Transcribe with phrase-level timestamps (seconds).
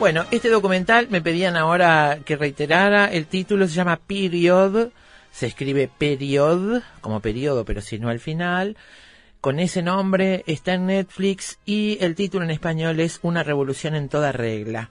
[0.00, 4.92] Bueno, este documental me pedían ahora que reiterara, el título se llama Period,
[5.30, 8.78] se escribe period, como periodo, pero si no al final.
[9.42, 14.08] Con ese nombre está en Netflix y el título en español es Una revolución en
[14.08, 14.88] toda regla.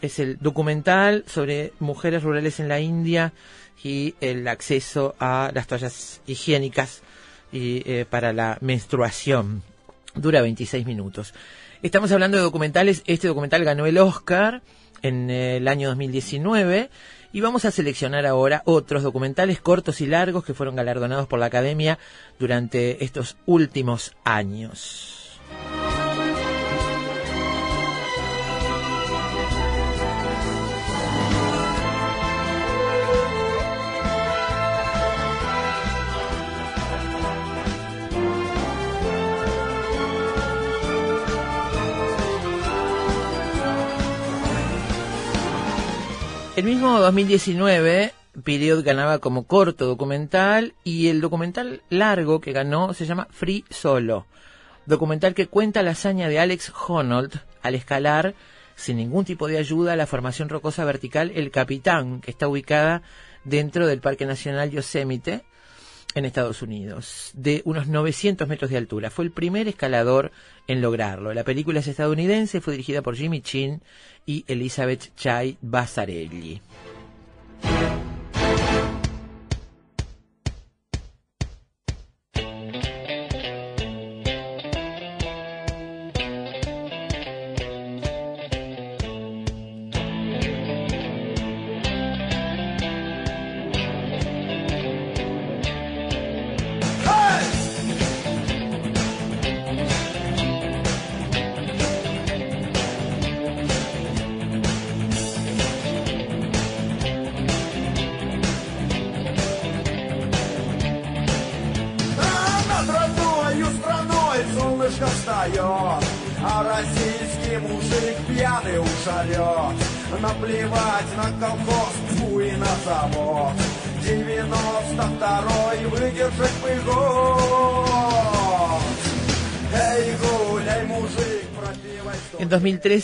[0.00, 3.34] Es el documental sobre mujeres rurales en la India
[3.84, 7.02] y el acceso a las toallas higiénicas
[7.52, 9.62] y, eh, para la menstruación.
[10.14, 11.34] Dura 26 minutos.
[11.82, 13.02] Estamos hablando de documentales.
[13.06, 14.60] Este documental ganó el Oscar
[15.00, 16.90] en el año 2019
[17.32, 21.46] y vamos a seleccionar ahora otros documentales cortos y largos que fueron galardonados por la
[21.46, 21.98] Academia
[22.38, 25.40] durante estos últimos años.
[46.60, 48.12] El mismo 2019,
[48.44, 54.26] Period ganaba como corto documental y el documental largo que ganó se llama Free Solo.
[54.84, 58.34] Documental que cuenta la hazaña de Alex Honnold al escalar
[58.76, 63.00] sin ningún tipo de ayuda la formación rocosa vertical El Capitán, que está ubicada
[63.44, 65.46] dentro del Parque Nacional Yosemite
[66.14, 69.10] en Estados Unidos, de unos 900 metros de altura.
[69.10, 70.32] Fue el primer escalador
[70.66, 71.32] en lograrlo.
[71.34, 73.82] La película es estadounidense, fue dirigida por Jimmy Chin
[74.26, 76.60] y Elizabeth Chai Basarelli.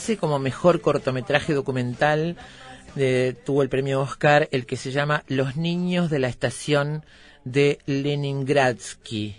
[0.06, 2.36] 2013, como mejor cortometraje documental,
[3.44, 7.04] tuvo el premio Oscar el que se llama Los niños de la estación
[7.44, 9.34] de Leningradsky.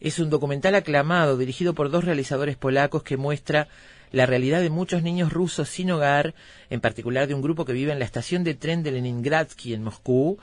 [0.00, 3.68] Es un documental aclamado dirigido por dos realizadores polacos que muestra
[4.12, 6.34] la realidad de muchos niños rusos sin hogar,
[6.70, 9.84] en particular de un grupo que vive en la estación de tren de Leningradsky en
[9.84, 10.38] Moscú.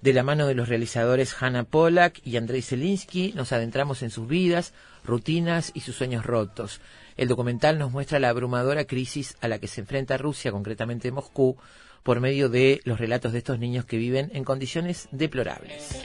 [0.00, 4.26] De la mano de los realizadores Hanna Polak y Andrei Zelinsky, nos adentramos en sus
[4.28, 4.72] vidas,
[5.04, 6.80] rutinas y sus sueños rotos.
[7.16, 11.56] El documental nos muestra la abrumadora crisis a la que se enfrenta Rusia, concretamente Moscú,
[12.02, 16.02] por medio de los relatos de estos niños que viven en condiciones deplorables.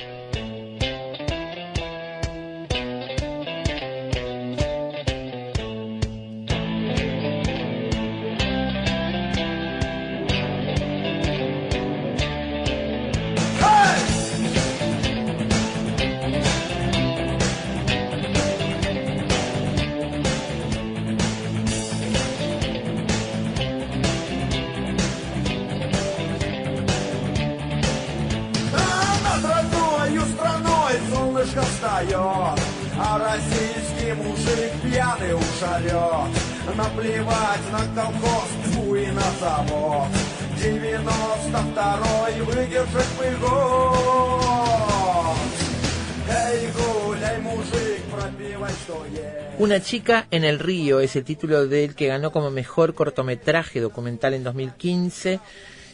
[49.89, 54.43] Chica en el río es el título del que ganó como mejor cortometraje documental en
[54.43, 55.39] 2015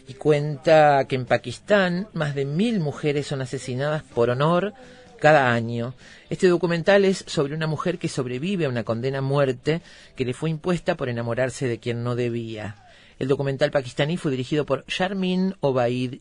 [0.09, 4.73] y cuenta que en Pakistán más de mil mujeres son asesinadas por honor
[5.17, 5.94] cada año.
[6.29, 9.81] Este documental es sobre una mujer que sobrevive a una condena a muerte
[10.17, 12.75] que le fue impuesta por enamorarse de quien no debía.
[13.18, 16.15] El documental pakistaní fue dirigido por Sharmin Obaid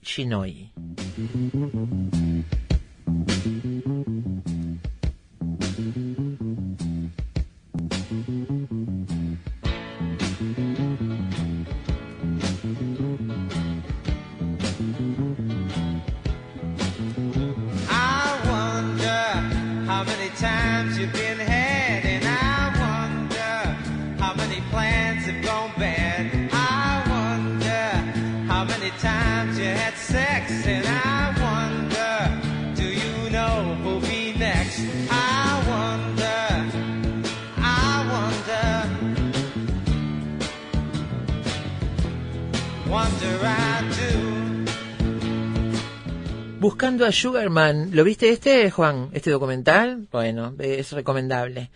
[46.64, 47.90] Buscando a Sugarman.
[47.94, 49.10] ¿Lo viste este, Juan?
[49.12, 50.08] ¿Este documental?
[50.10, 51.70] Bueno, es recomendable.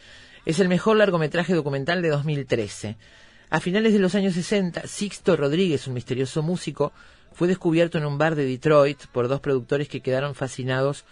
[0.46, 2.96] Es el mejor largometraje documental de 2013.
[3.50, 6.94] A finales de los años 60, Sixto Rodríguez, un misterioso músico,
[7.35, 11.05] fue descubierto en un bar de Detroit por dos productores que quedaron fascinados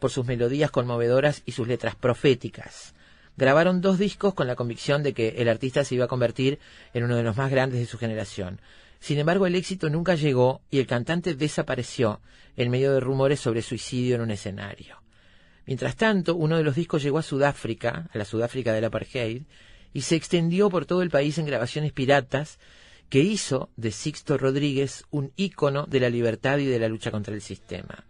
[0.00, 2.94] por sus melodías conmovedoras y sus letras proféticas.
[3.36, 6.58] Grabaron dos discos con la convicción de que el artista se iba a convertir
[6.94, 8.60] en uno de los más grandes de su generación.
[9.00, 12.20] Sin embargo, el éxito nunca llegó y el cantante desapareció
[12.56, 15.02] en medio de rumores sobre suicidio en un escenario.
[15.66, 19.42] Mientras tanto, uno de los discos llegó a Sudáfrica, a la Sudáfrica del apartheid,
[19.92, 22.58] y se extendió por todo el país en grabaciones piratas
[23.08, 27.34] que hizo de Sixto Rodríguez un ícono de la libertad y de la lucha contra
[27.34, 28.04] el sistema.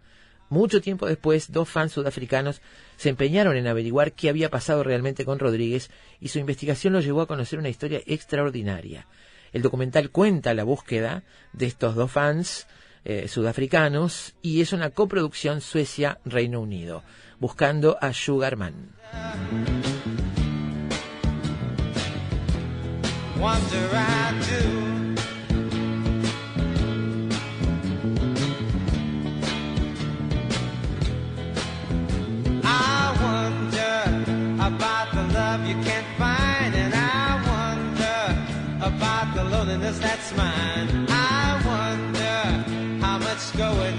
[0.49, 2.61] Mucho tiempo después, dos fans sudafricanos
[2.97, 5.89] se empeñaron en averiguar qué había pasado realmente con Rodríguez
[6.19, 9.07] y su investigación lo llevó a conocer una historia extraordinaria.
[9.51, 12.67] El documental cuenta la búsqueda de estos dos fans
[13.03, 17.03] eh, sudafricanos y es una coproducción Suecia-Reino Unido,
[17.39, 18.91] buscando a Sugarman.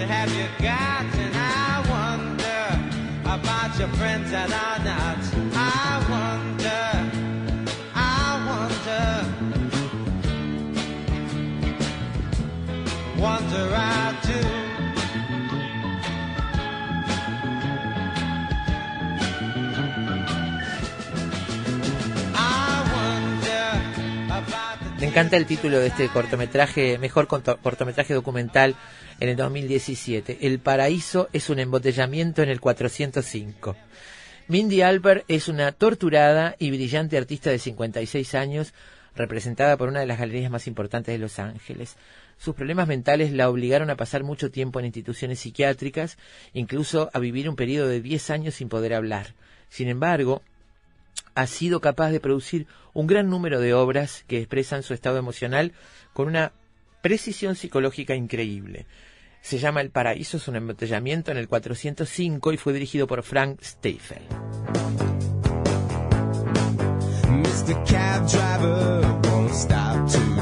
[0.06, 1.04] have you got?
[1.16, 2.62] And I wonder
[3.24, 4.71] about your friends and I
[25.12, 28.76] encanta el título de este cortometraje, mejor cortometraje documental
[29.20, 30.38] en el 2017.
[30.40, 33.76] El paraíso es un embotellamiento en el 405.
[34.48, 38.72] Mindy Albert es una torturada y brillante artista de 56 años,
[39.14, 41.96] representada por una de las galerías más importantes de Los Ángeles.
[42.38, 46.16] Sus problemas mentales la obligaron a pasar mucho tiempo en instituciones psiquiátricas,
[46.54, 49.34] incluso a vivir un periodo de 10 años sin poder hablar.
[49.68, 50.40] Sin embargo,
[51.34, 55.72] ha sido capaz de producir un gran número de obras que expresan su estado emocional
[56.12, 56.52] con una
[57.02, 58.86] precisión psicológica increíble.
[59.40, 63.60] Se llama El Paraíso, es un embotellamiento en el 405 y fue dirigido por Frank
[63.60, 64.22] Steifel.
[67.28, 67.84] Mr.
[67.84, 70.41] Cab Driver won't stop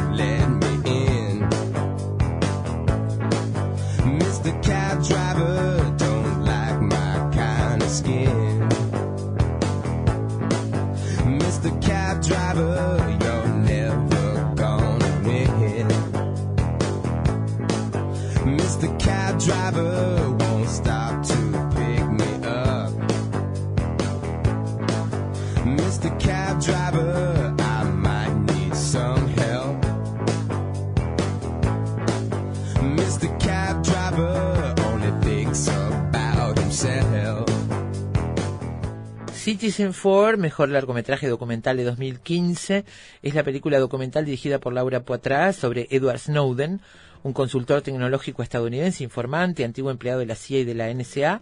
[39.41, 42.85] Citizen 4, mejor largometraje documental de 2015,
[43.23, 46.83] es la película documental dirigida por Laura Poitras sobre Edward Snowden,
[47.23, 51.41] un consultor tecnológico estadounidense, informante, antiguo empleado de la CIA y de la NSA,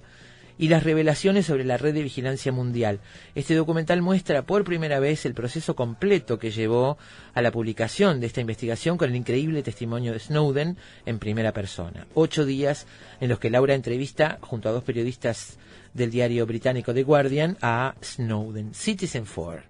[0.59, 3.01] y las revelaciones sobre la red de vigilancia mundial.
[3.35, 6.99] Este documental muestra por primera vez el proceso completo que llevó
[7.35, 12.07] a la publicación de esta investigación con el increíble testimonio de Snowden en primera persona.
[12.15, 12.87] Ocho días
[13.21, 15.59] en los que Laura entrevista junto a dos periodistas
[15.99, 19.63] del diario británico The Guardian a Snowden, Citizen 4.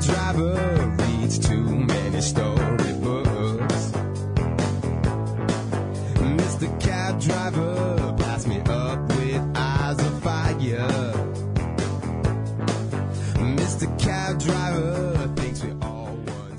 [0.00, 2.59] Driver reads too many stories.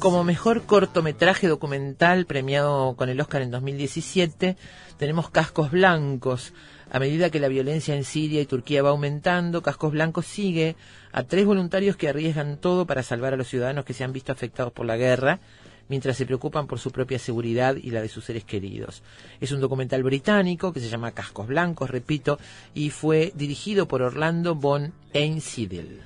[0.01, 4.57] Como mejor cortometraje documental premiado con el Oscar en 2017,
[4.97, 6.53] tenemos Cascos Blancos.
[6.91, 10.75] A medida que la violencia en Siria y Turquía va aumentando, Cascos Blancos sigue
[11.11, 14.31] a tres voluntarios que arriesgan todo para salvar a los ciudadanos que se han visto
[14.31, 15.39] afectados por la guerra,
[15.88, 19.03] mientras se preocupan por su propia seguridad y la de sus seres queridos.
[19.39, 22.39] Es un documental británico que se llama Cascos Blancos, repito,
[22.73, 26.01] y fue dirigido por Orlando von Einsiedel.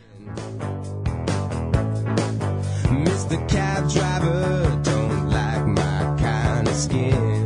[3.05, 3.37] Mr.
[3.47, 7.45] Cab Driver don't like my kind of skin.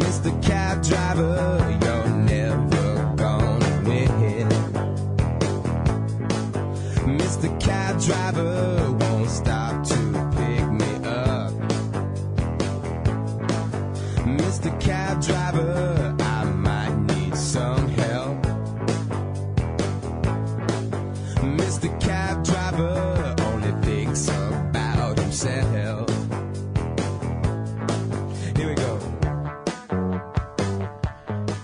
[0.00, 0.30] Mr.
[0.42, 1.78] Cab Driver,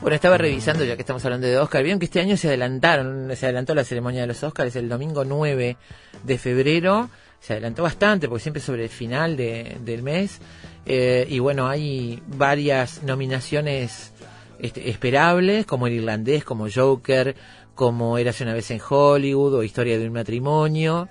[0.06, 3.28] Bueno, estaba revisando, ya que estamos hablando de Oscar, vieron que este año se adelantaron,
[3.34, 5.76] se adelantó la ceremonia de los Oscars el domingo 9
[6.22, 7.10] de febrero,
[7.40, 10.38] se adelantó bastante, porque siempre sobre el final de- del mes,
[10.86, 14.12] eh, y bueno, hay varias nominaciones
[14.60, 17.34] este, esperables, como El Irlandés, como Joker,
[17.74, 21.08] como Érase una vez en Hollywood, o Historia de un matrimonio,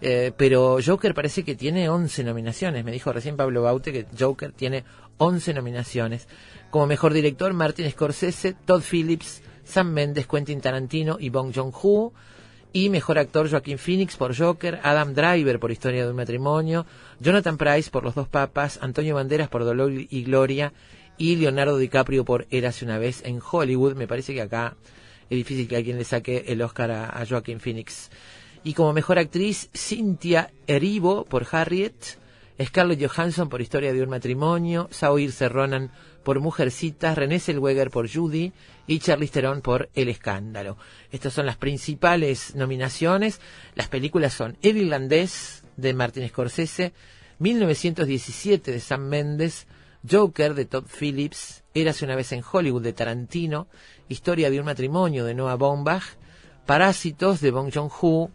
[0.00, 2.84] eh, pero Joker parece que tiene 11 nominaciones.
[2.84, 4.84] Me dijo recién Pablo Baute que Joker tiene
[5.18, 6.28] 11 nominaciones.
[6.70, 12.12] Como mejor director, Martin Scorsese, Todd Phillips, Sam Mendes, Quentin Tarantino y Bong Joon-ho.
[12.72, 16.84] Y mejor actor Joaquín Phoenix por Joker, Adam Driver por Historia de un matrimonio,
[17.20, 20.74] Jonathan Price por Los dos papas, Antonio Banderas por Dolor y Gloria
[21.16, 23.94] y Leonardo DiCaprio por Érase una vez en Hollywood.
[23.94, 24.76] Me parece que acá
[25.30, 28.10] es difícil que alguien le saque el Oscar a, a Joaquín Phoenix.
[28.62, 32.18] Y como mejor actriz, Cynthia Erivo por Harriet,
[32.62, 35.90] Scarlett Johansson por Historia de un matrimonio, Saoirse Ronan
[36.22, 38.52] por Mujercitas, René Zellweger por Judy
[38.86, 40.78] y Charlize Theron por El escándalo.
[41.12, 43.40] Estas son las principales nominaciones.
[43.74, 46.94] Las películas son El irlandés de Martin Scorsese,
[47.38, 49.66] 1917 de Sam Mendes,
[50.08, 53.68] Joker de Todd Phillips, Érase una vez en Hollywood de Tarantino,
[54.08, 56.04] Historia de un matrimonio de Noah Baumbach,
[56.64, 58.30] Parásitos de Bong Joon-ho,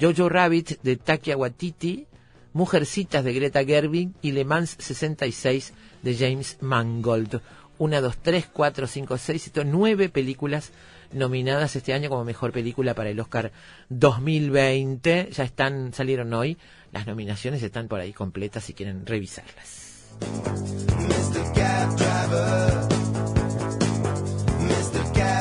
[0.00, 2.06] Jojo Rabbit de Takia Waititi,
[2.54, 7.40] Mujercitas de Greta Gerwig y Le Mans 66 de James Mangold.
[7.78, 10.70] Una, dos, tres, cuatro, cinco, seis, siete, nueve películas
[11.12, 13.50] nominadas este año como mejor película para el Oscar
[13.88, 15.30] 2020.
[15.32, 16.56] Ya están, salieron hoy.
[16.92, 20.14] Las nominaciones están por ahí completas si quieren revisarlas.
[20.20, 21.52] Mr.
[21.54, 21.96] Cab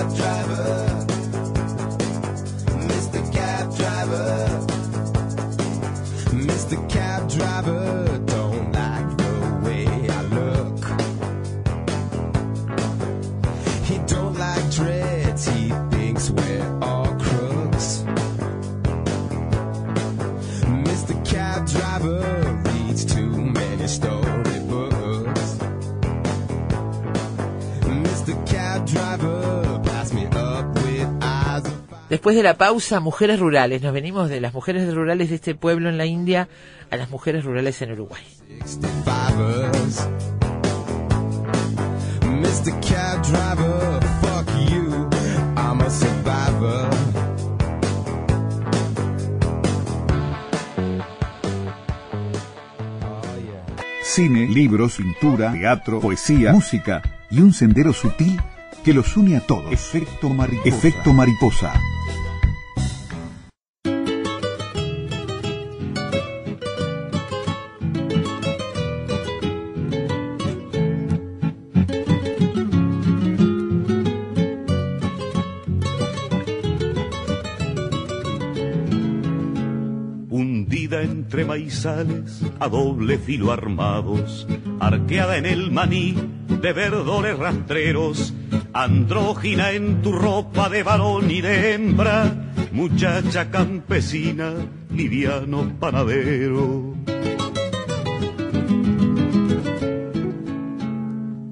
[0.10, 0.93] Driver.
[32.24, 33.82] Después de la pausa, mujeres rurales.
[33.82, 36.48] Nos venimos de las mujeres rurales de este pueblo en la India
[36.90, 38.24] a las mujeres rurales en Uruguay.
[38.62, 40.08] 65ers.
[42.22, 42.72] Mr.
[42.80, 45.10] Cab Driver, fuck you,
[45.58, 46.90] I'm a survivor.
[54.02, 58.40] Cine, libros, pintura, teatro, poesía, música y un sendero sutil
[58.84, 59.72] que los une a todos.
[59.72, 60.68] Efecto mariposa.
[60.68, 61.74] Efecto mariposa.
[80.30, 84.48] hundida entre maizales a doble filo armados,
[84.80, 86.16] arqueada en el maní
[86.48, 88.34] de verdones rastreros,
[88.74, 94.54] andrógina en tu ropa de varón y de hembra, muchacha campesina,
[94.92, 96.96] liviano panadero.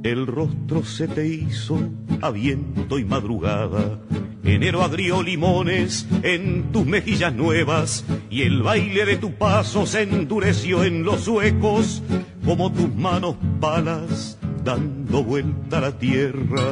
[0.04, 1.80] El rostro se te hizo
[2.22, 4.00] a viento y madrugada.
[4.44, 10.84] Enero agrió limones en tus mejillas nuevas y el baile de tu paso se endureció
[10.84, 12.02] en los huecos
[12.44, 16.72] como tus manos palas dando vuelta a la tierra.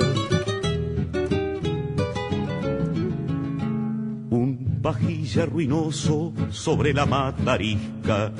[4.90, 8.32] Un pajilla ruinoso sobre la matarisca,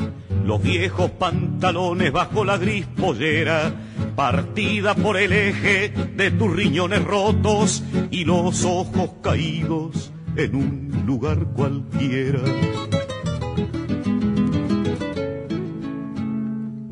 [0.44, 3.72] los viejos pantalones bajo la gris pollera,
[4.16, 11.38] partida por el eje de tus riñones rotos y los ojos caídos en un lugar
[11.56, 12.42] cualquiera.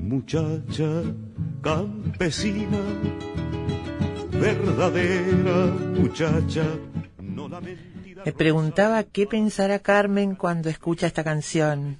[0.04, 1.02] Muchacha
[1.64, 2.78] campesina,
[4.40, 5.66] verdadera
[6.00, 6.64] muchacha,
[7.20, 7.97] no la mentira.
[8.28, 11.98] Me preguntaba qué pensará Carmen cuando escucha esta canción.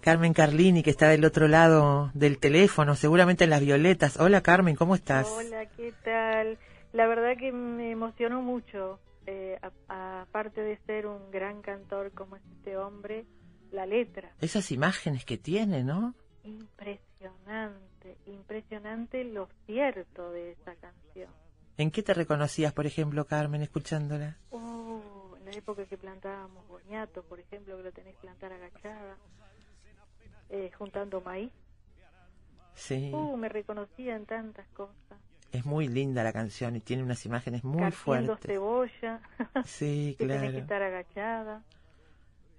[0.00, 4.18] Carmen Carlini, que está del otro lado del teléfono, seguramente en las violetas.
[4.18, 5.28] Hola Carmen, ¿cómo estás?
[5.28, 6.56] Hola, ¿qué tal?
[6.94, 9.58] La verdad que me emocionó mucho, eh,
[9.88, 13.26] aparte de ser un gran cantor como es este hombre,
[13.70, 14.32] la letra.
[14.40, 16.14] Esas imágenes que tiene, ¿no?
[16.44, 21.28] Impresionante, impresionante lo cierto de esa canción.
[21.76, 24.38] ¿En qué te reconocías, por ejemplo, Carmen, escuchándola?
[24.50, 24.77] Oh,
[25.50, 29.16] la época que plantábamos boñato, por ejemplo, que lo tenés que plantar agachada,
[30.50, 31.52] eh, juntando maíz.
[32.74, 35.18] Sí, Uh, me reconocía en tantas cosas.
[35.50, 38.46] es muy linda la canción y tiene unas imágenes muy Carciendo fuertes.
[38.46, 39.20] cebolla,
[39.64, 41.62] Sí, que tenés que estar agachada.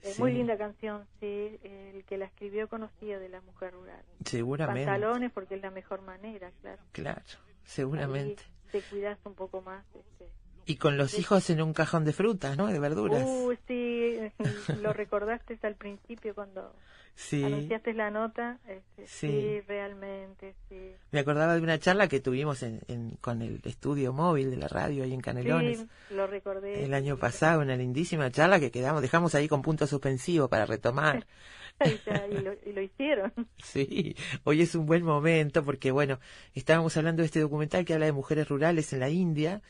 [0.01, 0.21] Eh, Sí.
[0.21, 1.59] Muy linda canción, sí.
[1.61, 4.01] El que la escribió conocía de la mujer rural.
[4.25, 4.85] Seguramente.
[4.85, 6.81] Pantalones porque es la mejor manera, claro.
[6.93, 7.21] Claro,
[7.65, 8.41] seguramente.
[8.43, 9.83] Ahí te cuidas un poco más.
[9.95, 10.29] Este.
[10.69, 12.67] Y con los hijos en un cajón de frutas, ¿no?
[12.67, 13.23] De verduras.
[13.25, 14.15] Uh, sí,
[14.83, 16.71] lo recordaste al principio cuando
[17.15, 17.43] sí.
[17.43, 18.59] anunciaste la nota.
[18.67, 19.27] este, Sí.
[19.27, 19.61] sí.
[19.67, 20.91] realmente, sí.
[21.11, 24.67] Me acordaba de una charla que tuvimos en, en- con el estudio móvil de la
[24.67, 25.79] radio ahí en Canelones.
[25.79, 26.85] Sí, lo recordé.
[26.85, 31.25] El año pasado, una lindísima charla que quedamos, dejamos ahí con punto suspensivo para retomar.
[31.81, 33.31] Y lo, y lo hicieron.
[33.63, 36.19] Sí, hoy es un buen momento porque, bueno,
[36.53, 39.61] estábamos hablando de este documental que habla de mujeres rurales en la India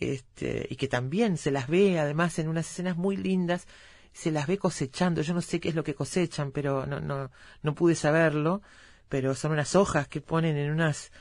[0.00, 3.66] este, y que también se las ve, además, en unas escenas muy lindas,
[4.12, 5.22] se las ve cosechando.
[5.22, 7.30] Yo no sé qué es lo que cosechan, pero no, no,
[7.62, 8.62] no pude saberlo,
[9.08, 11.12] pero son unas hojas que ponen en unas,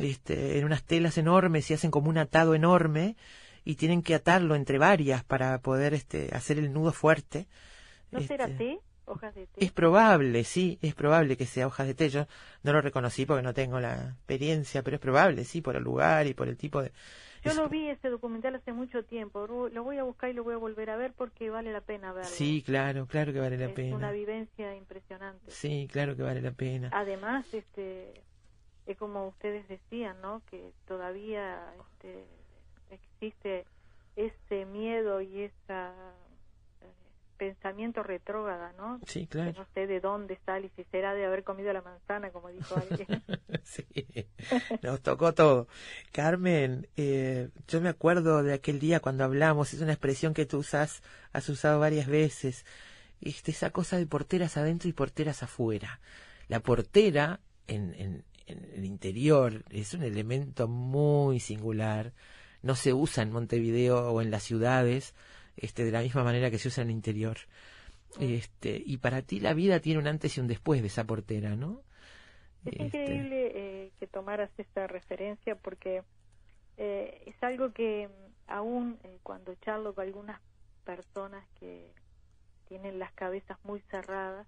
[0.00, 3.16] este, en unas telas enormes y hacen como un atado enorme
[3.64, 7.46] y tienen que atarlo entre varias para poder este, hacer el nudo fuerte.
[8.10, 8.80] ¿No será Este, té?
[9.04, 9.64] ¿Hojas de té?
[9.64, 12.08] es probable, sí, es probable que sea hojas de té.
[12.08, 12.26] Yo
[12.62, 16.26] no lo reconocí porque no tengo la experiencia, pero es probable, sí, por el lugar
[16.26, 16.92] y por el tipo de...
[17.42, 19.46] Yo es- lo vi ese documental hace mucho tiempo.
[19.46, 22.12] Lo voy a buscar y lo voy a volver a ver porque vale la pena
[22.12, 22.28] verlo.
[22.30, 24.10] Sí, claro, claro que vale la es una pena.
[24.12, 25.50] vivencia impresionante.
[25.50, 26.90] Sí, claro que vale la pena.
[26.92, 28.22] Además, este,
[28.86, 30.42] es como ustedes decían, ¿no?
[30.50, 32.26] Que todavía este,
[32.90, 33.64] existe
[34.16, 35.74] ese miedo y ese
[37.40, 39.00] pensamiento retrógrada, ¿no?
[39.06, 39.52] Sí, Que claro.
[39.56, 43.06] no sé de dónde sale, si será de haber comido la manzana, como dijo alguien.
[43.64, 43.86] sí,
[44.82, 45.66] nos tocó todo.
[46.12, 50.58] Carmen, eh, yo me acuerdo de aquel día cuando hablamos, es una expresión que tú
[50.58, 52.66] usas, has usado varias veces,
[53.22, 55.98] este, esa cosa de porteras adentro y porteras afuera.
[56.48, 62.12] La portera en, en, en el interior es un elemento muy singular,
[62.60, 65.14] no se usa en Montevideo o en las ciudades
[65.60, 67.38] este, de la misma manera que se usa en el interior.
[68.18, 71.56] Este, y para ti la vida tiene un antes y un después de esa portera,
[71.56, 71.82] ¿no?
[72.64, 76.02] Es Este, increíble eh, que tomaras esta referencia porque
[76.76, 80.40] eh, es algo que mm, aún eh, cuando charlo con algunas
[80.84, 81.92] personas que
[82.66, 84.46] tienen las cabezas muy cerradas,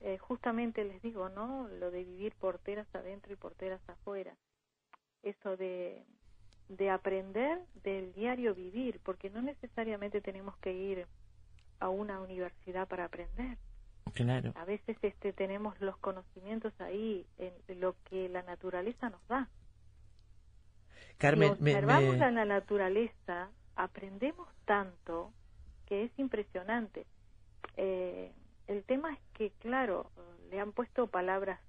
[0.00, 1.68] eh, justamente les digo, ¿no?
[1.68, 4.36] Lo de vivir porteras adentro y porteras afuera.
[5.22, 6.04] Eso de,
[6.68, 11.06] de aprender del diario vivir, porque no necesariamente tenemos que ir
[11.80, 13.56] a una universidad para aprender.
[14.14, 14.52] Claro.
[14.56, 19.48] a veces este tenemos los conocimientos ahí en lo que la naturaleza nos da.
[21.18, 25.32] Carmen, si me- observamos me- a la naturaleza aprendemos tanto
[25.86, 27.06] que es impresionante.
[27.76, 28.32] Eh,
[28.66, 30.10] el tema es que claro
[30.50, 31.60] le han puesto palabras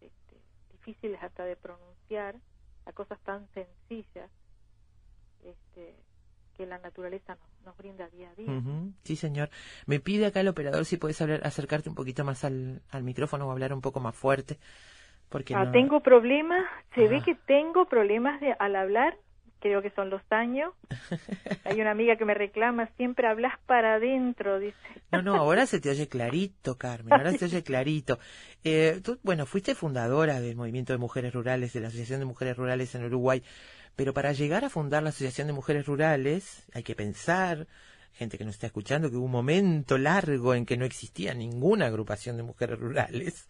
[0.00, 0.36] este,
[0.72, 2.36] difíciles hasta de pronunciar
[2.86, 4.30] a cosas tan sencillas
[5.44, 5.94] este,
[6.56, 9.50] que la naturaleza nos, nos brinda día a día Ujú, Sí, señor.
[9.86, 13.48] Me pide acá el operador si puedes hablar, acercarte un poquito más al, al micrófono
[13.48, 14.58] o hablar un poco más fuerte.
[15.28, 17.24] Porque Ah, no- tengo problemas, se ve Ah.
[17.24, 19.16] que tengo problemas de, al hablar,
[19.58, 20.72] creo que son los años.
[21.64, 24.76] Hay una amiga que me reclama, siempre hablas para adentro, dice.
[25.10, 28.18] No, no, ahora se te oye clarito, Carmen, ahora se te oye clarito.
[28.62, 32.56] Eh, tú, bueno, fuiste fundadora del Movimiento de Mujeres Rurales, de la Asociación de Mujeres
[32.56, 33.42] Rurales en Uruguay,
[33.96, 37.66] pero para llegar a fundar la Asociación de Mujeres Rurales hay que pensar,
[38.12, 41.86] gente que nos está escuchando, que hubo un momento largo en que no existía ninguna
[41.86, 43.46] agrupación de mujeres rurales.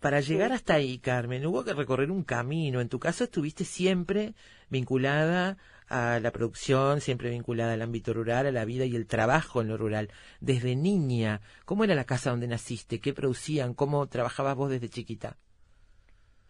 [0.00, 2.80] Para llegar hasta ahí, Carmen, hubo que recorrer un camino.
[2.80, 4.34] En tu caso estuviste siempre
[4.70, 9.60] vinculada a la producción, siempre vinculada al ámbito rural, a la vida y el trabajo
[9.60, 10.10] en lo rural.
[10.40, 13.00] Desde niña, ¿cómo era la casa donde naciste?
[13.00, 13.74] ¿Qué producían?
[13.74, 15.36] ¿Cómo trabajabas vos desde chiquita?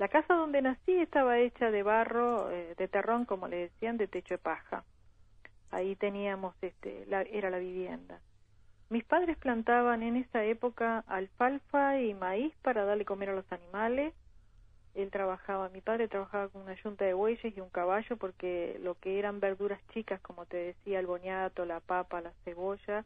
[0.00, 4.08] La casa donde nací estaba hecha de barro, eh, de terrón, como le decían, de
[4.08, 4.82] techo de paja.
[5.70, 8.18] Ahí teníamos, este, la, era la vivienda.
[8.88, 14.14] Mis padres plantaban en esa época alfalfa y maíz para darle comer a los animales.
[14.94, 18.94] Él trabajaba, mi padre trabajaba con una yunta de bueyes y un caballo porque lo
[18.94, 23.04] que eran verduras chicas, como te decía, el boñato, la papa, la cebolla,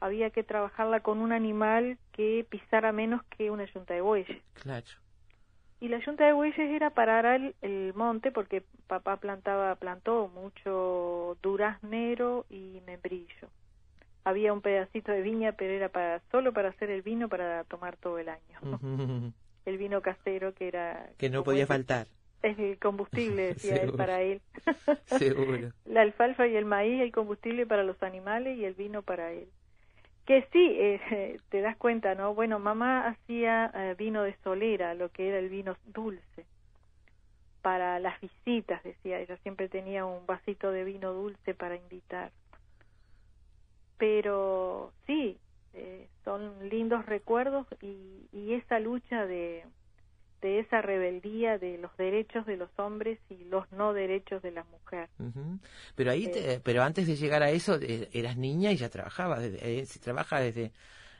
[0.00, 4.42] había que trabajarla con un animal que pisara menos que una yunta de bueyes.
[4.54, 5.03] Claro.
[5.80, 10.28] Y la yunta de bueyes era para arar el, el monte porque papá plantaba plantó
[10.28, 13.48] mucho duraznero y membrillo.
[14.24, 17.96] Había un pedacito de viña pero era para solo para hacer el vino para tomar
[17.96, 19.34] todo el año.
[19.66, 22.06] El vino casero que era que no podía faltar,
[22.42, 24.40] es el combustible decía él para él.
[25.06, 25.72] Seguro.
[25.84, 29.48] la alfalfa y el maíz el combustible para los animales y el vino para él
[30.26, 35.10] que sí eh, te das cuenta no bueno mamá hacía eh, vino de solera lo
[35.10, 36.46] que era el vino dulce
[37.64, 42.30] para las visitas decía ella siempre tenía un vasito de vino dulce para invitar.
[43.96, 45.38] Pero sí
[45.72, 49.64] eh, son lindos recuerdos y, y esa lucha de
[50.44, 54.62] de esa rebeldía de los derechos de los hombres y los no derechos de la
[54.64, 55.08] mujer.
[55.96, 59.40] Pero ahí, te- pero antes de llegar a eso, eh, eras niña y ya trabajabas.
[59.40, 60.70] desde- eh, se trabaja desde,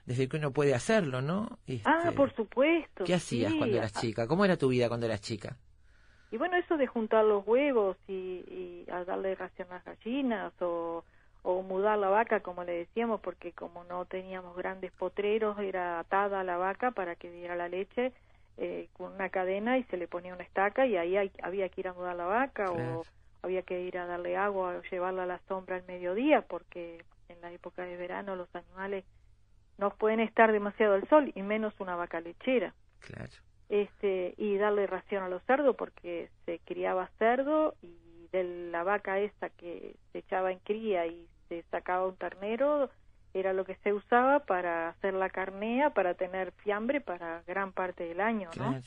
[0.05, 1.59] desde que uno puede hacerlo, ¿no?
[1.87, 3.05] Ah, Este, por supuesto.
[3.05, 3.59] ¿Qué hacías sí.
[3.59, 4.27] cuando eras Ah, chica?
[4.27, 5.57] ¿Cómo era tu vida cuando eras chica?
[6.31, 10.53] Y bueno, eso de juntar los huevos y, y a darle ración a las gallinas
[10.61, 11.03] o,
[11.45, 16.45] o mudar la vaca, como le decíamos, porque como no teníamos grandes potreros, era atada
[16.45, 18.13] la vaca para que diera la leche
[18.57, 21.81] eh, con una cadena y se le ponía una estaca y ahí hay- había que
[21.81, 23.01] ir a mudar la vaca Claro.
[23.01, 23.05] o
[23.43, 27.41] había que ir a darle agua o llevarla a la sombra al mediodía porque en
[27.41, 29.05] la época de verano los animales
[29.79, 32.75] no pueden estar demasiado al sol y menos una vaca lechera.
[33.01, 33.31] Claro.
[33.69, 39.19] este y darle ración a los cerdos porque se criaba cerdo y de la vaca
[39.19, 42.91] esta que se echaba en cría y se sacaba un ternero
[43.35, 48.05] era lo que se usaba para hacer la carnea para tener fiambre para gran parte
[48.05, 48.53] del año, ¿no?
[48.71, 48.81] Claro,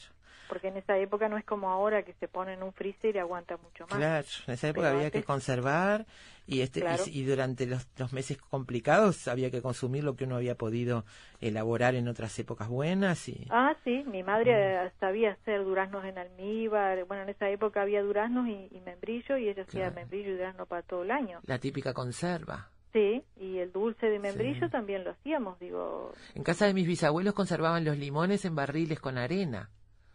[0.47, 3.19] Porque en esa época no es como ahora que se pone en un freezer y
[3.19, 3.97] aguanta mucho más.
[3.97, 4.27] claro.
[4.47, 6.05] En esa época Pero había que conservar
[6.45, 6.97] y este y Claro.
[7.03, 11.03] si- y, durante los, los meses complicados había que consumir lo que uno había podido
[11.41, 17.03] elaborar en otras épocas buenas y Ah, sí, mi madre sabía hacer duraznos en almíbar.
[17.03, 19.95] Bueno, en esa época había duraznos y, y membrillo y ella hacía Claro.
[19.95, 21.41] membrillo y durazno para todo el año.
[21.43, 22.69] la típica conserva.
[22.93, 24.71] Sí, y el dulce de membrillo Sí.
[24.71, 26.13] también lo hacíamos, digo.
[26.36, 29.69] En casa de mis bisabuelos conservaban los limones en barriles con arena.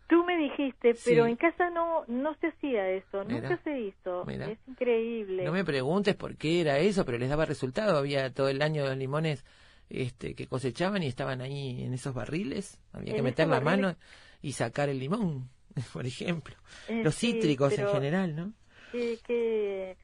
[0.08, 1.10] Tú me dijiste, Sí.
[1.10, 4.24] pero en casa no no se hacía eso, Mira, nunca se hizo.
[4.26, 4.50] mira.
[4.50, 5.44] Es increíble.
[5.44, 7.96] No me preguntes por qué era eso, pero les daba resultado.
[7.96, 9.44] Había todo el año los limones
[9.88, 12.78] este, que cosechaban y estaban ahí en esos barriles.
[12.92, 13.82] Había que meter la barriles.
[13.86, 13.96] mano
[14.40, 15.48] y sacar el limón,
[15.92, 16.54] por ejemplo.
[16.88, 18.52] Eh, Los sí, cítricos en general, ¿no?
[18.90, 19.96] que- que-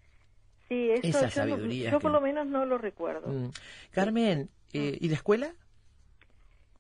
[0.69, 3.29] sí, eso Esa yo, no- sabiduría yo por lo menos no lo recuerdo.
[3.29, 3.51] Mm.
[3.91, 5.53] Carmen, eh, ¿y la escuela?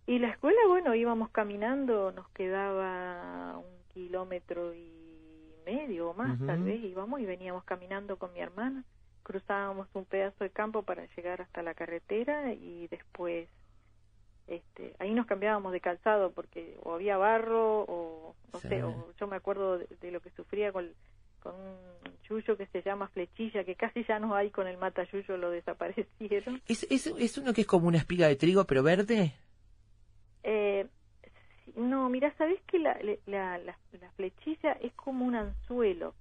[0.06, 6.62] Y la escuela, bueno, íbamos caminando, nos quedaba un kilómetro y medio o más, tal
[6.62, 8.84] vez, íbamos y veníamos caminando con mi hermana,
[9.22, 13.50] cruzábamos un pedazo de campo para llegar hasta la carretera y después,
[14.46, 18.68] este, ahí nos cambiábamos de calzado porque o había barro o, no Sí.
[18.68, 20.90] sé, o yo me acuerdo de, de lo que sufría con,
[21.40, 21.76] con un
[22.28, 26.60] yuyo que se llama flechilla, que casi ya no hay con el matayuyo, lo desaparecieron.
[26.66, 29.34] ¿Es, es, es uno que es como una espiga de trigo, pero verde?
[30.42, 30.86] Eh,
[31.76, 36.14] no, mira, ¿sabés que la, la, la, la flechilla es como un anzuelo?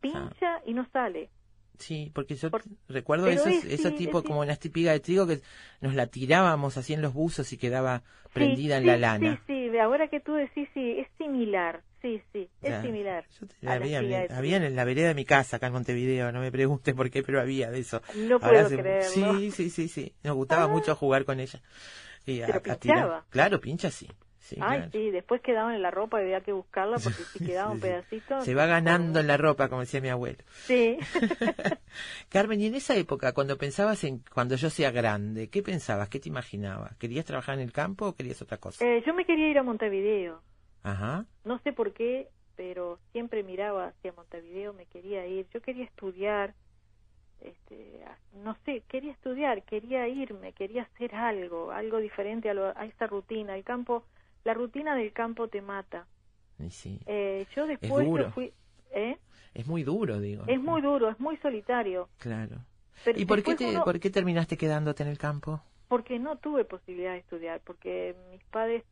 [0.00, 1.30] Pincha y no sale.
[1.78, 5.26] Sí, porque yo Por- recuerdo esos, es- sí, tipo es- como una espiga de trigo
[5.26, 5.40] que
[5.80, 9.42] nos la tirábamos así en los buzos y quedaba prendida Sí, en la lana.
[9.46, 11.82] Sí, sí, ahora que tú decís, sí, es similar.
[12.00, 12.82] Sí, sí, es Ya.
[12.82, 13.24] similar.
[13.40, 16.30] Yo te- a la había, había en la vereda de mi casa acá en Montevideo,
[16.32, 18.02] no me preguntes por qué, pero había de eso.
[18.14, 19.08] No Ahora puedo creerlo.
[19.10, 20.12] Sí, sí, sí, sí.
[20.22, 20.68] Nos gustaba Ah.
[20.68, 21.60] mucho jugar con ella.
[22.26, 23.24] Y a- Pero a.
[23.30, 24.06] Claro, pincha sí.
[24.44, 24.92] Sí Ay, claro.
[24.92, 28.40] sí, después quedaban en la ropa y había que buscarla porque si quedaba un pedacito...
[28.42, 30.38] Se va ganando en la ropa, como decía mi abuelo.
[30.64, 30.98] Sí.
[32.28, 36.08] Carmen, y en esa época, cuando pensabas en cuando yo sea grande, ¿qué pensabas?
[36.08, 36.96] ¿Qué te imaginabas?
[36.96, 38.84] ¿Querías trabajar en el campo o querías otra cosa?
[38.84, 40.42] Eh, yo me quería ir a Montevideo.
[40.82, 41.24] Ajá.
[41.44, 46.54] no sé por qué, pero siempre miraba hacia Montevideo, me quería ir, yo quería estudiar,
[47.40, 48.04] este,
[48.34, 53.06] no sé, quería estudiar, quería irme, quería hacer algo, algo diferente a, lo- a esa
[53.06, 53.56] rutina.
[53.56, 54.04] El campo,
[54.44, 56.06] la rutina del campo te mata.
[56.70, 57.00] Sí.
[57.06, 58.24] Eh, yo después duro.
[58.24, 58.52] yo fui,
[58.92, 59.18] ¿eh?
[59.54, 60.44] Es muy duro, digo.
[60.46, 62.08] es muy duro, es muy solitario.
[62.18, 62.56] Claro.
[63.04, 65.60] Pero ¿Y por qué, te, uno- por qué terminaste quedándote en el campo?
[65.88, 68.82] porque no tuve posibilidad de estudiar, porque mis padres,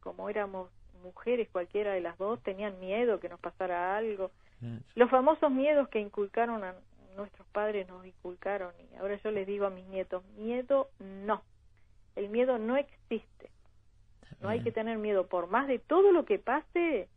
[0.00, 0.70] como éramos
[1.04, 4.32] mujeres, cualquiera de las dos, tenían miedo que nos pasara algo.
[4.58, 4.80] Claro.
[4.96, 6.74] Los famosos miedos que inculcaron a
[7.16, 11.42] nuestros padres nos inculcaron y ahora yo les digo a mis nietos, miedo no.
[12.16, 13.50] El miedo no existe.
[14.40, 15.26] No hay que tener miedo.
[15.26, 17.08] Por más de todo lo que pase,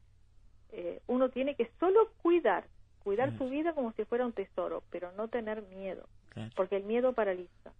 [0.71, 2.65] eh, uno tiene que solo cuidar,
[3.03, 3.45] cuidar Claro.
[3.45, 6.51] su vida como si fuera un tesoro, pero no tener miedo, Claro.
[6.55, 7.71] porque el miedo paraliza.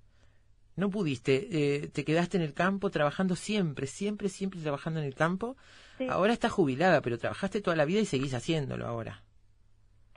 [0.77, 1.47] no pudiste,
[1.83, 5.55] eh, te quedaste en el campo trabajando siempre, siempre, siempre trabajando en el campo.
[5.97, 6.07] Sí.
[6.09, 9.21] Ahora estás jubilada, pero trabajaste toda la vida y seguís haciéndolo ahora.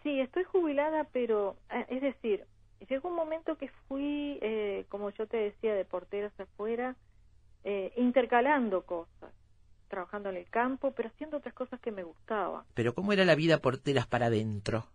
[0.03, 2.45] Sí, estoy jubilada, pero eh, es decir,
[2.89, 6.95] llegó un momento que fui, eh, como yo te decía, de porteras afuera,
[7.65, 9.33] eh, intercalando cosas,
[9.89, 12.65] trabajando en el campo, pero haciendo otras cosas que me gustaban.
[12.75, 14.87] Pero ¿cómo era la vida porteras para adentro?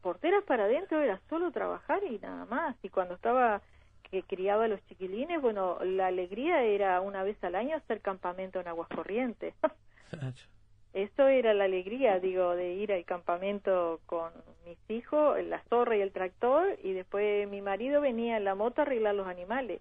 [0.00, 2.76] Porteras para adentro era solo trabajar y nada más.
[2.82, 3.62] Y cuando estaba
[4.10, 8.60] que criaba a los chiquilines, bueno, la alegría era una vez al año hacer campamento
[8.60, 9.54] en Aguas Corrientes.
[10.92, 14.30] Eso era la alegría, digo, de ir al campamento con
[14.66, 18.82] mis hijos, la zorra y el tractor, y después mi marido venía en la moto
[18.82, 19.80] a arreglar los animales.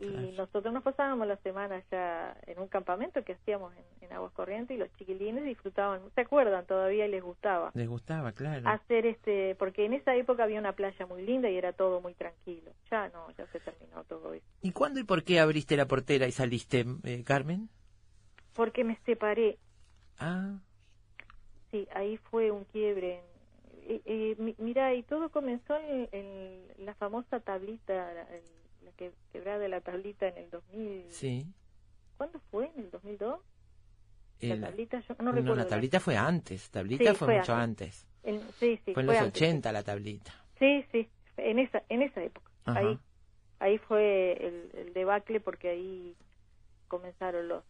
[0.00, 0.32] Y Claro.
[0.36, 4.76] nosotros nos pasábamos la semana ya en un campamento que hacíamos en, en Aguas Corrientes
[4.76, 8.68] y los chiquilines disfrutaban, se acuerdan todavía y les gustaba Les gustaba, claro.
[8.68, 12.14] hacer este, porque en esa época había una playa muy linda y era todo muy
[12.14, 12.70] tranquilo.
[12.90, 14.46] Ya no, ya se terminó todo eso.
[14.62, 17.68] ¿Y cuándo y por qué abriste la portera y saliste, eh, Carmen?
[18.54, 19.58] Porque me separé
[20.20, 20.58] Ah,
[21.70, 23.20] Sí, ahí fue un quiebre.
[23.82, 28.42] Eh, eh, mi- mira, y todo comenzó en, en la famosa tablita, el-
[28.88, 31.06] la que, quebrada de la tablita en el 2000.
[31.10, 31.46] sí.
[32.16, 32.70] ¿Cuándo fue?
[32.74, 33.38] ¿En el 2002?
[34.40, 35.54] El- la tablita, yo no, no, recuerdo.
[35.56, 36.70] la la- tablita fue antes.
[36.70, 38.06] Tablita Sí, fue, fue mucho antes.
[38.24, 38.54] antes.
[38.56, 39.42] sí, sí, fue en los antes.
[39.42, 40.32] 80 la tablita.
[40.58, 42.50] Sí, sí, en esa, en esa época.
[42.64, 42.80] Ajá.
[42.80, 42.98] Ahí,
[43.60, 46.16] ahí fue el, el debacle porque ahí
[46.88, 47.62] comenzaron los,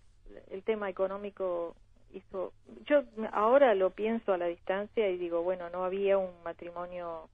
[0.50, 1.76] el tema económico
[2.12, 2.52] hizo,
[2.86, 7.28] yo ahora lo pienso a la distancia y digo, bueno, no había un matrimonio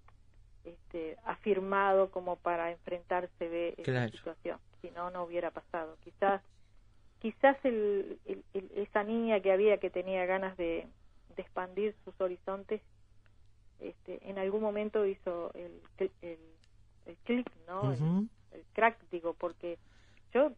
[0.64, 4.10] este, afirmado como para enfrentarse de esa Claro.
[4.12, 5.96] situación, si no, no hubiera pasado.
[6.02, 6.42] Quizás,
[7.20, 10.88] quizás el, el- el- esa niña que había que tenía ganas de,
[11.36, 12.80] de expandir sus horizontes
[13.80, 15.82] este, en algún momento hizo el,
[16.22, 16.38] el,
[17.24, 17.92] clic, ¿no?
[17.92, 19.78] El, crack, digo, porque
[20.32, 20.52] yo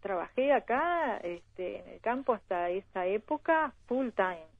[0.00, 4.51] trabajé acá este, en el campo hasta esa época full time.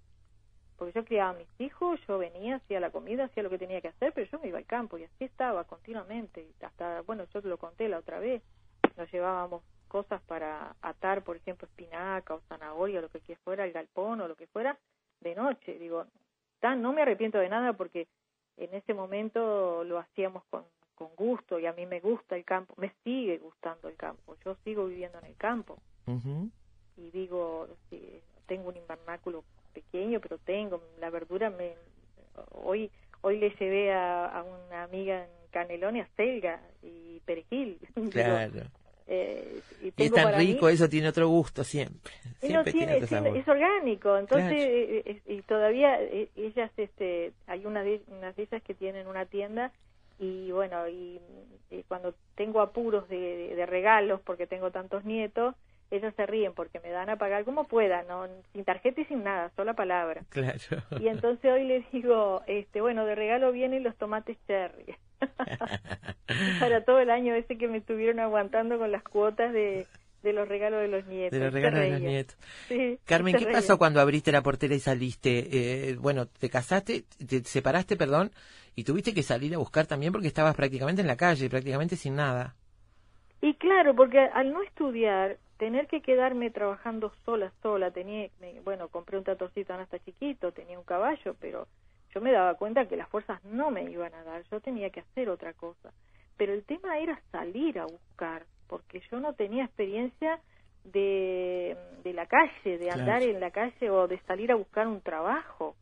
[0.82, 3.80] Porque yo criaba a mis hijos, yo venía, hacía la comida, hacía lo que tenía
[3.80, 6.44] que hacer, pero yo me iba al campo y así estaba continuamente.
[6.60, 8.42] Hasta, bueno, yo te lo conté la otra vez,
[8.96, 13.70] nos llevábamos cosas para atar, por ejemplo, espinaca o zanahoria, o lo que fuera, el
[13.70, 14.76] galpón o lo que fuera,
[15.20, 15.78] de noche.
[15.78, 16.04] Digo,
[16.58, 18.08] tan, no me arrepiento de nada porque
[18.56, 20.64] en ese momento lo hacíamos con,
[20.96, 24.56] con gusto y a mí me gusta el campo, me sigue gustando el campo, yo
[24.64, 25.78] sigo viviendo en el campo
[26.96, 31.72] y digo, sí, tengo un invernáculo pequeño, pero tengo la verdura, me
[32.52, 32.90] hoy
[33.22, 37.78] hoy le llevé a, a una amiga en Canelones selga y perejil.
[37.96, 38.62] Digo, Claro.
[39.06, 42.12] eh, y Y es tan mí- rico, eso tiene otro gusto siempre.
[42.40, 43.38] y no Siempre tiene, otro tiene- sabor.
[43.38, 44.62] es orgánico entonces Claro.
[44.64, 49.06] eh, eh, y todavía eh, ellas este hay una de unas de ellas que tienen
[49.06, 49.70] una tienda
[50.18, 51.20] y bueno y,
[51.70, 55.54] y cuando tengo apuros de, de- de regalos porque tengo tantos nietos
[55.92, 59.22] ellas se ríen porque me dan a pagar como puedan no sin tarjeta y sin
[59.22, 60.58] nada sola palabra Claro.
[61.00, 64.96] y entonces hoy les digo este bueno de regalo vienen los tomates cherry
[66.60, 69.86] para todo el año ese que me estuvieron aguantando con las cuotas de
[70.22, 72.36] de los regalos de los nietos de los regalos de los nietos.
[72.68, 75.48] Sí, Carmen, ¿qué pasó cuando abriste la portera y saliste?
[75.90, 78.30] Eh, bueno, te casaste, te separaste, perdón,
[78.76, 82.14] y tuviste que salir a buscar también porque estabas prácticamente en la calle, prácticamente sin
[82.14, 82.54] nada.
[83.40, 88.88] Y claro, porque al no estudiar, tener que quedarme trabajando sola, sola, tenía, me- bueno,
[88.88, 91.68] compré un tractorcito hasta chiquito, tenía un caballo, pero
[92.12, 94.98] yo me daba cuenta que las fuerzas no me iban a dar, yo tenía que
[94.98, 95.92] hacer otra cosa.
[96.36, 100.40] Pero el tema era salir a buscar, porque yo no tenía experiencia
[100.82, 103.22] de, de la calle, de andar Claro.
[103.22, 105.76] en la calle o de salir a buscar un trabajo.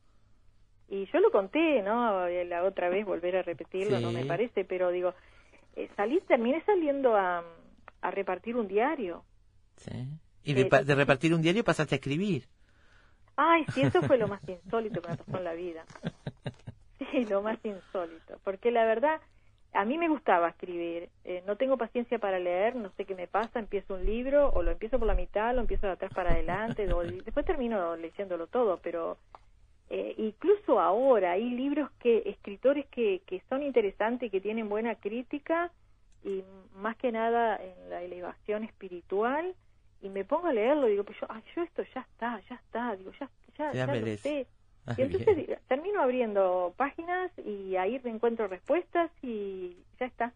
[0.88, 2.28] Y yo lo conté, ¿no?
[2.28, 5.14] La otra vez volver a repetirlo, no me parece, pero digo,
[5.76, 7.42] eh, salí, terminé saliendo a,
[8.02, 9.24] a repartir un diario.
[9.80, 10.08] ¿Sí?
[10.42, 12.46] Y de, de repartir un diario pasaste a escribir.
[13.36, 15.84] Ay, sí, eso fue lo más insólito que me pasó en la vida.
[17.10, 18.38] Sí, lo más insólito.
[18.44, 19.20] Porque la verdad,
[19.72, 21.08] a mí me gustaba escribir.
[21.24, 24.62] Eh, no tengo paciencia para leer, no sé qué me pasa, empiezo un libro, o
[24.62, 26.86] lo empiezo por la mitad, lo empiezo de atrás para adelante,
[27.24, 29.16] después termino leyéndolo todo, pero
[29.88, 34.96] eh, incluso ahora hay libros que, escritores que, que son interesantes y que tienen buena
[34.96, 35.70] crítica,
[36.22, 39.54] y más que nada en la elevación espiritual,
[40.02, 42.56] y me pongo a leerlo y digo, pues yo, ay, yo esto ya está, ya
[42.56, 44.46] está, digo, ya, ya, Ya ya lo sé.
[44.86, 45.58] Ah, Y entonces bien.
[45.68, 50.32] termino abriendo páginas y ahí encuentro respuestas y ya está.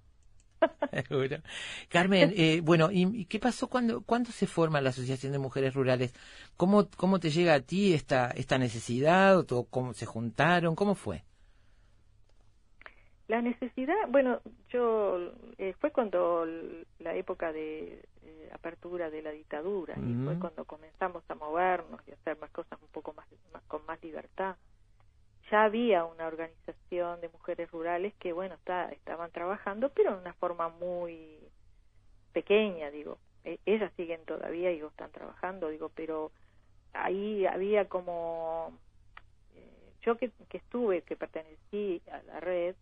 [1.88, 6.14] Carmen, eh, bueno, ¿y, qué pasó cuando, cuándo se forma la Asociación de Mujeres Rurales?
[6.57, 9.38] ¿Cómo, cómo te llega a ti esta, esta necesidad?
[9.38, 10.74] ¿O ¿Cómo se juntaron?
[10.74, 11.24] ¿Cómo fue?
[13.27, 16.46] La necesidad, bueno, yo eh, fue cuando
[16.98, 18.05] la época de
[18.52, 22.80] apertura de la dictadura y fue cuando comenzamos a movernos y a hacer más cosas
[22.83, 24.57] un poco más, más- con más libertad.
[25.50, 30.35] Ya había una organización de mujeres rurales que, bueno, está, estaban trabajando, pero de una
[30.35, 31.38] forma muy
[32.33, 33.18] pequeña, digo.
[33.44, 36.33] E- ellas siguen todavía, digo, están trabajando, digo, pero
[36.92, 38.78] ahí había como
[39.54, 42.76] eh, yo que, que estuve, que pertenecí a la red,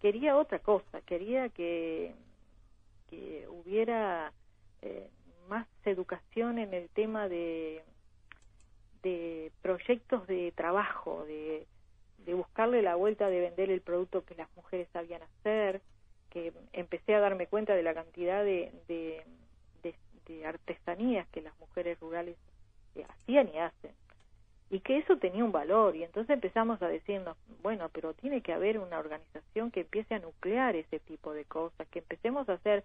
[0.00, 2.14] quería otra cosa, quería que,
[3.08, 4.32] que hubiera
[4.84, 5.10] eh,
[5.48, 7.82] más educación en el tema de,
[9.02, 11.66] de proyectos de trabajo, de,
[12.18, 15.82] de buscarle la vuelta de vender el producto que las mujeres sabían hacer,
[16.30, 19.24] que empecé a darme cuenta de la cantidad de, de,
[19.82, 22.36] de- artesanías que las mujeres rurales
[22.94, 23.92] eh, hacían y hacen
[24.70, 28.52] y que eso tenía un valor y entonces empezamos a decirnos bueno pero tiene que
[28.52, 32.84] haber una organización que empiece a nuclear ese tipo de cosas que empecemos a hacer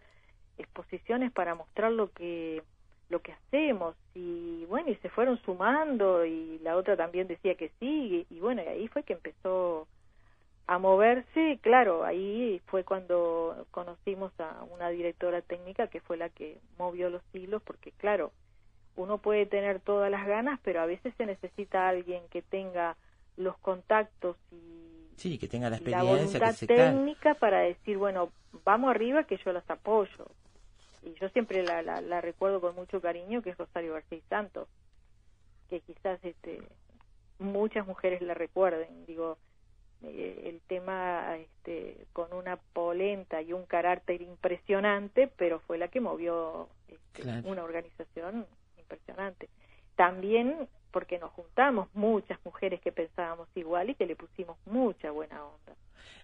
[0.59, 2.63] exposiciones para mostrar lo que
[3.09, 7.71] lo que hacemos y bueno y se fueron sumando y la otra también decía que
[7.79, 9.87] sí y, y bueno y ahí fue que empezó
[10.67, 16.59] a moverse claro ahí fue cuando conocimos a una directora técnica que fue la que
[16.77, 18.31] movió los hilos porque claro
[18.99, 22.97] uno puede tener todas las ganas, pero a veces se necesita alguien que tenga
[23.37, 27.59] los contactos y, Sí, que tenga la y la experiencia, que voluntad se técnica para
[27.59, 28.29] decir, bueno,
[28.63, 30.27] vamos arriba que yo las apoyo.
[31.03, 34.67] Y yo siempre la, la, la recuerdo con mucho cariño, que es Rosario García Santos,
[35.69, 36.61] que quizás este,
[37.39, 39.05] muchas mujeres la recuerden.
[39.05, 39.37] Digo,
[40.03, 46.01] eh, el tema este, con una polenta y un carácter impresionante, pero fue la que
[46.01, 47.47] movió este, Claro.
[47.49, 48.45] una organización
[48.77, 49.49] impresionante.
[49.95, 55.43] También porque nos juntamos muchas mujeres que pensábamos igual y que le pusimos mucha buena
[55.43, 55.75] onda.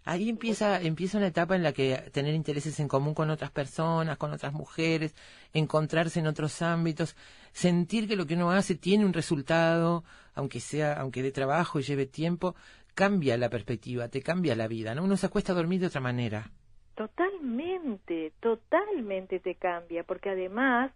[0.04, 4.18] Ahí empieza, empieza una etapa en la que tener intereses en común con otras personas,
[4.18, 5.16] con otras mujeres,
[5.52, 7.16] encontrarse en otros ámbitos,
[7.52, 10.04] sentir que lo que uno hace tiene un resultado,
[10.36, 12.56] aunque sea, aunque de trabajo y lleve tiempo,
[12.94, 15.04] cambia la perspectiva, te cambia la vida, ¿no?
[15.04, 16.52] Uno se acuesta a dormir de otra manera.
[16.94, 20.92] Totalmente, totalmente te cambia, porque además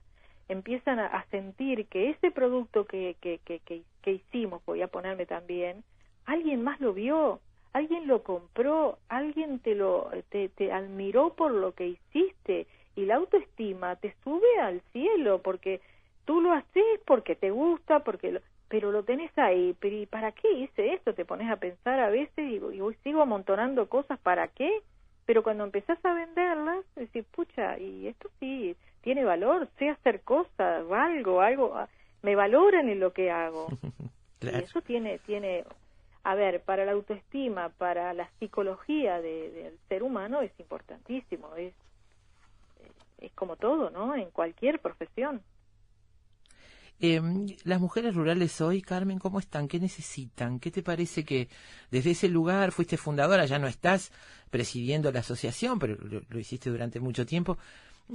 [0.49, 3.61] empiezan a, sentir que ese producto que, que, que,
[4.01, 5.83] que, hicimos, voy a ponerme también,
[6.25, 7.39] alguien más lo vio,
[7.71, 13.15] alguien lo compró, alguien te lo te, te admiró por lo que hiciste y la
[13.15, 15.81] autoestima te sube al cielo porque
[16.25, 20.31] tú lo haces porque te gusta, porque lo, pero lo tenés ahí, pero ¿y para
[20.31, 21.13] qué hice esto?
[21.13, 24.81] Te pones a pensar a veces y, y sigo amontonando cosas, ¿para qué?
[25.27, 30.87] Pero cuando empezás a venderlas, decís, pucha, y esto sí tiene valor, sé hacer cosas,
[30.87, 31.87] valgo, algo, ah,
[32.21, 33.67] me valoran en lo que hago.
[34.39, 34.59] Claro.
[34.59, 35.65] Y eso tiene, tiene,
[36.23, 41.73] a ver, para la autoestima, para la psicología de- del ser humano es importantísimo, es,
[43.17, 44.15] es como todo, ¿no?
[44.15, 45.41] En cualquier profesión.
[47.01, 47.21] Eh,
[47.63, 49.69] las mujeres rurales hoy, Carmen, ¿cómo están?
[49.69, 50.59] ¿Qué necesitan?
[50.59, 51.47] ¿Qué te parece que
[51.91, 54.11] desde ese lugar fuiste fundadora, ya no estás
[54.49, 57.57] presidiendo la asociación, pero lo, lo hiciste durante mucho tiempo?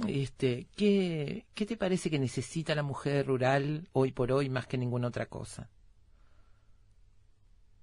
[0.07, 4.77] Este, ¿qué, ¿Qué te parece que necesita la mujer rural hoy por hoy más que
[4.77, 5.69] ninguna otra cosa?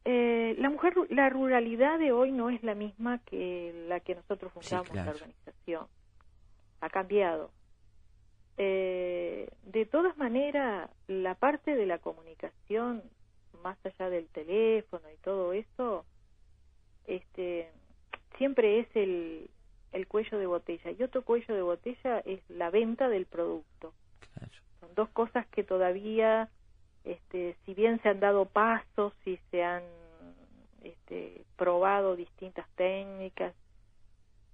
[0.04, 4.52] Eh, la mujer, la ruralidad de hoy no es la misma que la que nosotros
[4.52, 5.06] fundamos claro.
[5.06, 5.86] la organización.
[6.80, 7.50] Ha cambiado.
[8.58, 13.02] Eh, de todas maneras, la parte de la comunicación,
[13.62, 16.04] más allá del teléfono y todo eso,
[17.06, 17.70] este,
[18.36, 19.48] siempre es el,
[19.92, 20.90] el cuello de botella.
[20.90, 23.92] Y otro cuello de botella es la venta del producto
[24.34, 24.52] Claro.
[24.80, 26.48] son dos cosas que todavía
[27.04, 29.82] este si bien se han dado pasos y se han
[30.82, 33.54] este, probado distintas técnicas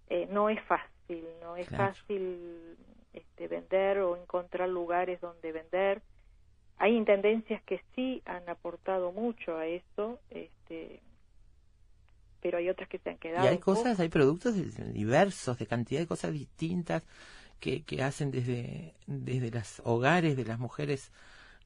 [0.09, 1.94] eh, no es fácil no es Claro.
[1.94, 2.77] fácil
[3.12, 6.03] este vender o encontrar lugares donde vender
[6.79, 11.01] hay intendencias que sí han aportado mucho a eso este
[12.40, 14.55] pero hay otras que se han quedado Y hay cosas, hay productos
[14.92, 17.03] diversos, de cantidad de cosas distintas
[17.61, 21.11] que, que hacen desde, desde los hogares de las mujeres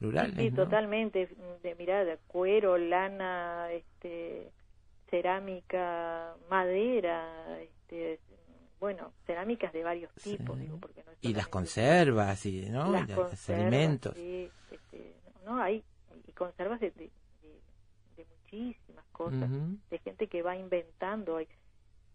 [0.01, 0.37] rurales.
[0.37, 0.57] Sí, ¿no?
[0.57, 1.29] totalmente.
[1.63, 4.51] De mirar de cuero, lana, este,
[5.11, 8.19] cerámica, madera, este,
[8.81, 10.37] bueno, cerámicas de varios Sí.
[10.39, 12.91] tipos, digo, porque no es Y las conservas, y, ¿no?
[12.91, 14.15] las Y los conservas, alimentos.
[14.17, 15.15] sí, este,
[15.45, 15.85] no, hay
[16.27, 16.91] y conservas de
[18.53, 19.51] muchísimas cosas,
[19.91, 21.37] de gente que va inventando.
[21.37, 21.49] Hay,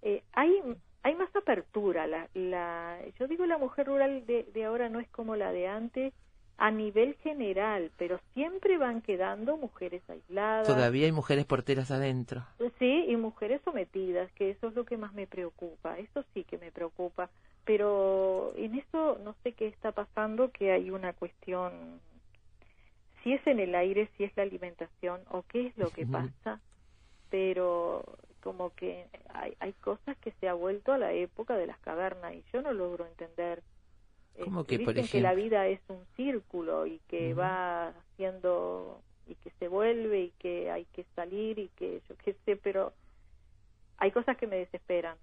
[0.02, 0.62] eh, hay,
[1.04, 2.08] hay más apertura.
[2.08, 5.68] La, la, yo digo la mujer rural de, de ahora no es como la de
[5.68, 6.14] antes
[6.58, 10.68] a nivel general, pero siempre van quedando mujeres aisladas.
[10.68, 12.46] Todavía hay mujeres porteras adentro.
[12.80, 16.58] Sí, y mujeres sometidas, que eso es lo que más me preocupa, eso sí que
[16.58, 17.30] me preocupa,
[17.64, 22.00] pero en eso no sé qué está pasando, que hay una cuestión,
[23.28, 26.62] si es en el aire, si es la alimentación o qué es lo que pasa,
[27.30, 31.80] pero como que hay, hay cosas que se ha vuelto a la época de las
[31.80, 33.64] cavernas y yo no logro entender.
[34.40, 35.36] ¿Cómo Este, que, por dicen que la ejemplo?
[35.36, 40.86] vida es un círculo y que va haciendo y que se vuelve y que hay
[40.88, 42.94] que salir y que yo qué sé, pero
[43.98, 45.18] hay cosas que me desesperan.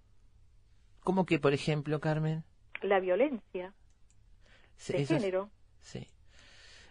[1.05, 2.45] ¿Cómo que, por ejemplo, Carmen?
[2.83, 3.75] La violencia
[4.77, 5.51] Sí, de género.
[5.81, 6.09] sí.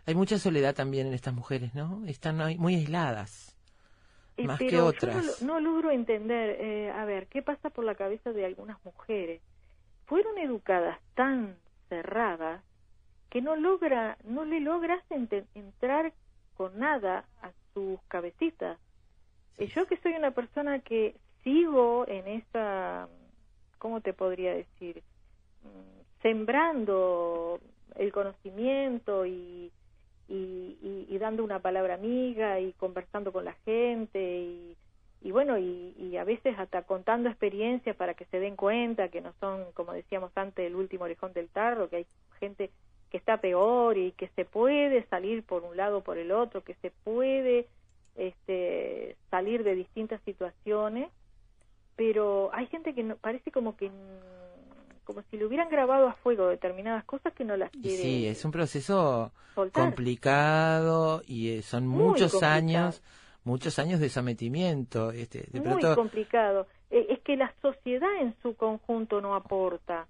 [0.06, 2.04] Hay mucha soledad también en estas mujeres, ¿no?
[2.06, 3.56] Están muy aisladas.
[4.38, 5.16] Eh, Más que yo otras.
[5.16, 8.84] no, lo- no logro entender, eh, a ver, ¿qué pasa por la cabeza de algunas
[8.84, 9.42] mujeres?
[10.06, 11.56] Fueron educadas tan
[11.90, 12.62] cerradas
[13.30, 16.14] que no logra, no le logras entrar
[16.56, 18.78] con nada a sus cabecitas.
[19.58, 23.08] Eh, Yo que soy una persona que sigo en esa,
[23.80, 25.02] ¿cómo te podría decir?
[25.64, 27.60] Mm, Sembrando
[27.96, 29.72] el conocimiento y,
[30.28, 34.76] y, y- dando una palabra amiga y conversando con la gente y,
[35.22, 39.34] y bueno, y, a veces hasta contando experiencias para que se den cuenta que no
[39.40, 42.06] son, como decíamos antes, el último orejón del tarro, que hay
[42.40, 42.72] gente
[43.10, 46.64] que está peor y que se puede salir por un lado o por el otro,
[46.64, 47.68] que se puede
[48.16, 51.10] este, salir de distintas situaciones,
[51.96, 53.92] pero hay gente que no, parece como que
[55.04, 58.44] como si le hubieran grabado a fuego determinadas cosas que no las quiere sí, es
[58.46, 59.84] un proceso soltar.
[59.84, 62.54] complicado y eh, son Muy muchos complicado.
[62.56, 63.04] años,
[63.44, 65.12] muchos años de sometimiento.
[65.12, 66.68] Este, de muy pronto, complicado.
[66.90, 70.08] Eh, es que la sociedad en su conjunto no aporta,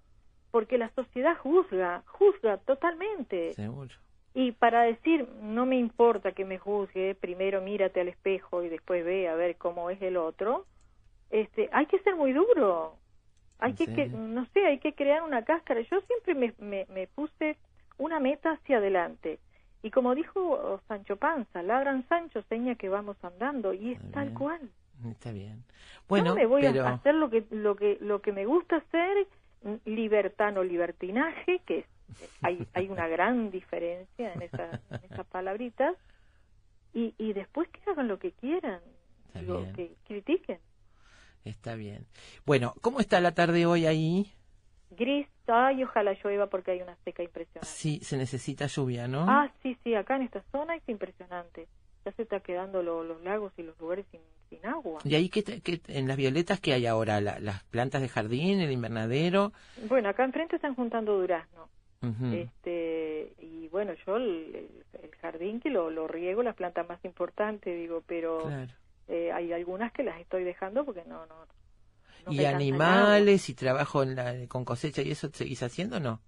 [0.52, 3.54] porque la sociedad juzga, juzga totalmente.
[3.54, 3.90] seguro.
[4.36, 9.06] Y para decir, no me importa que me juzgue, primero mírate al espejo y después
[9.06, 10.66] ve a ver cómo es el otro,
[11.30, 12.98] este, hay que ser muy duro.
[13.60, 15.82] Hay que, que, no sé, hay que crear una cáscara.
[15.82, 17.58] Yo siempre me, me, me puse
[17.98, 19.40] una meta hacia adelante.
[19.82, 23.74] Y como dijo Sancho Panza, ladran Sancho, seña que vamos andando.
[23.74, 24.36] Y es tal bien.
[24.36, 24.70] cual.
[25.10, 25.64] Está bien.
[26.08, 28.78] Bueno, no me voy pero a hacer lo que lo que lo que me gusta
[28.78, 29.28] hacer
[29.64, 31.86] mm, libertano libertinaje que es-
[32.42, 35.96] hay hay una gran diferencia en esa en esas palabritas
[36.94, 38.82] y y después que hagan lo que quieran
[39.34, 39.74] bien.
[39.74, 40.60] que critiquen
[41.46, 42.06] está bien.
[42.46, 44.32] Bueno, ¿cómo está la tarde hoy ahí?
[44.92, 49.26] gris ay ojalá llueva porque hay una seca impresionante Sí, se necesita lluvia, ¿no?
[49.28, 51.68] ah sí sí acá en esta zona es impresionante
[52.06, 55.30] ya se está quedando lo- los lagos y los lugares sin, sin agua ¿Y ahí
[55.30, 57.20] qué, qué- en las violetas que hay ahora?
[57.22, 59.52] La- las plantas de jardín, el invernadero.
[59.90, 61.70] bueno acá enfrente están juntando durazno
[62.34, 64.70] este y bueno yo el
[65.22, 68.72] jardín que lo, lo riego las plantas más importantes digo pero Claro.
[69.08, 71.36] Eh, hay algunas que las estoy dejando porque no no,
[72.26, 76.22] no ¿Y animales y trabajo en la- con cosecha y eso seguís haciendo o no?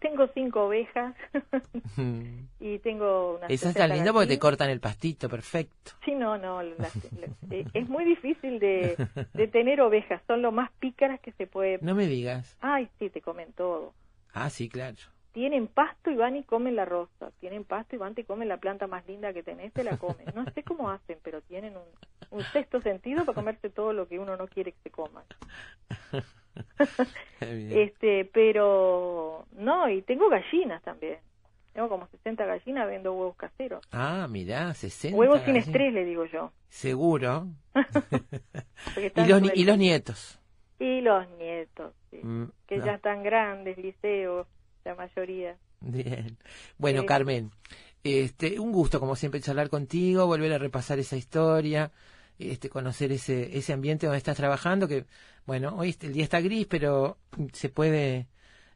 [0.00, 1.14] tengo cinco ovejas
[2.60, 5.92] y tengo unas Eso está 60 lindo porque te cortan el pastito, perfecto.
[6.04, 8.96] sí no no las- las- eh, es muy difícil de,
[9.34, 12.56] de tener ovejas son lo más pícaras que se puede No me digas.
[12.60, 13.94] ay sí te comen todo
[14.34, 14.98] Ah, sí, claro.
[15.32, 18.56] Tienen pasto y van y comen la rosa, tienen pasto y van y comen la
[18.56, 20.26] planta más linda que tenés, te la comen.
[20.34, 21.84] No sé cómo hacen, pero tienen un,
[22.38, 25.24] un sexto sentido para comerse todo lo que uno no quiere que se coma.
[27.40, 27.72] Bien.
[27.78, 31.18] Este, pero no, y tengo gallinas también.
[31.72, 33.84] Tengo como 60 gallinas vendo huevos caseros.
[33.92, 35.16] Ah, mirá, 60.
[35.16, 36.52] Huevos sin estrés, le digo yo.
[36.68, 37.46] Seguro.
[39.16, 40.40] Y los, y los nietos.
[40.80, 42.86] Y los nietos, sí, Mm, que no.
[42.86, 44.46] ya están grandes, liceos,
[44.84, 45.56] la mayoría.
[45.80, 46.36] Bien.
[46.78, 47.06] Bueno, Sí.
[47.06, 47.50] Carmen,
[48.04, 51.90] este, un gusto como siempre charlar contigo, volver a repasar esa historia,
[52.38, 55.04] este, conocer ese, ese ambiente donde estás trabajando, que,
[55.46, 57.18] bueno, hoy el día está gris, pero
[57.52, 58.26] se puede,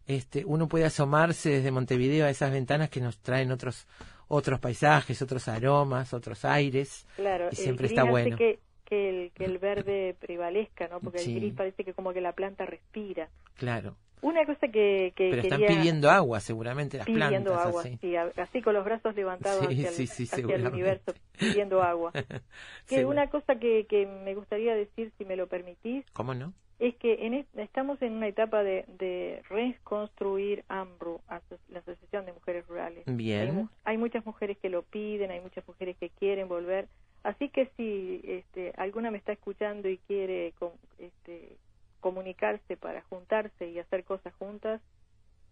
[0.07, 3.87] este, uno puede asomarse desde Montevideo a esas ventanas que nos traen otros,
[4.29, 7.07] otros paisajes, otros aromas, otros aires.
[7.17, 8.35] Claro, Y siempre el está bueno.
[8.35, 11.01] hace que, que, el, que el verde prevalezca, ¿no?
[11.01, 11.33] Porque Sí.
[11.35, 13.29] el gris parece que como que la planta respira.
[13.55, 13.97] Claro.
[14.23, 15.77] Una cosa que, que Pero están quería...
[15.77, 17.67] pidiendo agua, seguramente, las pidiendo plantas.
[17.67, 17.99] agua, así.
[18.01, 20.73] sí, así con los brazos levantados Sí, hacia, el, sí, sí, hacia el seguramente.
[20.75, 22.13] universo, pidiendo agua.
[22.89, 26.53] Que una cosa que, que me gustaría decir, si me lo permitís, ¿Cómo no?
[26.79, 31.21] es que en est- estamos en una etapa de, de reconstruir AMRU,
[31.69, 33.05] la Asociación de Mujeres Rurales.
[33.07, 33.69] Bien.
[33.85, 36.89] hay muchas mujeres que lo piden, hay muchas mujeres que quieren volver.
[37.23, 40.53] Así que si este, alguna me está escuchando y quiere
[40.99, 41.57] este,
[42.03, 44.83] comunicarse para juntarse y hacer cosas juntas,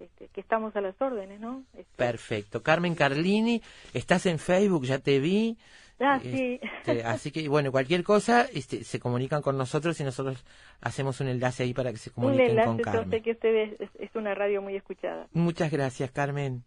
[0.01, 1.65] este, que estamos a las órdenes, ¿no?
[1.73, 2.63] Este, Perfecto.
[2.63, 3.63] Carmen Carlini,
[3.95, 5.57] estás en Facebook, ya te vi.
[6.01, 6.59] Ah, sí.
[6.63, 10.45] Este, así que, bueno, cualquier cosa, este, se comunican con nosotros y nosotros
[10.81, 13.03] hacemos un enlace ahí para que se Un comuniquen enlace, con Carmen.
[13.05, 15.29] entonces, que ustedes es, es una radio muy escuchada.
[15.33, 16.65] Muchas gracias, Carmen.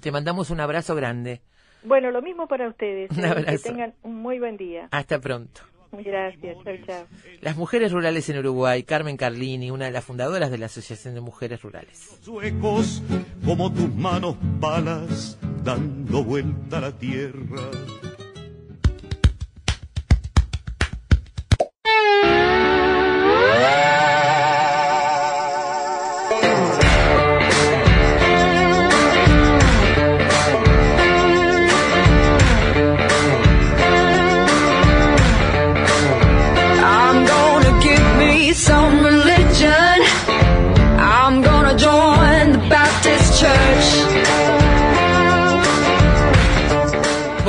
[0.00, 1.42] Te mandamos un abrazo grande.
[1.82, 3.10] Bueno, lo mismo para ustedes.
[3.10, 3.62] Un eh, abrazo.
[3.62, 4.88] Que tengan un muy buen día.
[4.90, 5.62] Hasta pronto.
[6.04, 6.56] Gracias.
[6.64, 7.06] Chao, chao.
[7.40, 11.20] Las mujeres rurales en Uruguay, Carmen Carlini, una de las fundadoras de la Asociación de
[11.20, 12.18] Mujeres Rurales.
[12.22, 13.02] Suecos
[13.44, 17.70] como tus manos palas dando vuelta a la tierra.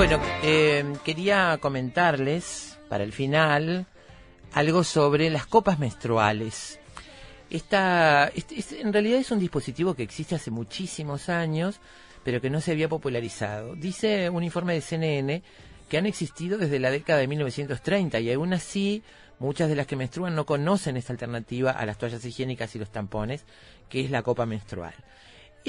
[0.10, 3.88] Bueno, eh, quería comentarles para el final
[4.54, 6.80] algo sobre las copas menstruales.
[7.50, 11.82] Esta, este- este en realidad es un dispositivo que existe hace muchísimos años,
[12.24, 13.76] pero que no se había popularizado.
[13.76, 15.44] Dice un informe de CNN
[15.90, 19.04] que han existido desde la década de 1930 y aún así
[19.40, 22.94] muchas de las que menstruan no conocen esta alternativa a las toallas higiénicas y los
[22.94, 23.44] tampones,
[23.90, 24.94] que es la copa menstrual.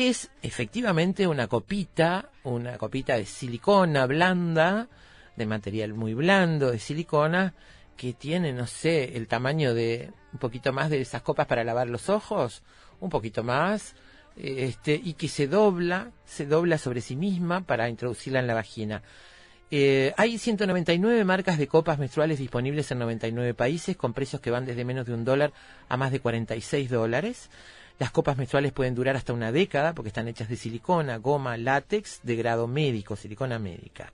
[0.01, 4.87] Es efectivamente una copita, una copita de silicona blanda,
[5.35, 7.53] de material muy blando, de silicona,
[7.97, 11.89] que tiene, no sé, el tamaño de un poquito más de esas copas para lavar
[11.89, 12.63] los ojos,
[13.01, 13.97] un poquito más,
[14.37, 19.03] este, y que se dobla, se dobla sobre sí misma para introducirla en la vagina.
[19.73, 24.65] Eh, hay 199 marcas de copas menstruales disponibles en 99 países con precios que van
[24.65, 25.53] desde menos de un dólar
[25.89, 27.51] a más de 46 dólares.
[27.99, 32.21] Las copas menstruales pueden durar hasta una década porque están hechas de silicona, goma, látex
[32.23, 34.13] de grado médico, silicona médica.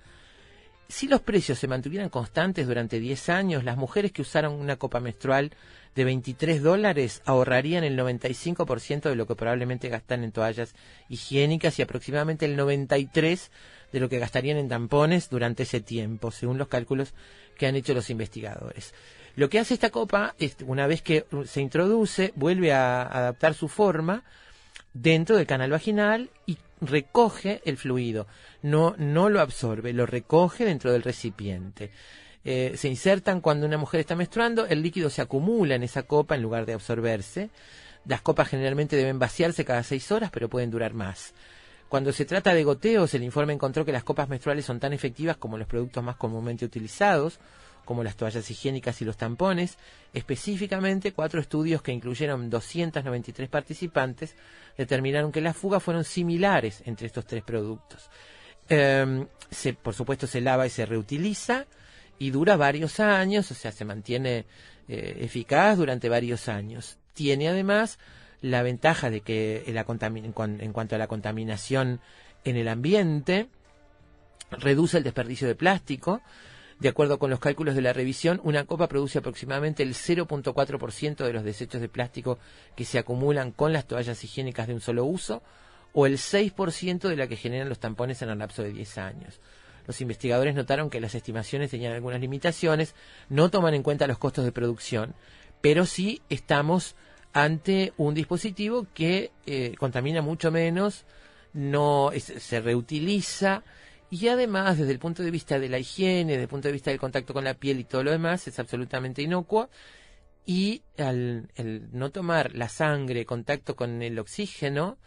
[0.89, 5.01] Si los precios se mantuvieran constantes durante 10 años, las mujeres que usaron una copa
[5.01, 5.51] menstrual
[5.95, 10.75] de 23 dólares ahorrarían el 95% de lo que probablemente gastan en toallas
[11.09, 13.49] higiénicas y aproximadamente el 93%
[13.93, 17.15] de lo que gastarían en tampones durante ese tiempo, según los cálculos
[17.57, 18.93] que han hecho los investigadores.
[19.37, 23.69] Lo que hace esta copa es, una vez que se introduce, vuelve a adaptar su
[23.69, 24.23] forma
[24.93, 28.27] dentro del canal vaginal y recoge el fluido.
[28.63, 31.91] No, no lo absorbe, lo recoge dentro del recipiente.
[32.45, 36.35] Eh, se insertan cuando una mujer está menstruando, el líquido se acumula en esa copa
[36.35, 37.51] en lugar de absorberse.
[38.07, 41.33] Las copas generalmente deben vaciarse cada seis horas, pero pueden durar más.
[41.89, 45.37] Cuando se trata de goteos, el informe encontró que las copas menstruales son tan efectivas
[45.39, 47.39] como los productos más comúnmente utilizados,
[47.85, 49.79] como las toallas higiénicas y los tampones.
[50.13, 54.37] Específicamente, cuatro estudios que incluyeron 293 participantes
[54.77, 58.11] determinaron que las fugas fueron similares entre estos tres productos.
[58.69, 61.67] Eh, se, por supuesto, se lava y se reutiliza
[62.19, 64.47] y dura varios años, o sea, se mantiene
[64.89, 66.99] eh, eficaz durante varios años.
[67.13, 67.99] Tiene además
[68.41, 72.01] la ventaja de que en cuanto a la contaminación
[72.45, 73.49] en el ambiente,
[74.51, 76.21] reduce el desperdicio de plástico.
[76.81, 81.33] De acuerdo con los cálculos de la revisión, una copa produce aproximadamente el 0.4% de
[81.33, 82.39] los desechos de plástico
[82.77, 85.43] que se acumulan con las toallas higiénicas de un solo uso
[85.93, 89.41] o el 6% de la que generan los tampones en el lapso de 10 años.
[89.87, 92.95] Los investigadores notaron que las estimaciones tenían algunas limitaciones,
[93.29, 95.15] no toman en cuenta los costos de producción,
[95.61, 96.97] pero sí estamos
[97.33, 101.05] ante un dispositivo que eh, contamina mucho menos,
[101.53, 103.63] no se reutiliza
[104.15, 106.91] y además desde el punto de vista de la higiene, desde el punto de vista
[106.91, 109.71] del contacto con la piel y todo lo demás es absolutamente inocuo.
[110.47, 114.99] Y al el no tomar la sangre contacto con el oxígeno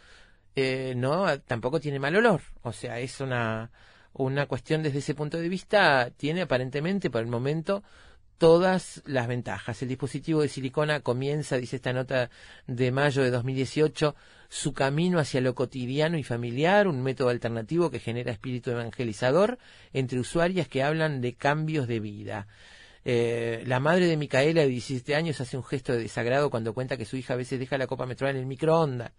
[0.56, 2.42] eh, no tampoco tiene mal olor.
[2.62, 3.70] O sea es una
[4.12, 7.82] una cuestión desde ese punto de vista tiene aparentemente por el momento
[8.38, 9.82] todas las ventajas.
[9.82, 12.30] El dispositivo de silicona comienza, dice esta nota
[12.66, 14.14] de mayo de 2018,
[14.48, 19.58] su camino hacia lo cotidiano y familiar, un método alternativo que genera espíritu evangelizador
[19.92, 22.46] entre usuarias que hablan de cambios de vida.
[23.04, 26.96] Eh, la madre de Micaela, de 17 años, hace un gesto de desagrado cuando cuenta
[26.96, 29.12] que su hija a veces deja la copa menstrual en el microondas.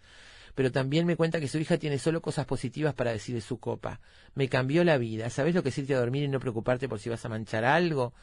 [0.56, 3.60] Pero también me cuenta que su hija tiene solo cosas positivas para decir de su
[3.60, 4.00] copa.
[4.34, 5.30] Me cambió la vida.
[5.30, 7.66] ¿Sabes lo que es irte a dormir y no preocuparte por si vas a manchar
[7.66, 8.14] algo?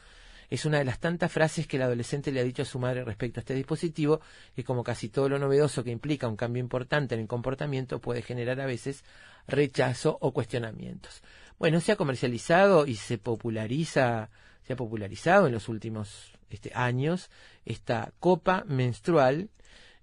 [0.49, 3.03] Es una de las tantas frases que el adolescente le ha dicho a su madre
[3.03, 4.21] respecto a este dispositivo,
[4.55, 8.21] que como casi todo lo novedoso que implica un cambio importante en el comportamiento puede
[8.21, 9.03] generar a veces
[9.47, 11.21] rechazo o cuestionamientos.
[11.59, 14.29] Bueno, se ha comercializado y se populariza,
[14.65, 17.29] se ha popularizado en los últimos este, años
[17.65, 19.49] esta copa menstrual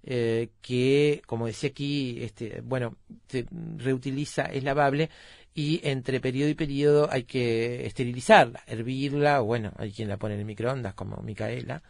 [0.07, 2.97] eh, que, como decía aquí, este, bueno,
[3.29, 3.47] se
[3.79, 5.09] reutiliza, es lavable
[5.55, 10.35] y entre periodo y periodo hay que esterilizarla, hervirla, o bueno, hay quien la pone
[10.35, 11.83] en el microondas como Micaela,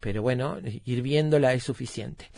[0.00, 2.30] pero bueno, hirviéndola es suficiente.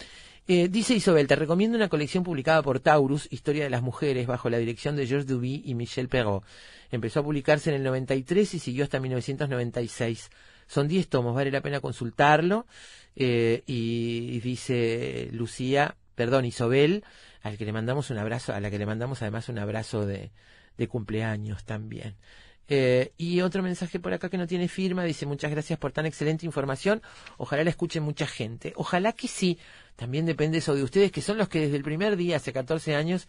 [0.49, 4.49] Eh, dice Isobel, te recomiendo una colección publicada por Taurus, Historia de las Mujeres, bajo
[4.51, 6.45] la dirección de Georges Duby y Michel Perrault.
[6.91, 10.31] Empezó a publicarse en el 93 y siguió hasta 1996.
[10.69, 12.67] Son 10 tomos, vale la pena consultarlo.
[13.17, 17.05] Eh, y, y dice Lucía, perdón, Isobel,
[17.43, 20.31] al que le mandamos un abrazo, a la que le mandamos además un abrazo de,
[20.77, 22.17] de cumpleaños también.
[22.69, 26.05] Eh, y otro mensaje por acá que no tiene firma, dice muchas gracias por tan
[26.05, 27.01] excelente información,
[27.37, 29.59] ojalá la escuche mucha gente, ojalá que sí,
[29.95, 32.97] también depende eso de ustedes, que son los que desde el primer día, hace 14
[32.97, 33.29] años,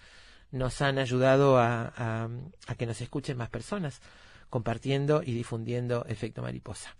[0.51, 1.93] nos han ayudado a,
[2.67, 4.01] a, que nos escuchen más personas,
[4.49, 6.95] compartiendo y difundiendo efecto mariposa.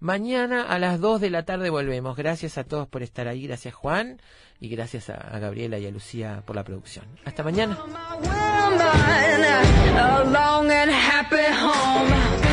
[0.00, 2.16] Mañana a las 2 de la tarde volvemos.
[2.16, 3.46] Gracias a todos por estar ahí.
[3.46, 4.20] Gracias Juan
[4.58, 7.04] y gracias a, a Gabriela y a Lucía por la producción.
[7.24, 7.78] Hasta mañana.
[8.90, 12.49] A long and happy home.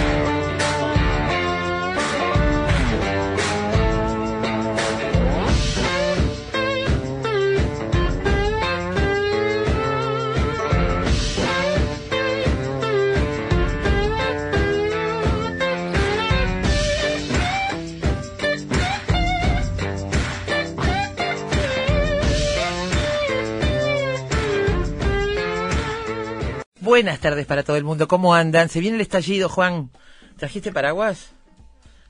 [26.87, 28.07] Buenas tardes para todo el mundo.
[28.07, 28.69] ¿Cómo andan?
[28.69, 29.91] Se viene el estallido, Juan.
[30.37, 31.33] ¿Trajiste paraguas?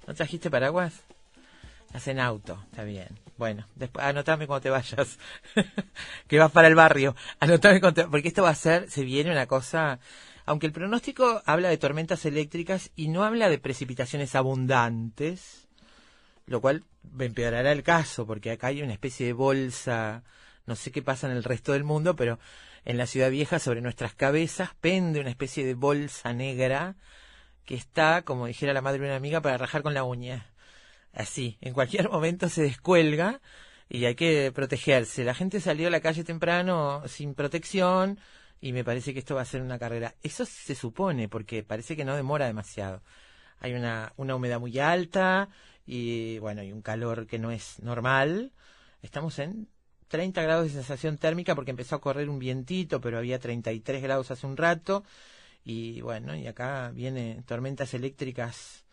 [0.05, 1.01] ¿No trajiste paraguas?
[1.88, 3.07] Estás en auto, está bien.
[3.39, 5.17] Bueno, después anotame cuando te vayas,
[6.28, 7.15] que vas para el barrio.
[7.39, 9.97] Anotame cuando te- porque esto va a ser, se viene una cosa,
[10.45, 15.67] aunque el pronóstico habla de tormentas eléctricas y no habla de precipitaciones abundantes,
[16.45, 16.84] lo cual
[17.19, 20.21] empeorará el caso, porque acá hay una especie de bolsa,
[20.67, 22.38] no sé qué pasa en el resto del mundo, pero
[22.86, 26.95] en la ciudad vieja sobre nuestras cabezas pende una especie de bolsa negra
[27.65, 30.53] que está, como dijera la madre de una amiga, para rajar con la uña.
[31.13, 33.41] Así, en cualquier momento se descuelga
[33.89, 35.23] y hay que protegerse.
[35.23, 38.19] La gente salió a la calle temprano sin protección
[38.61, 40.15] y me parece que esto va a ser una carrera.
[40.23, 43.03] Eso se supone, porque parece que no demora demasiado.
[43.59, 45.49] Hay una, una humedad muy alta
[45.86, 48.53] y bueno, y un calor que no es normal.
[49.01, 49.67] Estamos en
[50.08, 54.32] 30 grados de sensación térmica porque empezó a correr un vientito, pero había 33 grados
[54.32, 55.03] hace un rato.
[55.64, 58.86] Y bueno, y acá viene tormentas eléctricas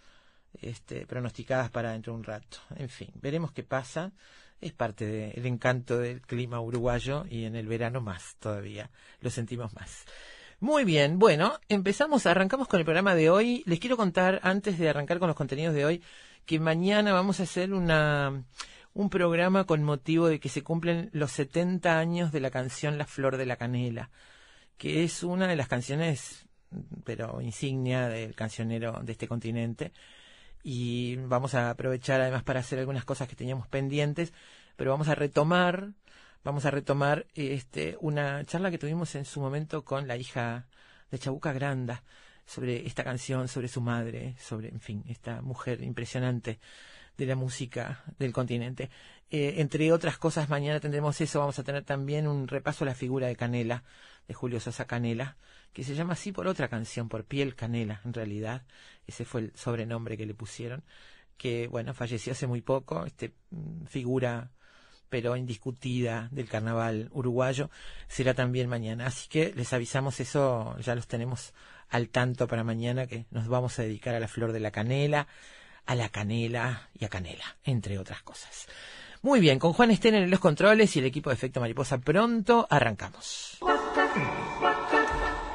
[0.61, 2.59] este, pronosticadas para dentro de un rato.
[2.77, 4.13] En fin, veremos qué pasa.
[4.61, 8.91] Es parte del encanto del clima uruguayo y en el verano más todavía.
[9.21, 10.05] Lo sentimos más.
[10.61, 13.63] Muy bien, bueno, empezamos, arrancamos con el programa de hoy.
[13.67, 16.03] Les quiero contar, antes de arrancar con los contenidos de hoy,
[16.47, 18.45] que mañana vamos a hacer una,
[18.95, 23.07] un programa con motivo de que se cumplen los 70 años de la canción La
[23.07, 24.11] Flor de la Canela,
[24.79, 26.47] que es una de las canciones,
[27.05, 29.93] pero insignia del cancionero de este continente.
[30.63, 34.33] Y vamos a aprovechar además para hacer algunas cosas que teníamos pendientes,
[34.77, 35.91] pero vamos a retomar,
[36.45, 40.67] vamos a retomar este, una charla que tuvimos en su momento con la hija
[41.11, 42.05] de Chabuca Granda
[42.47, 46.61] sobre esta canción, sobre su madre, sobre, en fin, esta mujer impresionante
[47.17, 48.91] de la música del continente.
[49.31, 52.95] Eh, entre otras cosas, mañana tendremos eso, vamos a tener también un repaso a la
[52.95, 53.85] figura de Canela,
[54.29, 55.37] de Julio Sosa Canela,
[55.73, 58.63] que se llama así por otra canción, por Piel Canela, en realidad.
[59.07, 60.85] Ese fue el sobrenombre que le pusieron,
[61.37, 64.51] que, bueno, falleció hace muy poco, este mm, figura
[65.09, 67.71] pero indiscutida del carnaval uruguayo,
[68.09, 69.07] será también mañana.
[69.07, 71.55] Así que les avisamos eso, ya los tenemos
[71.89, 75.29] al tanto para mañana, que nos vamos a dedicar a la flor de la canela,
[75.87, 78.67] a la canela y a canela, entre otras cosas.
[79.23, 82.67] Muy bien, con Juan Estén en los controles y el equipo de Efecto Mariposa, pronto
[82.69, 83.59] arrancamos.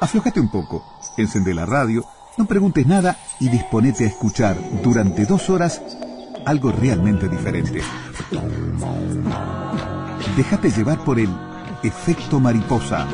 [0.00, 2.04] Aflojate un poco, encende la radio,
[2.36, 5.82] no preguntes nada y disponete a escuchar durante dos horas
[6.46, 7.80] algo realmente diferente.
[10.36, 11.30] Déjate llevar por el
[11.82, 13.06] efecto mariposa.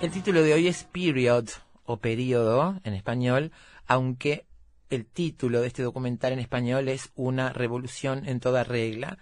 [0.00, 1.50] El título de hoy es Period,
[1.84, 3.52] o Período en español,
[3.86, 4.46] aunque
[4.88, 9.18] el título de este documental en español es Una revolución en toda regla.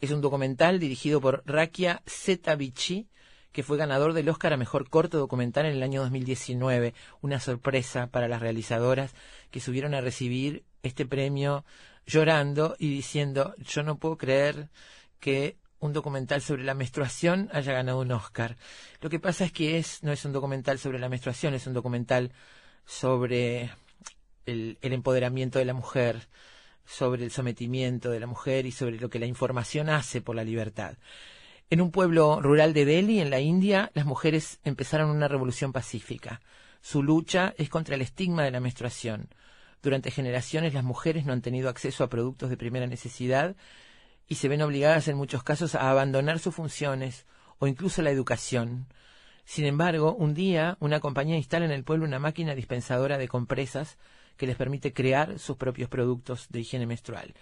[0.00, 3.08] Es un documental dirigido por Rakia Zetavici,
[3.52, 6.92] que fue ganador del Oscar a Mejor Corto Documental en el año 2019.
[7.20, 9.14] Una sorpresa para las realizadoras
[9.52, 11.64] que subieron a recibir este premio
[12.04, 14.70] llorando y diciendo, yo no puedo creer
[15.20, 18.56] que un documental sobre la menstruación haya ganado un Oscar.
[19.00, 21.74] Lo que pasa es que es, no es un documental sobre la menstruación, es un
[21.74, 22.32] documental
[22.84, 23.70] sobre
[24.46, 26.28] el, el empoderamiento de la mujer,
[26.84, 30.44] sobre el sometimiento de la mujer y sobre lo que la información hace por la
[30.44, 30.96] libertad.
[31.68, 36.40] En un pueblo rural de Delhi, en la India, las mujeres empezaron una revolución pacífica.
[36.80, 39.28] Su lucha es contra el estigma de la menstruación.
[39.82, 43.56] Durante generaciones las mujeres no han tenido acceso a productos de primera necesidad
[44.28, 47.26] y se ven obligadas en muchos casos a abandonar sus funciones
[47.58, 48.86] o incluso la educación.
[49.44, 53.96] Sin embargo, un día una compañía instala en el pueblo una máquina dispensadora de compresas
[54.36, 57.34] que les permite crear sus propios productos de higiene menstrual.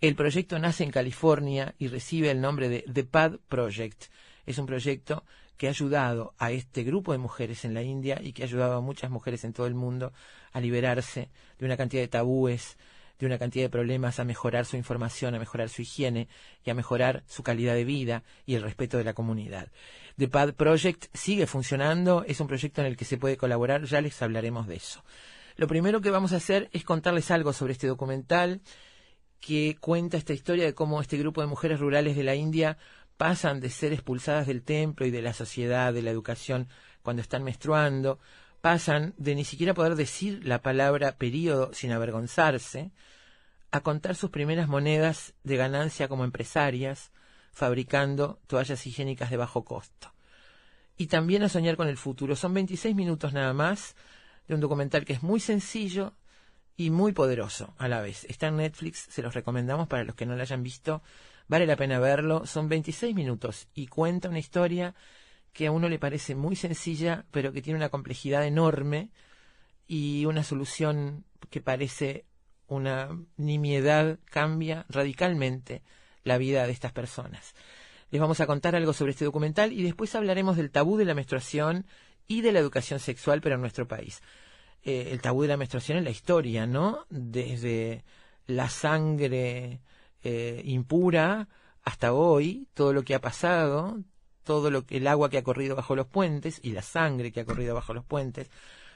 [0.00, 4.06] El proyecto nace en California y recibe el nombre de The Pad Project.
[4.44, 5.24] Es un proyecto
[5.56, 8.74] que ha ayudado a este grupo de mujeres en la India y que ha ayudado
[8.74, 10.12] a muchas mujeres en todo el mundo
[10.52, 12.76] a liberarse de una cantidad de tabúes,
[13.18, 16.28] de una cantidad de problemas, a mejorar su información, a mejorar su higiene
[16.64, 19.70] y a mejorar su calidad de vida y el respeto de la comunidad.
[20.16, 24.00] The Pad Project sigue funcionando, es un proyecto en el que se puede colaborar, ya
[24.00, 25.04] les hablaremos de eso.
[25.56, 28.60] Lo primero que vamos a hacer es contarles algo sobre este documental
[29.40, 32.78] que cuenta esta historia de cómo este grupo de mujeres rurales de la India
[33.16, 36.68] pasan de ser expulsadas del templo y de la sociedad, de la educación,
[37.02, 38.18] cuando están menstruando,
[38.64, 42.92] pasan de ni siquiera poder decir la palabra período sin avergonzarse,
[43.70, 47.12] a contar sus primeras monedas de ganancia como empresarias,
[47.52, 50.14] fabricando toallas higiénicas de bajo costo.
[50.96, 52.36] Y también a soñar con el futuro.
[52.36, 53.96] Son 26 minutos nada más
[54.48, 56.14] de un documental que es muy sencillo
[56.74, 58.24] y muy poderoso a la vez.
[58.30, 61.02] Está en Netflix, se los recomendamos para los que no lo hayan visto.
[61.48, 62.46] Vale la pena verlo.
[62.46, 64.94] Son 26 minutos y cuenta una historia
[65.54, 69.10] que a uno le parece muy sencilla, pero que tiene una complejidad enorme
[69.86, 72.26] y una solución que parece
[72.66, 75.82] una nimiedad cambia radicalmente
[76.24, 77.54] la vida de estas personas.
[78.10, 81.14] Les vamos a contar algo sobre este documental y después hablaremos del tabú de la
[81.14, 81.86] menstruación
[82.26, 84.22] y de la educación sexual, pero en nuestro país.
[84.82, 87.06] Eh, el tabú de la menstruación en la historia, ¿no?
[87.10, 88.04] Desde
[88.46, 89.80] la sangre
[90.22, 91.48] eh, impura
[91.82, 94.00] hasta hoy, todo lo que ha pasado,
[94.44, 97.40] todo lo que el agua que ha corrido bajo los puentes y la sangre que
[97.40, 98.50] ha corrido bajo los puentes,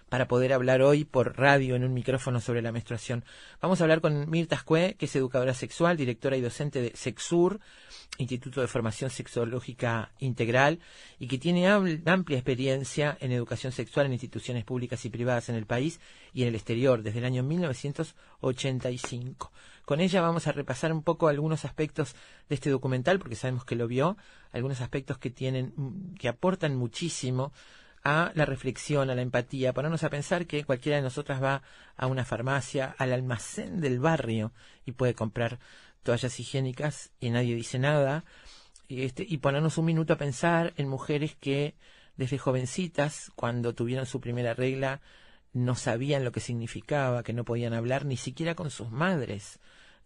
[0.08, 3.24] para poder hablar hoy por radio en un micrófono sobre la menstruación.
[3.60, 7.60] Vamos a hablar con Mirta Ascue, que es educadora sexual, directora y docente de Sexur,
[8.16, 10.80] Instituto de Formación Sexológica Integral,
[11.18, 15.66] y que tiene amplia experiencia en educación sexual en instituciones públicas y privadas en el
[15.66, 16.00] país
[16.32, 19.52] y en el exterior desde el año 1985.
[19.88, 22.14] Con ella vamos a repasar un poco algunos aspectos
[22.50, 24.18] de este documental, porque sabemos que lo vio,
[24.52, 25.72] algunos aspectos que tienen,
[26.18, 27.54] que aportan muchísimo
[28.04, 31.62] a la reflexión, a la empatía, ponernos a pensar que cualquiera de nosotras va
[31.96, 34.52] a una farmacia, al almacén del barrio
[34.84, 35.58] y puede comprar
[36.02, 38.26] toallas higiénicas y nadie dice nada,
[38.88, 41.76] y, este, y ponernos un minuto a pensar en mujeres que
[42.18, 45.00] desde jovencitas, cuando tuvieron su primera regla,
[45.54, 49.58] no sabían lo que significaba, que no podían hablar ni siquiera con sus madres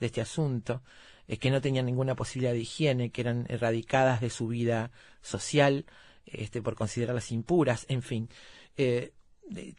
[0.03, 0.82] de este asunto,
[1.28, 4.90] eh, que no tenían ninguna posibilidad de higiene, que eran erradicadas de su vida
[5.22, 5.86] social,
[6.26, 8.28] este, por considerarlas impuras, en fin.
[8.76, 9.12] Eh,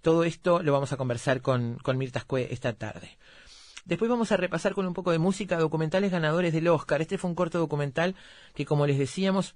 [0.01, 3.17] todo esto lo vamos a conversar con, con Mirta Ascue esta tarde.
[3.85, 7.01] Después vamos a repasar con un poco de música documentales ganadores del Oscar.
[7.01, 8.15] Este fue un corto documental
[8.55, 9.55] que, como les decíamos,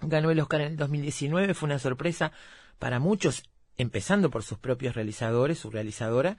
[0.00, 1.52] ganó el Oscar en el 2019.
[1.52, 2.32] Fue una sorpresa
[2.78, 3.42] para muchos,
[3.76, 6.38] empezando por sus propios realizadores, su realizadora.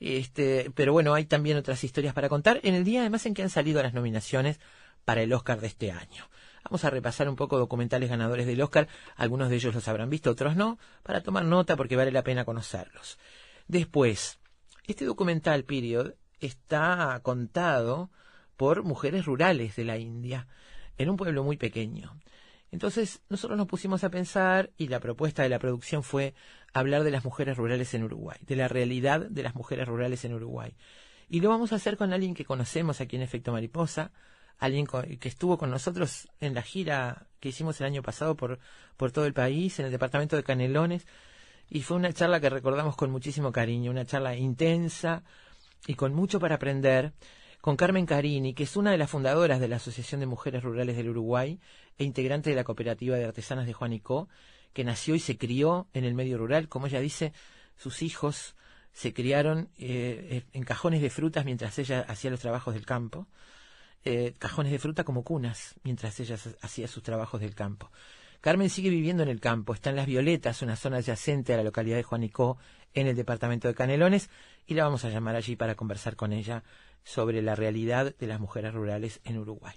[0.00, 3.42] Este, pero bueno, hay también otras historias para contar en el día además en que
[3.42, 4.58] han salido las nominaciones
[5.04, 6.28] para el Oscar de este año.
[6.64, 10.30] Vamos a repasar un poco documentales ganadores del Oscar, algunos de ellos los habrán visto,
[10.30, 13.18] otros no, para tomar nota porque vale la pena conocerlos.
[13.68, 14.38] Después,
[14.86, 18.10] este documental Period está contado
[18.56, 20.46] por mujeres rurales de la India,
[20.98, 22.20] en un pueblo muy pequeño.
[22.72, 26.34] Entonces nosotros nos pusimos a pensar y la propuesta de la producción fue
[26.72, 30.34] hablar de las mujeres rurales en Uruguay, de la realidad de las mujeres rurales en
[30.34, 30.74] Uruguay.
[31.28, 34.12] Y lo vamos a hacer con alguien que conocemos aquí en Efecto Mariposa,
[34.58, 38.58] alguien que estuvo con nosotros en la gira que hicimos el año pasado por,
[38.96, 41.06] por todo el país, en el departamento de Canelones,
[41.68, 45.22] y fue una charla que recordamos con muchísimo cariño, una charla intensa
[45.86, 47.12] y con mucho para aprender,
[47.60, 50.96] con Carmen Carini, que es una de las fundadoras de la Asociación de Mujeres Rurales
[50.96, 51.60] del Uruguay
[51.98, 54.28] e integrante de la Cooperativa de Artesanas de Juanicó,
[54.72, 57.32] que nació y se crió en el medio rural, como ella dice,
[57.76, 58.54] sus hijos
[58.92, 63.28] se criaron eh, en cajones de frutas mientras ella hacía los trabajos del campo
[64.02, 67.90] eh, cajones de fruta como cunas mientras ella hacía sus trabajos del campo.
[68.40, 71.62] Carmen sigue viviendo en el campo, está en Las Violetas, una zona adyacente a la
[71.62, 72.56] localidad de Juanicó,
[72.94, 74.30] en el departamento de Canelones,
[74.66, 76.64] y la vamos a llamar allí para conversar con ella
[77.04, 79.76] sobre la realidad de las mujeres rurales en Uruguay.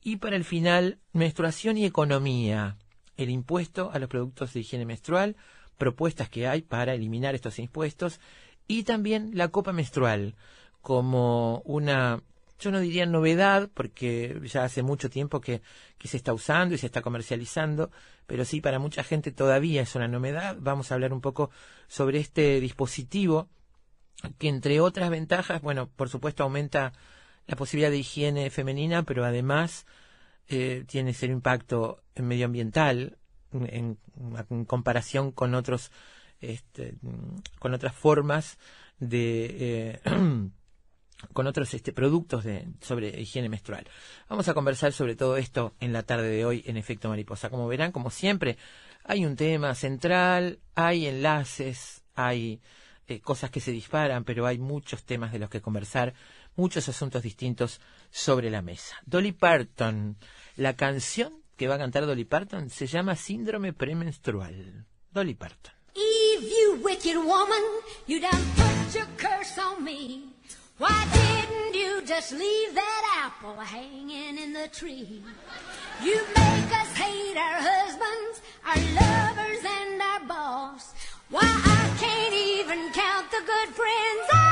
[0.00, 2.76] Y para el final, menstruación y economía,
[3.16, 5.36] el impuesto a los productos de higiene menstrual,
[5.78, 8.20] propuestas que hay para eliminar estos impuestos,
[8.68, 10.34] y también la copa menstrual
[10.82, 12.22] como una
[12.58, 15.60] yo no diría novedad, porque ya hace mucho tiempo que,
[15.98, 17.90] que se está usando y se está comercializando,
[18.26, 20.56] pero sí para mucha gente todavía es una novedad.
[20.58, 21.50] Vamos a hablar un poco
[21.86, 23.48] sobre este dispositivo
[24.38, 26.92] que entre otras ventajas, bueno, por supuesto aumenta
[27.46, 29.86] la posibilidad de higiene femenina, pero además
[30.48, 33.18] eh, tiene cero impacto medioambiental
[33.52, 33.98] en,
[34.50, 35.90] en comparación con otros
[36.40, 36.94] este,
[37.58, 38.58] con otras formas
[38.98, 40.00] de eh,
[41.32, 43.88] con otros este, productos de, sobre higiene menstrual.
[44.28, 47.48] Vamos a conversar sobre todo esto en la tarde de hoy en Efecto Mariposa.
[47.48, 48.58] Como verán, como siempre,
[49.04, 52.60] hay un tema central, hay enlaces, hay
[53.06, 56.12] eh, cosas que se disparan, pero hay muchos temas de los que conversar,
[56.54, 57.80] muchos asuntos distintos
[58.10, 58.96] sobre la mesa.
[59.04, 60.16] Dolly Parton,
[60.56, 64.86] la canción que va a cantar Dolly Parton se llama Síndrome Premenstrual.
[65.10, 65.72] Dolly Parton.
[65.94, 67.62] Eve, you wicked woman,
[68.06, 70.32] you done put your curse on me.
[70.78, 75.22] Why didn't you just leave that apple hanging in the tree?
[76.04, 80.92] You make us hate our husbands, our lovers, and our boss.
[81.30, 84.45] Why I can't even count the good friends I've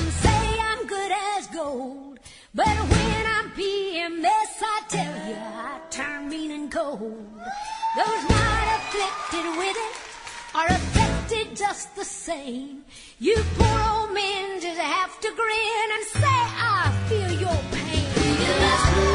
[0.00, 2.20] Some say I'm good as gold.
[2.54, 7.28] But when I'm PMS, I tell you, I turn mean and cold.
[7.98, 9.96] Those not afflicted with it
[10.54, 12.82] are affected just the same.
[13.18, 16.38] You poor old men just have to grin and say,
[16.72, 18.06] I feel your pain.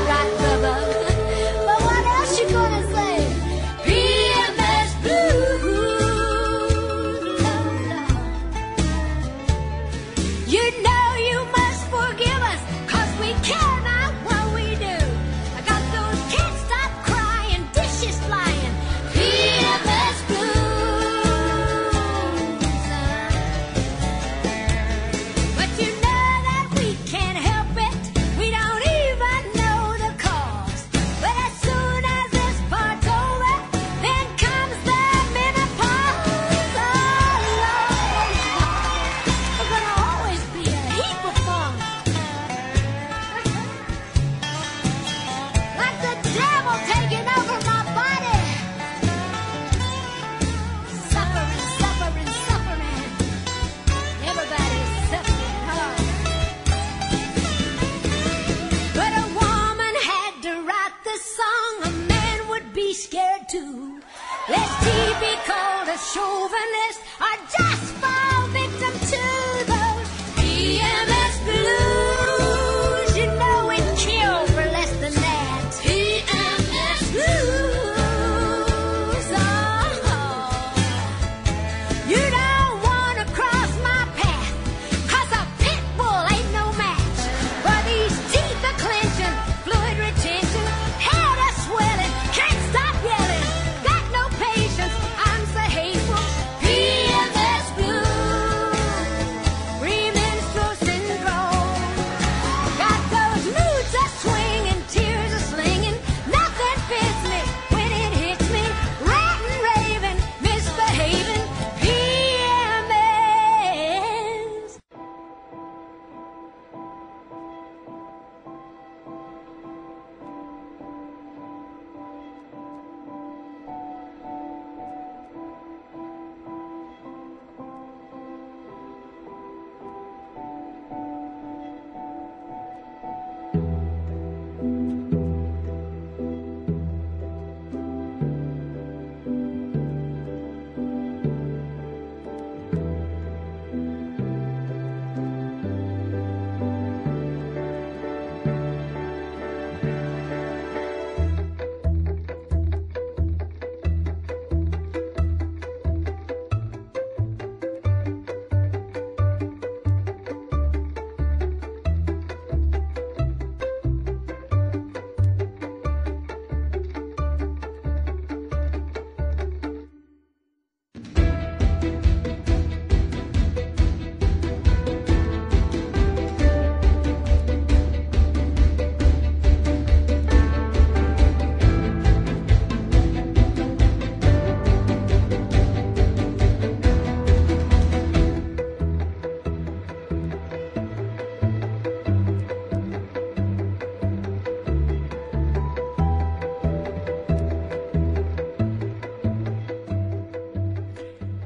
[0.08, 1.15] Right, brother.
[65.98, 67.05] Chauvinist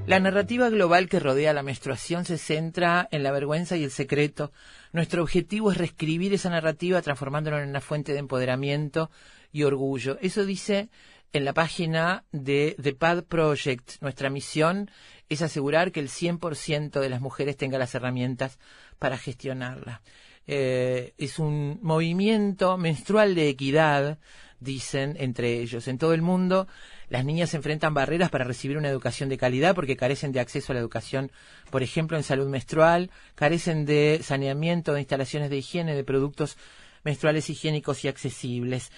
[0.09, 4.51] La narrativa global que rodea la menstruación se centra en la vergüenza y el secreto.
[4.91, 9.11] Nuestro objetivo es reescribir esa narrativa transformándola en una fuente de empoderamiento
[9.51, 10.17] y orgullo.
[10.19, 10.89] Eso dice
[11.31, 14.01] en la página de The Pad Project.
[14.01, 14.89] Nuestra misión
[15.29, 18.57] es asegurar que el 100% de las mujeres tenga las herramientas
[18.97, 20.01] para gestionarla.
[20.47, 24.17] Eh, es un movimiento menstrual de equidad,
[24.59, 25.87] dicen entre ellos.
[25.87, 26.67] En todo el mundo,
[27.09, 30.75] las niñas enfrentan barreras para recibir una educación de calidad porque carecen de acceso a
[30.75, 31.31] la educación,
[31.69, 36.57] por ejemplo, en salud menstrual, carecen de saneamiento, de instalaciones de higiene, de productos
[37.03, 38.91] menstruales higiénicos y accesibles.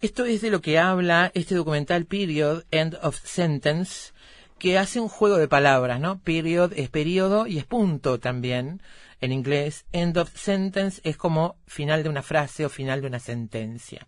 [0.00, 4.12] Esto es de lo que habla este documental Period, End of Sentence,
[4.58, 6.20] que hace un juego de palabras, ¿no?
[6.20, 8.80] Period es periodo y es punto también
[9.20, 9.86] en inglés.
[9.92, 14.06] End of sentence es como final de una frase o final de una sentencia.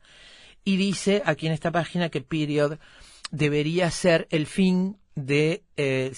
[0.65, 2.79] Y dice aquí en esta página que period
[3.33, 6.13] debería ser el fin de eh,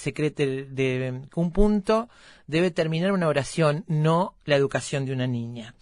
[0.71, 2.11] de un punto
[2.47, 5.75] debe terminar una oración, no la educación de una niña.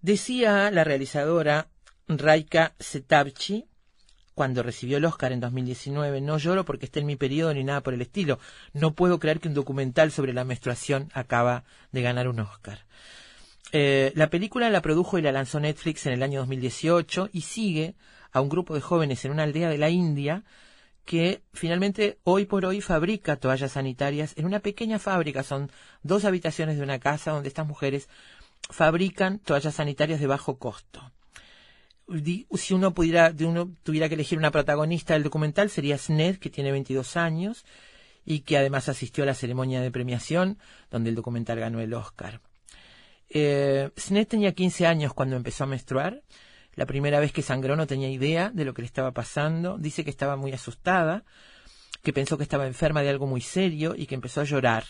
[0.00, 1.68] Decía la realizadora
[2.06, 3.66] Raika Setavci
[4.34, 6.20] cuando recibió el Oscar en 2019.
[6.20, 8.38] No lloro porque esté en mi periodo ni nada por el estilo.
[8.72, 12.84] No puedo creer que un documental sobre la menstruación acaba de ganar un Oscar.
[13.72, 17.94] Eh, la película la produjo y la lanzó Netflix en el año 2018 y sigue
[18.34, 20.44] a un grupo de jóvenes en una aldea de la India
[21.06, 25.42] que finalmente hoy por hoy fabrica toallas sanitarias en una pequeña fábrica.
[25.42, 25.70] Son
[26.02, 28.10] dos habitaciones de una casa donde estas mujeres
[28.68, 31.02] fabrican toallas sanitarias de bajo costo
[32.54, 36.50] si uno pudiera, de uno tuviera que elegir una protagonista del documental sería Sned, que
[36.50, 37.64] tiene 22 años
[38.24, 40.58] y que además asistió a la ceremonia de premiación
[40.90, 42.40] donde el documental ganó el Oscar.
[43.28, 46.22] Eh, Sned tenía 15 años cuando empezó a menstruar.
[46.74, 49.78] La primera vez que sangró no tenía idea de lo que le estaba pasando.
[49.78, 51.24] Dice que estaba muy asustada,
[52.02, 54.84] que pensó que estaba enferma de algo muy serio y que empezó a llorar.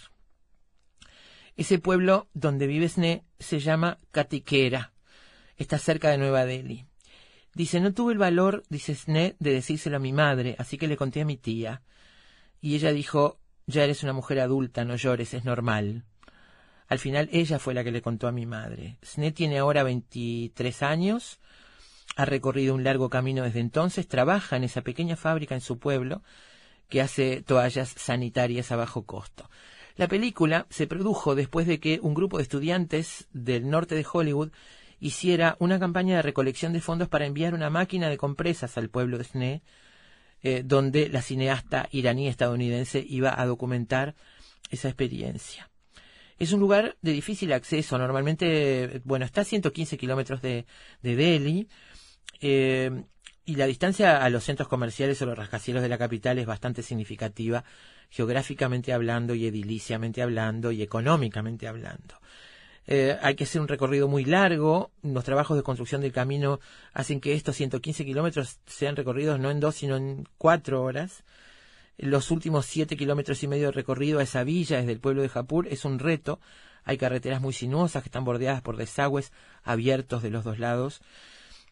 [1.56, 4.92] Ese pueblo donde vive Sned se llama Katikera.
[5.56, 6.86] Está cerca de Nueva Delhi.
[7.54, 10.96] Dice, no tuve el valor, dice Sne, de decírselo a mi madre, así que le
[10.96, 11.82] conté a mi tía.
[12.60, 16.04] Y ella dijo, ya eres una mujer adulta, no llores, es normal.
[16.88, 18.98] Al final ella fue la que le contó a mi madre.
[19.02, 21.38] Sne tiene ahora 23 años,
[22.16, 26.22] ha recorrido un largo camino desde entonces, trabaja en esa pequeña fábrica en su pueblo
[26.88, 29.50] que hace toallas sanitarias a bajo costo.
[29.96, 34.50] La película se produjo después de que un grupo de estudiantes del norte de Hollywood
[35.00, 39.18] hiciera una campaña de recolección de fondos para enviar una máquina de compresas al pueblo
[39.18, 39.62] de Sne,
[40.42, 44.14] eh, donde la cineasta iraní estadounidense iba a documentar
[44.70, 45.70] esa experiencia.
[46.38, 50.66] Es un lugar de difícil acceso, normalmente, bueno, está a 115 kilómetros de
[51.02, 51.68] Delhi,
[52.40, 53.04] eh,
[53.46, 56.82] y la distancia a los centros comerciales o los rascacielos de la capital es bastante
[56.82, 57.64] significativa,
[58.10, 62.20] geográficamente hablando y ediliciamente hablando y económicamente hablando.
[62.86, 64.90] Eh, hay que hacer un recorrido muy largo.
[65.02, 66.60] Los trabajos de construcción del camino
[66.92, 71.24] hacen que estos 115 kilómetros sean recorridos no en dos, sino en cuatro horas.
[71.96, 75.28] Los últimos siete kilómetros y medio de recorrido a esa villa desde el pueblo de
[75.28, 76.40] Japur es un reto.
[76.84, 81.00] Hay carreteras muy sinuosas que están bordeadas por desagües abiertos de los dos lados.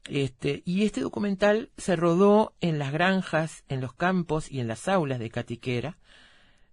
[0.09, 4.89] Este, y este documental se rodó en las granjas, en los campos y en las
[4.89, 5.99] aulas de Catiquera,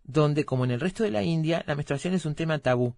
[0.04, 2.96] donde, como en el resto de la India, la menstruación es un tema tabú.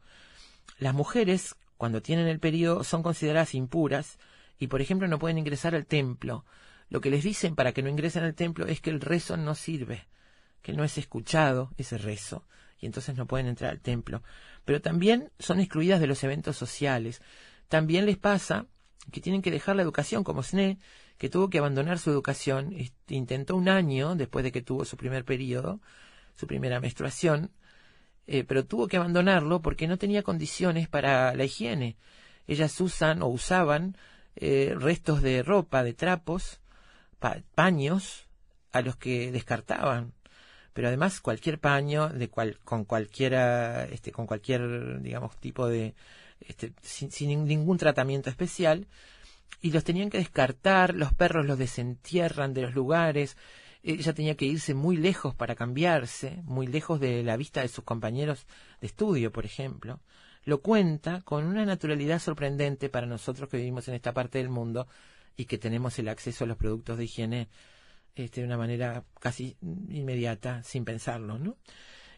[0.79, 4.17] Las mujeres, cuando tienen el periodo, son consideradas impuras
[4.57, 6.45] y, por ejemplo, no pueden ingresar al templo.
[6.89, 9.55] Lo que les dicen para que no ingresen al templo es que el rezo no
[9.55, 10.07] sirve,
[10.61, 12.45] que no es escuchado ese rezo,
[12.79, 14.23] y entonces no pueden entrar al templo.
[14.63, 17.21] Pero también son excluidas de los eventos sociales.
[17.67, 18.67] También les pasa
[19.11, 20.77] que tienen que dejar la educación, como Sne,
[21.17, 22.75] que tuvo que abandonar su educación,
[23.07, 25.79] intentó un año después de que tuvo su primer periodo,
[26.35, 27.51] su primera menstruación,
[28.27, 31.97] eh, pero tuvo que abandonarlo porque no tenía condiciones para la higiene.
[32.47, 33.97] Ellas usan o usaban
[34.35, 36.59] eh, restos de ropa, de trapos,
[37.55, 38.27] paños
[38.71, 40.13] a los que descartaban.
[40.73, 45.93] Pero además cualquier paño de cual, con cualquiera, este, con cualquier, digamos, tipo de,
[46.47, 48.87] este, sin, ningún tratamiento especial,
[49.61, 53.37] y los tenían que descartar, los perros los desentierran de los lugares,
[53.83, 57.83] ella tenía que irse muy lejos para cambiarse, muy lejos de la vista de sus
[57.83, 58.45] compañeros
[58.79, 59.99] de estudio, por ejemplo.
[60.43, 64.87] Lo cuenta con una naturalidad sorprendente para nosotros que vivimos en esta parte del mundo
[65.35, 67.49] y que tenemos el acceso a los productos de higiene
[68.15, 71.57] este, de una manera casi inmediata, sin pensarlo, ¿no?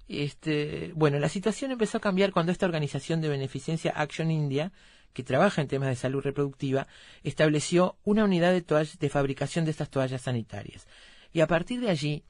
[0.08, 4.72] Este, bueno, la situación empezó a cambiar cuando esta organización de beneficencia Action India,
[5.14, 6.88] que trabaja en temas de salud reproductiva,
[7.24, 10.88] estableció una unidad de, de fabricación de estas toallas sanitarias.
[11.32, 12.24] Y a partir de allí,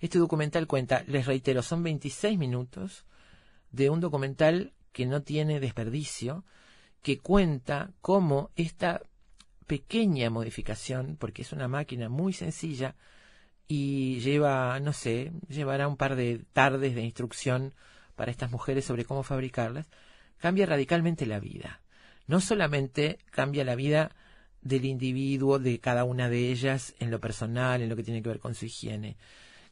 [0.00, 3.04] Este documental cuenta, les reitero, son 26 minutos
[3.70, 6.44] de un documental que no tiene desperdicio,
[7.02, 9.02] que cuenta cómo esta
[9.66, 12.96] pequeña modificación, porque es una máquina muy sencilla
[13.72, 17.72] y lleva, no sé, llevará un par de tardes de instrucción
[18.16, 19.88] para estas mujeres sobre cómo fabricarlas,
[20.38, 21.80] cambia radicalmente la vida.
[22.26, 24.10] No solamente cambia la vida
[24.60, 28.30] del individuo, de cada una de ellas, en lo personal, en lo que tiene que
[28.30, 29.16] ver con su higiene.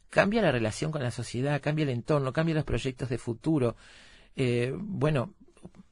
[0.09, 3.75] Cambia la relación con la sociedad, cambia el entorno, cambia los proyectos de futuro.
[4.37, 5.33] Eh, bueno,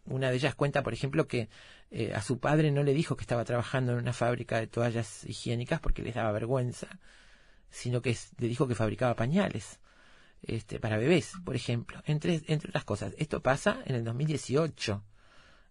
[0.06, 1.50] una de ellas cuenta, por ejemplo, que
[1.92, 5.26] eh, a su padre no le dijo que estaba trabajando en una fábrica de toallas
[5.26, 6.88] higiénicas porque les daba vergüenza,
[7.70, 9.80] sino que le dijo que fabricaba pañales
[10.42, 13.14] este, para bebés, por ejemplo, entre, entre otras cosas.
[13.18, 15.04] Esto pasa en el 2018.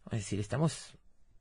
[0.07, 0.95] Es decir, estamos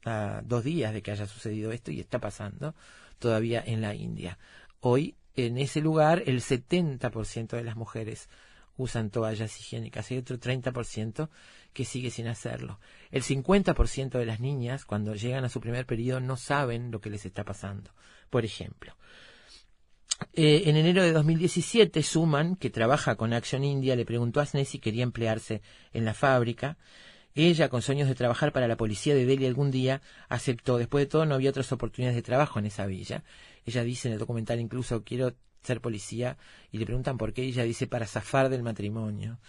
[0.06, 2.76] a dos días de que haya sucedido esto y está pasando
[3.20, 4.38] todavía en la India.
[4.80, 8.30] Hoy, en ese lugar, el 70% de las mujeres
[8.78, 10.12] usan toallas higiénicas.
[10.12, 11.30] Hay otro 30%
[11.74, 12.80] que sigue sin hacerlo.
[13.12, 17.10] El 50% de las niñas, cuando llegan a su primer periodo, no saben lo que
[17.10, 17.92] les está pasando.
[18.30, 18.96] Por ejemplo,
[20.34, 24.66] eh, en enero de 2017, Suman, que trabaja con Action India, le preguntó a Sneh
[24.66, 25.62] si quería emplearse
[25.94, 26.78] en la fábrica.
[27.34, 30.78] Ella, con sueños de trabajar para la policía de Delhi algún día, aceptó.
[30.78, 33.24] Después de todo, no había otras oportunidades de trabajo en esa villa.
[33.66, 36.38] Ella dice en el documental incluso, quiero ser policía,
[36.72, 39.40] y le preguntan por qué, ella dice, para zafar del matrimonio.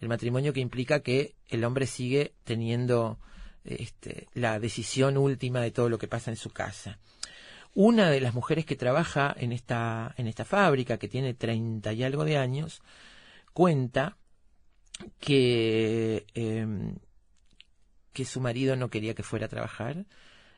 [0.00, 3.18] El matrimonio que implica que el hombre sigue teniendo
[3.64, 6.98] este, la decisión última de todo lo que pasa en su casa.
[7.78, 12.04] Una de las mujeres que trabaja en esta, en esta fábrica, que tiene treinta y
[12.04, 12.80] algo de años,
[13.52, 14.16] cuenta
[15.20, 16.94] que, em,
[18.14, 20.06] que su marido no quería que fuera a trabajar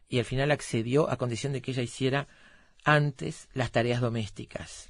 [0.08, 2.28] y al final accedió a condición de que ella hiciera
[2.84, 4.88] antes las tareas domésticas.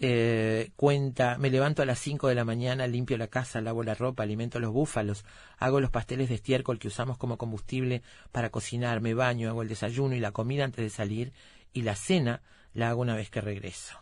[0.00, 3.94] Eh, cuenta, me levanto a las 5 de la mañana, limpio la casa, lavo la
[3.94, 5.24] ropa, alimento los búfalos,
[5.58, 8.02] hago los pasteles de estiércol que usamos como combustible
[8.32, 11.32] para cocinar, me baño, hago el desayuno y la comida antes de salir
[11.72, 12.42] y la cena
[12.74, 13.98] la hago una vez que regreso.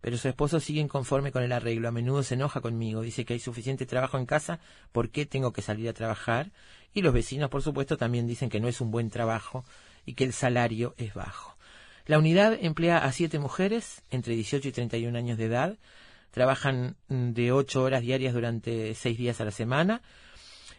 [0.00, 3.34] Pero su esposo sigue inconforme con el arreglo, a menudo se enoja conmigo, dice que
[3.34, 4.58] hay suficiente trabajo en casa,
[4.92, 6.52] ¿por qué tengo que salir a trabajar?
[6.94, 9.64] Y los vecinos, por supuesto, también dicen que no es un buen trabajo
[10.06, 11.56] y que el salario es bajo.
[12.06, 15.78] La unidad emplea a siete mujeres entre 18 y 31 años de edad.
[16.30, 20.02] Trabajan mm, de ocho horas diarias durante seis días a la semana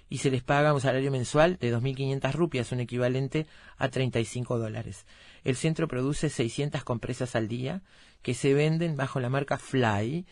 [0.09, 3.47] y se les paga un salario mensual de 2.500 rupias, un equivalente
[3.77, 5.05] a 35 dólares.
[5.43, 7.81] El centro produce 600 compresas al día
[8.21, 10.25] que se venden bajo la marca Fly,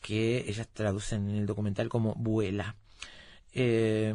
[0.00, 2.76] que ellas traducen en el documental como vuela.
[3.52, 4.14] Eh,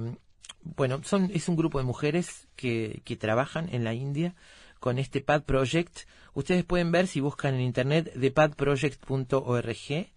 [0.66, 4.36] bueno, son, es un grupo de mujeres que, trabajan en la India
[4.80, 6.00] con este Pad Project.
[6.34, 10.08] Ustedes pueden ver si buscan en internet thepadproject.org,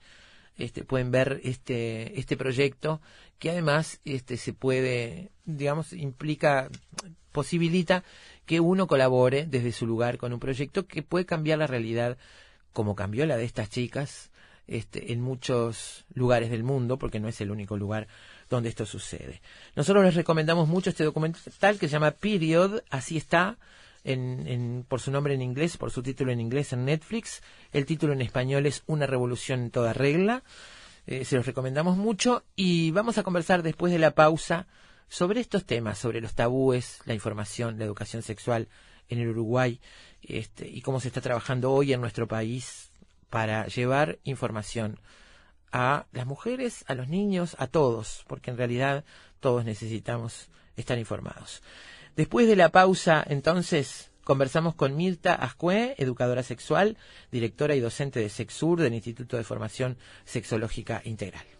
[0.56, 3.00] este, pueden ver este, este proyecto
[3.38, 6.68] que además este, se puede, digamos, implica,
[7.38, 8.02] posibilita
[8.46, 12.18] que uno colabore desde su lugar con un proyecto que puede cambiar la realidad
[12.72, 14.32] como cambió la de estas chicas
[14.66, 18.08] este, en muchos lugares del mundo, porque no es el único lugar
[18.50, 19.40] donde esto sucede.
[19.76, 23.56] Nosotros les recomendamos mucho este documental que se llama Period, así está,
[24.02, 27.40] en, por su nombre en inglés, por su título en inglés en Netflix.
[27.72, 30.42] El título en español es Una revolución en toda regla.
[31.06, 34.66] Eh, se los recomendamos mucho y vamos a conversar después de la pausa
[35.08, 38.68] sobre estos temas, sobre los tabúes, la información, la educación sexual
[39.08, 39.80] en el Uruguay
[40.22, 42.90] este, y cómo se está trabajando hoy en nuestro país
[43.30, 45.00] para llevar información
[45.72, 49.04] a las mujeres, a los niños, a todos, porque en realidad
[49.40, 51.62] todos necesitamos estar informados.
[52.16, 56.96] Después de la pausa, entonces, conversamos con Mirta Ascue, educadora sexual,
[57.30, 61.57] directora y docente de Sexur del Instituto de Formación Sexológica Integral.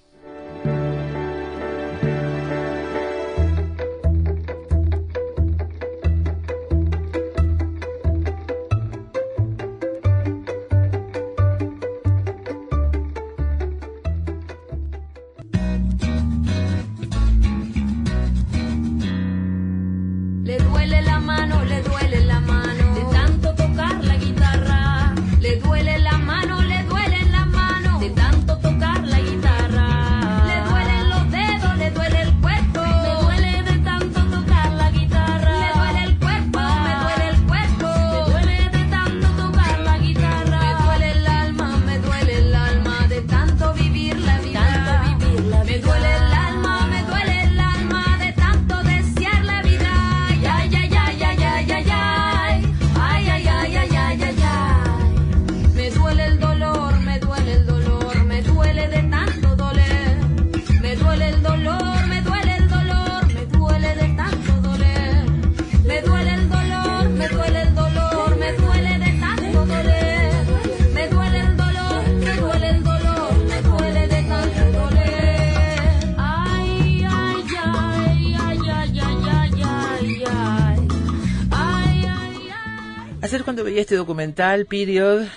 [83.89, 85.28] Este documental, Period,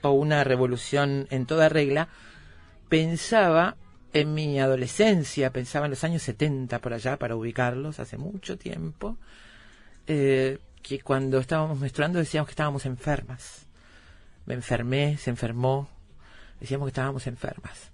[0.00, 2.08] o una revolución en toda regla,
[2.88, 3.76] pensaba
[4.14, 9.18] en mi adolescencia, pensaba en los años 70 por allá, para ubicarlos, hace mucho tiempo,
[10.06, 13.66] eh, que cuando estábamos menstruando decíamos que estábamos enfermas.
[14.46, 15.90] Me enfermé, se enfermó,
[16.60, 17.90] decíamos que estábamos enfermas.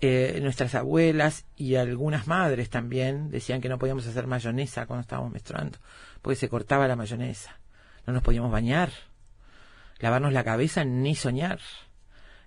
[0.00, 5.32] Eh, nuestras abuelas y algunas madres también decían que no podíamos hacer mayonesa cuando estábamos
[5.32, 5.78] menstruando,
[6.22, 7.58] porque se cortaba la mayonesa.
[8.06, 8.92] No nos podíamos bañar,
[10.00, 11.60] lavarnos la cabeza ni soñar.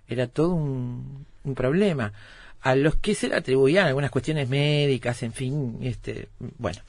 [0.08, 2.12] Era todo un, problema.
[2.60, 6.80] A los que se le atribuían algunas cuestiones médicas, en fin, este, bueno.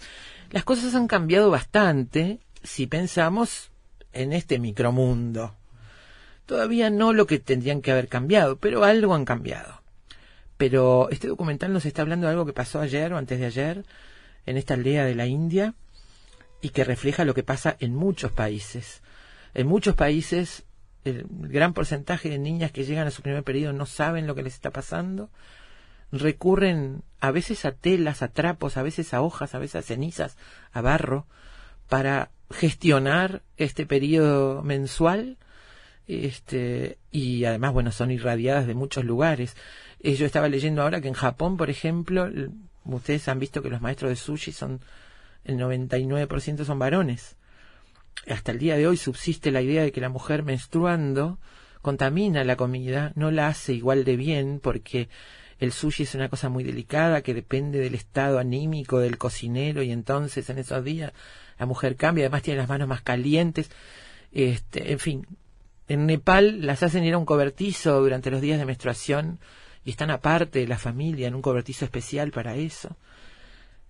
[0.52, 3.72] Las cosas han cambiado bastante si pensamos
[4.12, 5.56] en este micromundo.
[6.46, 9.82] Todavía no lo que tendrían que haber cambiado, pero algo han cambiado.
[10.58, 13.86] Pero este documental nos está hablando de algo que pasó ayer o antes de ayer
[14.46, 15.74] en esta aldea de la India
[16.62, 19.02] y que refleja lo que pasa en muchos países.
[19.54, 20.66] En muchos países
[21.04, 24.44] el gran porcentaje de niñas que llegan a su primer periodo no saben lo que
[24.44, 25.30] les está pasando,
[26.12, 30.38] recurren a veces a telas, a trapos, a veces a hojas, a veces a cenizas,
[30.72, 31.26] a barro,
[31.90, 35.38] para gestionar este periodo mensual
[36.08, 39.56] este y además bueno son irradiadas de muchos lugares.
[40.02, 42.30] Eh, yo estaba leyendo ahora que en Japón por ejemplo
[42.86, 44.82] ustedes han visto que los maestros de sushi son
[45.46, 47.38] el 99% son varones
[48.28, 51.40] hasta el día de hoy subsiste la idea de que la mujer menstruando
[51.82, 55.10] contamina la comida, no la hace igual de bien porque
[55.60, 59.92] el sushi es una cosa muy delicada que depende del estado anímico del cocinero y
[59.92, 61.14] entonces en esos días
[61.60, 63.70] la mujer cambia, además tiene las manos más calientes,
[64.32, 65.28] este, en fin,
[65.88, 69.40] en Nepal las hacen ir a un cobertizo durante los días de menstruación
[69.86, 72.96] y están aparte de la familia en un cobertizo especial para eso.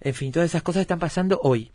[0.01, 1.71] En fin, todas esas cosas están pasando hoy.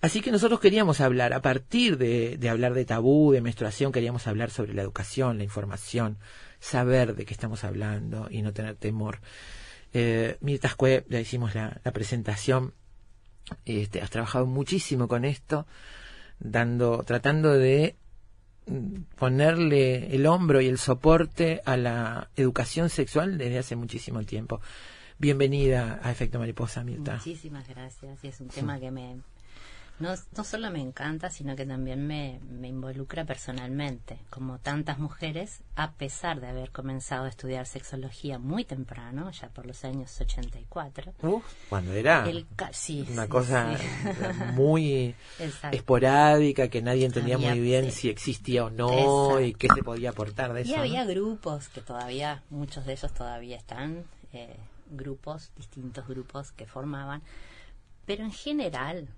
[0.00, 4.26] Así que nosotros queríamos hablar, a partir de, de hablar de tabú, de menstruación, queríamos
[4.26, 6.18] hablar sobre la educación, la información,
[6.60, 9.20] saber de qué estamos hablando y no tener temor.
[9.94, 12.74] Eh, Mirta Ascue, ya hicimos la, la presentación,
[13.64, 15.66] este, has trabajado muchísimo con esto,
[16.38, 17.96] dando, tratando de
[18.66, 24.60] mm, ponerle el hombro y el soporte a la educación sexual desde hace muchísimo tiempo.
[25.18, 27.14] Bienvenida a Efecto Mariposa, Mirta.
[27.14, 28.24] Muchísimas gracias.
[28.24, 29.20] Y es un tema que me
[30.00, 34.18] no, no solo me encanta, sino que también me, me involucra personalmente.
[34.28, 39.66] Como tantas mujeres, a pesar de haber comenzado a estudiar sexología muy temprano, ya por
[39.66, 41.12] los años 84.
[41.22, 43.84] Uf, cuando era el sí, una sí, cosa sí.
[44.54, 45.14] muy
[45.70, 50.10] esporádica que nadie entendía Había- muy bien si existía o no y qué se podía
[50.10, 50.70] aportar de eso.
[50.72, 50.80] Y ¿no?
[50.80, 54.56] había grupos que todavía, muchos de ellos todavía están, eh,
[54.90, 57.22] grupos, distintos grupos que formaban,
[58.06, 59.08] pero en general,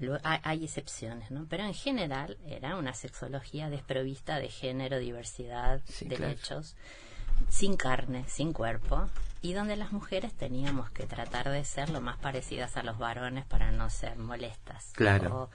[0.00, 1.46] lo- hay, hay excepciones, ¿no?
[1.48, 6.24] Pero en general era una sexología desprovista de género, diversidad, Sí, claro.
[6.26, 6.74] derechos,
[7.48, 9.08] sin carne, sin cuerpo,
[9.42, 13.44] y donde las mujeres teníamos que tratar de ser lo más parecidas a los varones
[13.46, 14.90] para no ser molestas.
[14.94, 15.44] Claro.
[15.44, 15.50] o,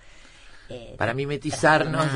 [0.70, 2.08] eh, Para mimetizarnos.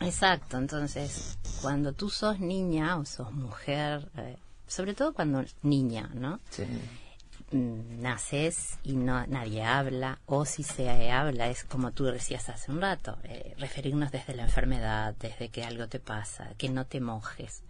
[0.00, 6.40] Exacto, entonces cuando tú sos niña o sos mujer, eh, sobre todo cuando niña, ¿no?
[6.50, 6.64] Sí.
[7.52, 12.70] Mm, Naces y no nadie habla, o si se habla es como tú decías hace
[12.70, 17.00] un rato, eh, referirnos desde la enfermedad, desde que algo te pasa, que no te
[17.00, 17.62] mojes.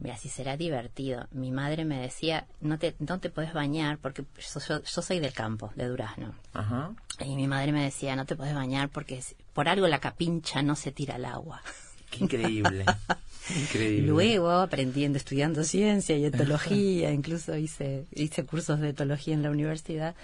[0.00, 1.26] Mira, si será divertido.
[1.32, 4.24] Mi madre me decía, no te, no te puedes bañar porque
[4.54, 6.32] yo, yo- yo soy del campo, de Durazno.
[6.54, 6.92] Ajá.
[7.18, 9.20] Y mi madre me decía, no te puedes bañar porque
[9.52, 11.60] por algo la capincha no se tira al agua.
[12.12, 12.84] Qué increíble.
[13.56, 14.06] increíble.
[14.08, 20.14] Luego, aprendiendo, estudiando ciencia y etología, incluso hice, hice cursos de etología en la universidad,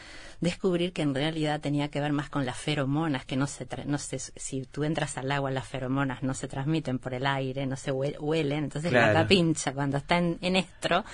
[0.41, 3.85] descubrir que en realidad tenía que ver más con las feromonas, que no se, tra-
[3.87, 7.65] no se, si tú entras al agua, las feromonas no se transmiten por el aire,
[7.67, 9.15] no se hue- huelen, entonces Claro.
[9.15, 11.05] la capincha cuando está en, en estro,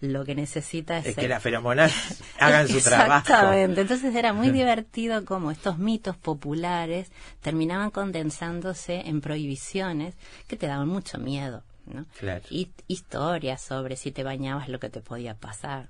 [0.00, 1.92] lo que necesita es, Es que las feromonas
[2.40, 3.20] hagan su trabajo.
[3.28, 3.80] Exactamente.
[3.82, 7.10] Entonces era muy divertido como estos mitos populares
[7.40, 10.14] terminaban condensándose en prohibiciones
[10.48, 11.61] que te daban mucho miedo.
[11.86, 12.06] ¿No?
[12.18, 12.44] Claro.
[12.50, 15.88] Y historias sobre si te bañabas lo que te podía pasar.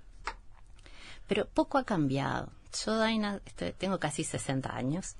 [1.29, 2.51] Pero poco ha cambiado.
[2.85, 5.17] Yo, Daina, estoy- tengo casi 60 años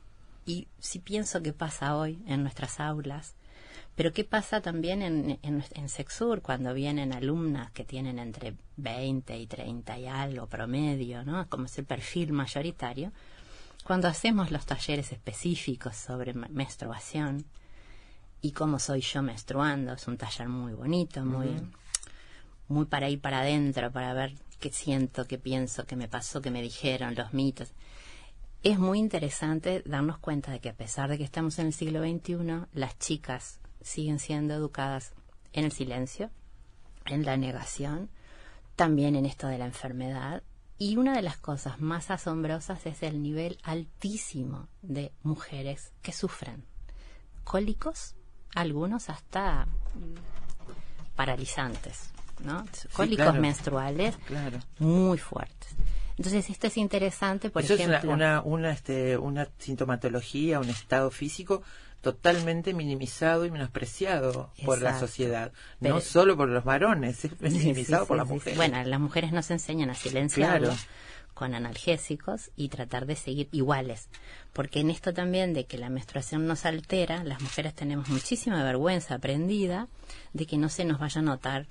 [0.47, 3.35] y si pienso qué pasa hoy en nuestras aulas,
[3.95, 9.37] pero qué pasa también en, en, en Sexur cuando vienen alumnas que tienen entre 20
[9.39, 11.47] y 30 y algo promedio, ¿no?
[11.49, 13.13] Como es el perfil mayoritario.
[13.85, 17.45] Cuando hacemos los talleres específicos sobre menstruación
[18.43, 21.49] y cómo soy yo menstruando, es un taller muy bonito, muy,
[22.69, 26.51] muy para ir para adentro, para ver qué siento, qué pienso, qué me pasó, qué
[26.51, 27.73] me dijeron, los mitos.
[28.65, 32.03] es muy interesante darnos cuenta de que a pesar de que estamos en el siglo
[32.03, 35.15] XXI, las chicas siguen siendo educadas
[35.53, 36.31] en el silencio,
[37.07, 38.11] en la negación,
[38.75, 40.43] también en esto de la enfermedad.
[40.79, 46.65] Y una de las cosas más asombrosas es el nivel altísimo de mujeres que sufren
[47.45, 48.15] cólicos,
[48.55, 52.11] algunos hasta mm, paralizantes,
[52.45, 52.65] ¿no?
[52.93, 53.41] Cólicos claro.
[53.41, 54.59] menstruales Claro.
[54.79, 55.69] muy fuertes.
[56.17, 57.97] Entonces esto es interesante, por Eso ejemplo.
[57.99, 61.63] es una, una, una, este, una sintomatología, un estado físico
[62.03, 65.53] totalmente minimizado y menospreciado por la sociedad.
[65.81, 68.57] Pero- no solo por los varones, es minimizado Sí, por las mujeres.
[68.57, 70.83] Bueno, las mujeres nos enseñan a silenciarlo Claro.
[71.35, 74.09] Con analgésicos y tratar de seguir iguales.
[74.53, 79.15] Porque en esto también de que la menstruación nos altera, las mujeres tenemos muchísima vergüenza
[79.15, 79.89] aprendida
[80.33, 81.67] de que no se nos vaya a notar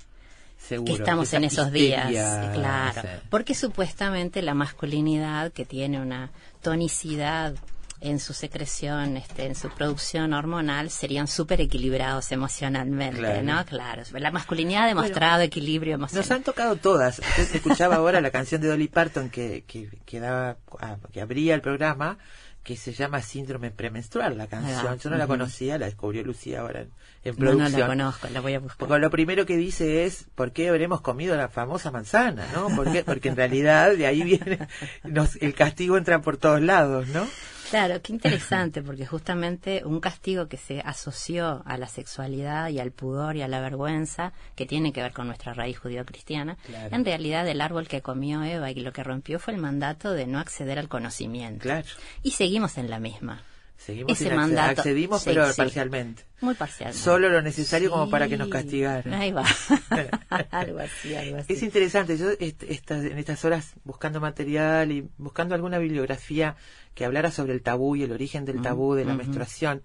[0.57, 2.09] Seguro, que estamos en esos días.
[2.53, 3.01] Claro.
[3.29, 6.29] Porque supuestamente la masculinidad que tiene una
[6.61, 7.55] tonicidad
[8.01, 13.43] en su secreción, este, en su producción hormonal, serían súper equilibrados emocionalmente, Claro.
[13.43, 13.65] ¿no?
[13.65, 14.03] Claro.
[14.13, 16.23] La masculinidad ha demostrado equilibrio emocional.
[16.27, 17.19] Nos han tocado todas.
[17.19, 21.53] Usted escuchaba ahora la canción de Dolly Parton que, que, que daba, ah, que abría
[21.55, 22.17] el programa,
[22.63, 24.85] que se llama Síndrome Premenstrual, la canción.
[24.87, 26.91] Ah, Yo no la conocía, la descubrió Lucía ahora en,
[27.23, 27.79] en No, no producción.
[27.81, 28.77] la conozco, la voy a buscar.
[28.87, 32.45] Porque lo primero que dice es, ¿por qué habremos comido la famosa manzana?
[32.53, 32.67] ¿no?
[32.75, 33.03] ¿Por qué?
[33.03, 34.67] Porque en realidad de ahí viene,
[35.03, 37.27] nos- el castigo entra por todos lados, ¿no?
[37.71, 42.91] Claro, qué interesante, porque justamente un castigo que se asoció a la sexualidad y al
[42.91, 46.93] pudor y a la vergüenza, que tiene que ver con nuestra raíz judío-cristiana, Claro.
[46.95, 50.27] en realidad el árbol que comió Eva y lo que rompió fue el mandato de
[50.27, 51.63] no acceder al conocimiento.
[51.63, 51.87] Claro.
[52.21, 53.41] Y seguimos en la misma.
[53.77, 55.57] Seguimos Ese mandato, accedimos, sí, pero sí.
[55.57, 56.23] parcialmente.
[56.41, 56.93] Muy parcial.
[56.93, 59.11] Solo lo necesario como para que nos castigaran.
[59.13, 59.43] Ahí va.
[60.51, 61.53] algo así, algo así.
[61.53, 66.55] Es interesante, yo est- en estas horas buscando material y buscando alguna bibliografía
[66.93, 69.81] que hablara sobre el tabú y el origen del tabú de la menstruación,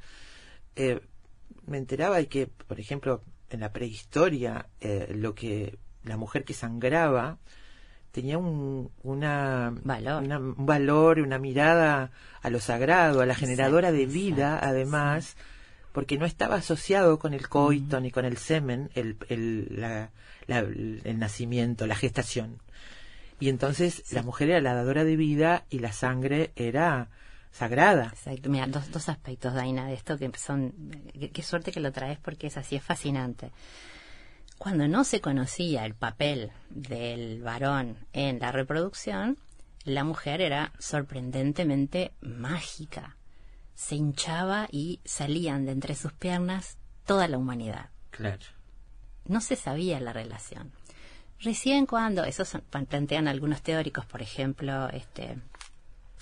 [0.75, 1.01] eh,
[1.67, 6.55] me enteraba de que, por ejemplo, en la prehistoria, eh, lo que la mujer que
[6.55, 7.39] sangraba
[8.13, 10.23] tenía un, una, Valor.
[10.23, 12.11] una- un valor, una mirada
[12.41, 15.37] a lo sagrado, a la generadora de vida, exacto, además,
[15.93, 20.11] porque no estaba asociado con el coito ni con el semen, el, el, la-
[20.47, 22.59] la- el nacimiento, la gestación.
[23.39, 27.09] Y entonces la mujer era la dadora de vida y la sangre era
[27.53, 28.07] sagrada.
[28.07, 28.49] Exacto.
[28.49, 30.73] Mira, dos, dos aspectos, Daina, de esto que son.
[31.13, 33.53] Qué, qué suerte que lo traes porque es así, es fascinante.
[34.59, 39.39] Cuando no se conocía el papel del varón en la reproducción,
[39.85, 43.17] la mujer era sorprendentemente mágica.
[43.75, 47.91] Se hinchaba y salían de entre sus piernas toda la humanidad.
[48.11, 48.47] Claro.
[49.27, 50.73] No se sabía la relación.
[51.41, 55.37] Recién cuando, eso son- plantean algunos teóricos, por ejemplo, este,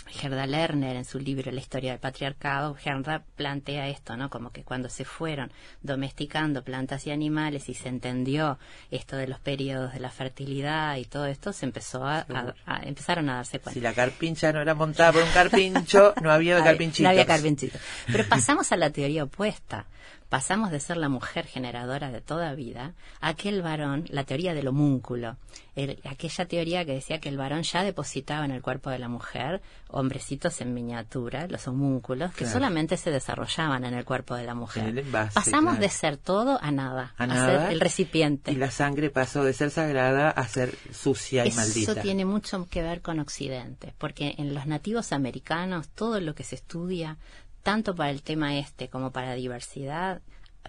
[0.06, 4.28] Gerda Lerner en su libro La historia del patriarcado, Gerda plantea esto, ¿no?
[4.28, 5.50] Como que cuando se fueron
[5.82, 8.58] domesticando plantas y animales y se entendió
[8.90, 12.82] esto de los periodos de la fertilidad y todo esto, se empezó a, a- a-
[12.82, 13.72] empezaron a darse cuenta.
[13.74, 17.02] Si la carpincha no era montada por un carpincho, no había carpinchitos.
[17.02, 17.80] No había carpinchitos.
[18.06, 19.86] Pero pasamos a la teoría opuesta.
[20.34, 24.66] Pasamos de ser la mujer generadora de toda vida a aquel varón, la teoría del
[24.66, 25.36] homúnculo,
[25.76, 29.06] el- aquella teoría que decía que el varón ya depositaba en el cuerpo de la
[29.08, 32.52] mujer hombrecitos en miniatura, los homúnculos, que Claro.
[32.52, 34.98] solamente se desarrollaban en el cuerpo de la mujer.
[34.98, 35.80] Envase, Pasamos claro.
[35.82, 37.60] de ser todo a nada, A a, nada.
[37.62, 38.50] ser el recipiente.
[38.50, 42.02] Y la sangre pasó de ser sagrada a ser sucia y Eso maldita.
[42.02, 46.56] tiene mucho que ver con Occidente, porque en los nativos americanos todo lo que se
[46.56, 47.18] estudia,
[47.64, 50.22] tanto para el tema este como para diversidad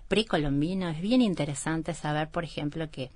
[0.07, 3.11] precolombino, es bien interesante saber, por ejemplo, que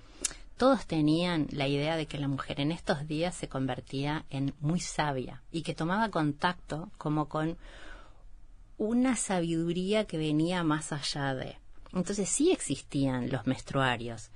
[0.58, 4.82] todos tenían la idea de que la mujer en estos días se convertía en muy
[4.82, 7.58] sabia y que tomaba contacto como con
[8.78, 11.58] una sabiduría que venía más allá de.
[11.94, 14.30] Entonces sí existían los menstruarios,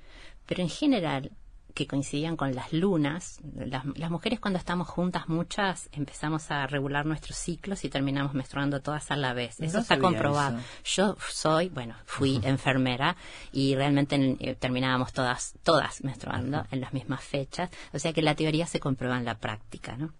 [0.46, 1.30] pero en general
[1.74, 7.04] que coincidían con las lunas, las, las mujeres cuando estamos juntas muchas empezamos a regular
[7.04, 9.60] nuestros ciclos y terminamos menstruando todas a la vez.
[9.60, 10.58] Eso No está comprobado.
[10.58, 10.66] eso.
[10.84, 13.16] Yo soy, bueno, fui enfermera
[13.52, 17.70] y realmente eh, terminábamos todas, todas menstruando en las mismas fechas.
[17.92, 20.12] O sea que la teoría se comprueba en la práctica, ¿no?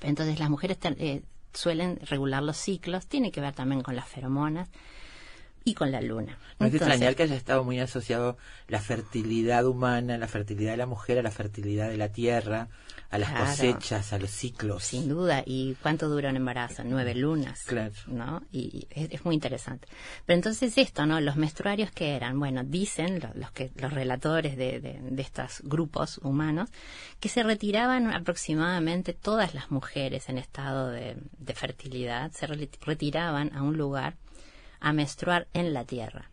[0.00, 1.22] Entonces las mujeres eh,
[1.52, 4.68] suelen regular los ciclos, tiene que ver también con las feromonas,
[5.64, 6.38] y con la luna.
[6.58, 8.36] No es Entonces, extrañar que haya estado muy asociado
[8.68, 12.68] la fertilidad humana, la fertilidad de la mujer, a la fertilidad de la tierra,
[13.10, 13.46] a las Claro.
[13.46, 14.84] cosechas, a los ciclos.
[14.84, 15.42] Sin duda.
[15.44, 16.82] ¿Y cuánto dura un embarazo?
[16.84, 17.64] Nueve lunas.
[17.64, 17.92] Claro.
[18.06, 18.42] ¿No?
[18.52, 19.88] Y es, es muy interesante.
[20.26, 21.20] Pero entonces esto, ¿no?
[21.20, 25.60] Los menstruarios que eran, bueno, dicen lo- los, que, los relatores de, de, de estos
[25.64, 26.68] grupos humanos
[27.18, 33.54] que se retiraban aproximadamente todas las mujeres en estado de, de fertilidad, se re- retiraban
[33.56, 34.16] a un lugar
[34.80, 36.30] a menstruar en la tierra.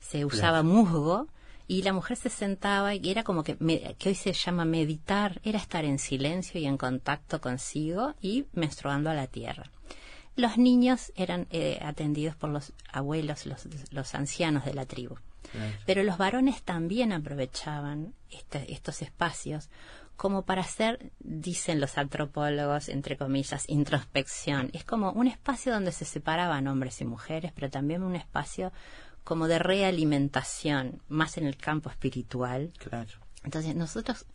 [0.00, 1.28] Se usaba musgo
[1.68, 5.40] y la mujer se sentaba y era como que, me- que hoy se llama meditar,
[5.44, 9.70] era estar en silencio y en contacto consigo y menstruando a la tierra.
[10.36, 15.16] Los niños eran eh, atendidos por los abuelos, los, los ancianos de la tribu.
[15.52, 15.74] Claro.
[15.84, 19.68] Pero los varones también aprovechaban este- estos espacios
[20.20, 24.68] como para hacer, dicen los antropólogos, entre comillas, introspección.
[24.74, 28.70] Es como un espacio donde se separaban hombres y mujeres, pero también un espacio
[29.24, 32.70] como de realimentación, más en el campo espiritual.
[32.76, 33.08] Claro.
[33.44, 34.26] Entonces, nosotros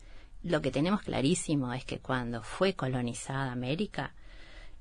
[0.42, 4.16] lo que tenemos clarísimo es que cuando fue colonizada América,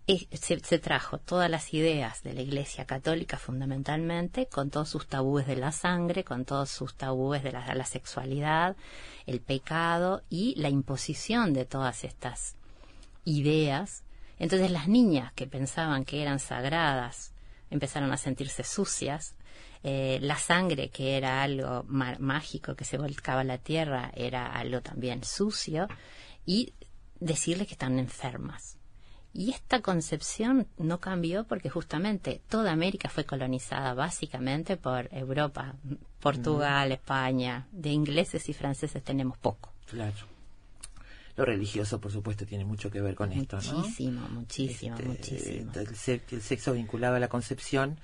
[0.06, 5.56] se, trajo todas las ideas de la Iglesia Católica fundamentalmente, con todos sus tabúes de
[5.56, 8.76] la sangre, con todos sus tabúes de la, sexualidad,
[9.26, 12.56] el pecado y la imposición de todas estas
[13.24, 14.04] ideas.
[14.38, 17.32] Entonces las niñas que pensaban que eran sagradas
[17.70, 19.36] empezaron a sentirse sucias.
[19.82, 24.82] Eh, la sangre, que era algo mágico que se volcaba a la tierra, era algo
[24.82, 25.88] también sucio.
[26.44, 26.74] Y
[27.20, 28.76] decirles que están enfermas.
[29.36, 35.74] Y esta concepción no cambió porque justamente toda América fue colonizada básicamente por Europa,
[36.20, 37.66] Portugal, España.
[37.72, 39.72] De ingleses y franceses tenemos poco.
[39.90, 40.14] Claro.
[41.36, 43.78] Lo religioso, por supuesto, tiene mucho que ver con esto, ¿no?
[43.78, 45.72] Muchísimo, muchísimo, Este, muchísimo.
[45.74, 47.98] El, se- el sexo vinculado a la concepción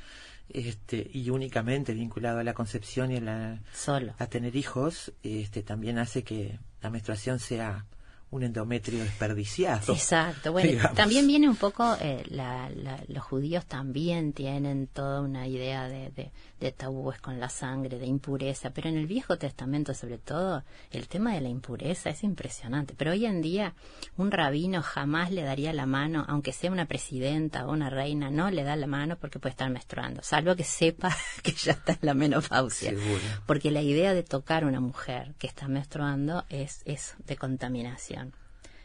[0.48, 4.15] este, y únicamente vinculado a la concepción y a, la- Solo.
[4.19, 7.86] a tener hijos, este, también hace que la menstruación sea
[8.31, 9.93] un endometrio desperdiciado.
[9.93, 10.52] Exacto.
[10.52, 10.94] Bueno, digamos.
[10.97, 16.11] también viene un poco, eh, la- la- los judíos también tienen toda una idea de,
[16.11, 16.31] de,
[16.61, 21.09] de tabúes con la sangre, de impureza, pero en el Viejo Testamento sobre todo el
[21.09, 22.95] tema de la impureza es impresionante.
[22.97, 23.74] Pero hoy en día
[24.16, 28.51] un rabino jamás le daría la mano, aunque sea una presidenta o una reina, no
[28.51, 31.99] le da la mano porque puede estar menstruando, salvo que sepa que ya está en
[32.03, 32.91] la menopausia.
[32.91, 33.20] Seguro.
[33.47, 38.35] Porque la idea de tocar a una mujer que está menstruando es eso, de contaminación.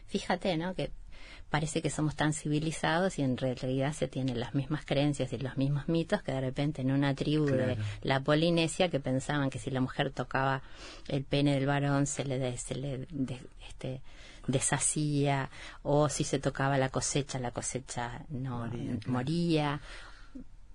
[0.06, 0.74] Fíjate, ¿no?
[0.74, 0.92] Que
[1.50, 5.56] parece que somos tan civilizados y en realidad se tienen las mismas creencias y los
[5.56, 9.70] mismos mitos que de repente en una tribu de la Polinesia que pensaban que si
[9.70, 10.62] la mujer tocaba
[11.08, 14.02] el pene del varón se le, de- se le de- este,
[14.60, 15.50] deshacía
[15.82, 19.12] o si se tocaba la cosecha la cosecha no Moría, claro.
[19.12, 19.80] moría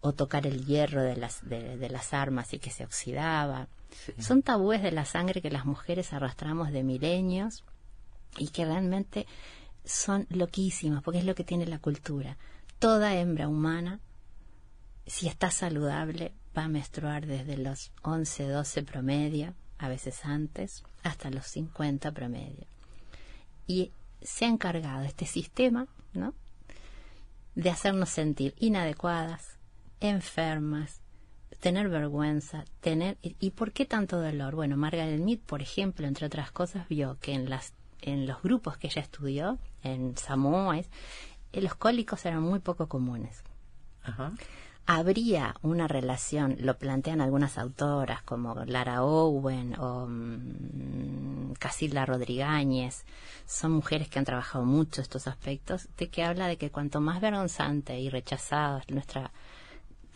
[0.02, 3.68] o tocar el hierro de las, de, de las armas y que se oxidaba.
[3.92, 4.14] Sí.
[4.20, 7.64] Son tabúes de la sangre que las mujeres arrastramos de milenios
[8.38, 9.28] y que realmente
[9.86, 12.38] son loquísimos, porque es lo que tiene la cultura.
[12.80, 14.00] Toda hembra humana,
[15.06, 21.30] si está saludable, va a menstruar desde los 11, 12 promedio, a veces antes, hasta
[21.30, 22.66] los 50 promedio.
[23.68, 23.92] Y
[24.22, 26.34] se ha encargado este sistema, ¿no?
[27.56, 29.58] de hacernos sentir inadecuadas,
[30.00, 31.02] enfermas,
[31.60, 34.56] tener vergüenza, tener y por qué tanto dolor.
[34.56, 38.78] Bueno, Margaret Mead, por ejemplo, entre otras cosas, vio que en las en los grupos
[38.78, 43.44] que ella estudió en Samoa, eh, los cólicos eran muy poco comunes.
[44.04, 44.34] Ajá.
[44.88, 53.06] Habría una relación, lo plantean algunas autoras como Lara Owen o mm, Casilda Rodríguez,
[53.46, 57.22] son mujeres que han trabajado mucho estos aspectos, de que habla de que cuanto más
[57.22, 59.32] vergonzante y rechazada es nuestra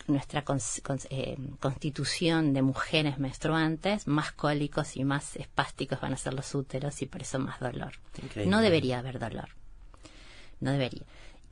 [0.08, 6.16] nuestra cons- cons- eh, constitución de mujeres menstruantes, más cólicos y más espásticos van a
[6.16, 7.92] ser los úteros y por eso más dolor.
[8.22, 8.50] Increíble.
[8.50, 9.48] No debería haber dolor.
[10.60, 11.02] No debería.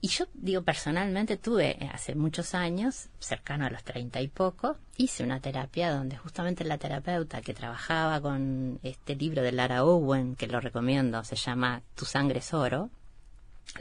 [0.00, 4.76] Y yo digo, personalmente tuve eh, hace muchos años, cercano a los treinta y poco,
[4.98, 10.36] hice una terapia donde justamente la terapeuta que trabajaba con este libro de Lara Owen,
[10.36, 12.90] que lo recomiendo, se llama Tu sangre es oro,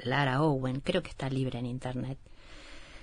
[0.03, 2.17] Lara Owen, creo que está libre en internet.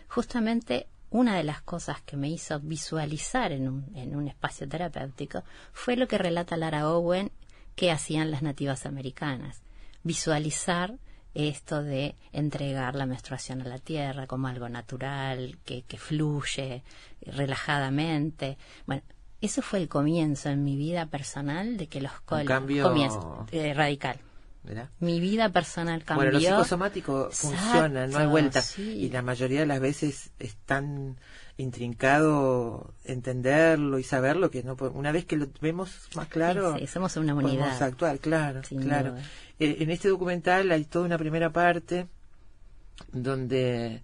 [0.09, 5.43] Justamente una de las cosas que me hizo visualizar en un, en un espacio terapéutico
[5.73, 7.31] fue lo que relata Lara Owen
[7.75, 9.63] que hacían las nativas americanas.
[10.03, 10.99] Visualizar
[11.35, 16.83] esto de entregar la menstruación a la tierra como algo natural, que, que fluye
[17.23, 18.59] relajadamente.
[18.87, 19.03] Bueno,
[19.41, 24.19] eso fue el comienzo en mi vida personal de que los cambio- comienzo, eh, radical.
[24.63, 24.91] ¿Verdad?
[25.01, 26.31] Mi vida personal cambió.
[26.31, 28.61] Bueno, lo psicosomático Exacto, funciona, no hay vuelta.
[28.63, 28.83] sí.
[28.83, 31.17] Y la mayoría de las veces es tan
[31.57, 36.87] intrincado entenderlo y saberlo que no una vez que lo vemos más claro, Sí, sí,
[36.87, 37.83] somos una podemos unidad.
[37.83, 39.17] actuar, claro, Sin claro.
[39.59, 42.07] Eh, en este documental hay toda una primera parte
[43.13, 44.03] donde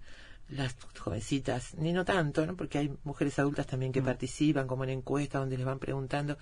[0.48, 2.56] las jovencitas, ni no tanto, ¿no?
[2.56, 3.94] porque hay mujeres adultas también Mm.
[3.94, 6.38] que participan, como en encuestas donde les van preguntando,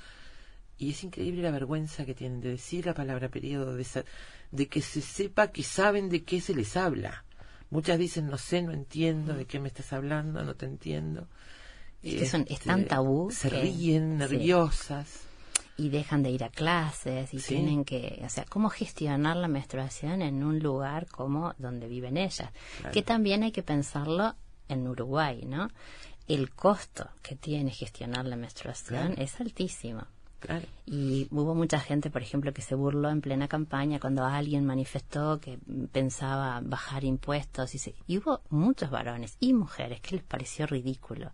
[0.78, 3.86] y es increíble la vergüenza que tienen de decir la palabra periodo, de,
[4.50, 7.24] de que se sepa que saben de qué se les habla.
[7.70, 11.28] Muchas dicen, no sé, no entiendo de qué me estás hablando, no te entiendo.
[12.02, 14.18] Es que son- es tan tabú Se que- ríen, sí.
[14.18, 15.20] nerviosas.
[15.76, 17.48] y dejan de ir a clases y Sí.
[17.56, 22.48] tienen que, o sea, cómo gestionar la menstruación en un lugar como donde viven ellas,
[22.78, 22.92] Claro.
[22.92, 24.36] que también hay que pensarlo
[24.68, 25.68] en Uruguay, ¿no?
[26.28, 29.20] El costo que tiene gestionar la menstruación Claro.
[29.22, 30.04] es altísimo.
[30.46, 30.66] Claro.
[30.86, 35.40] Y hubo mucha gente, por ejemplo, que se burló en plena campaña cuando alguien manifestó
[35.40, 35.58] que
[35.92, 37.74] pensaba bajar impuestos.
[37.74, 41.30] Y, se- y hubo muchos varones y mujeres que les pareció ridículo.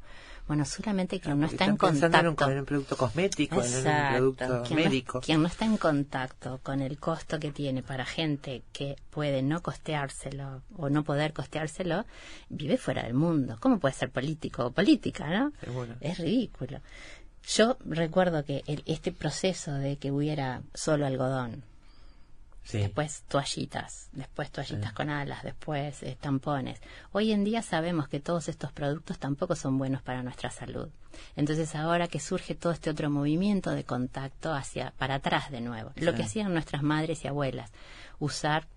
[0.47, 2.53] Bueno, solamente quien no está en pensando en un, contacto.
[2.53, 4.17] en un producto cosmético, en un Exacto.
[4.17, 5.21] producto Quien no- médico.
[5.21, 9.63] quien no está en contacto con el costo que tiene para gente que puede no
[9.63, 12.05] costeárselo o no poder costeárselo,
[12.49, 13.57] vive fuera del mundo.
[13.61, 15.53] ¿Cómo puede ser político o política, no?
[15.61, 15.95] Seguro.
[16.01, 16.81] Es ridículo.
[17.47, 21.65] Yo recuerdo que el- este proceso de que hubiera solo algodón,
[22.63, 22.79] Sí.
[22.79, 26.79] después toallitas, después toallitas con alas, después eh, tampones.
[27.11, 30.89] Hoy en día sabemos que todos estos productos tampoco son buenos para nuestra salud.
[31.35, 35.91] Entonces ahora que surge todo este otro movimiento de contacto hacia para atrás de nuevo,
[35.97, 37.73] lo que hacían nuestras madres y abuelas,
[38.21, 38.69] usar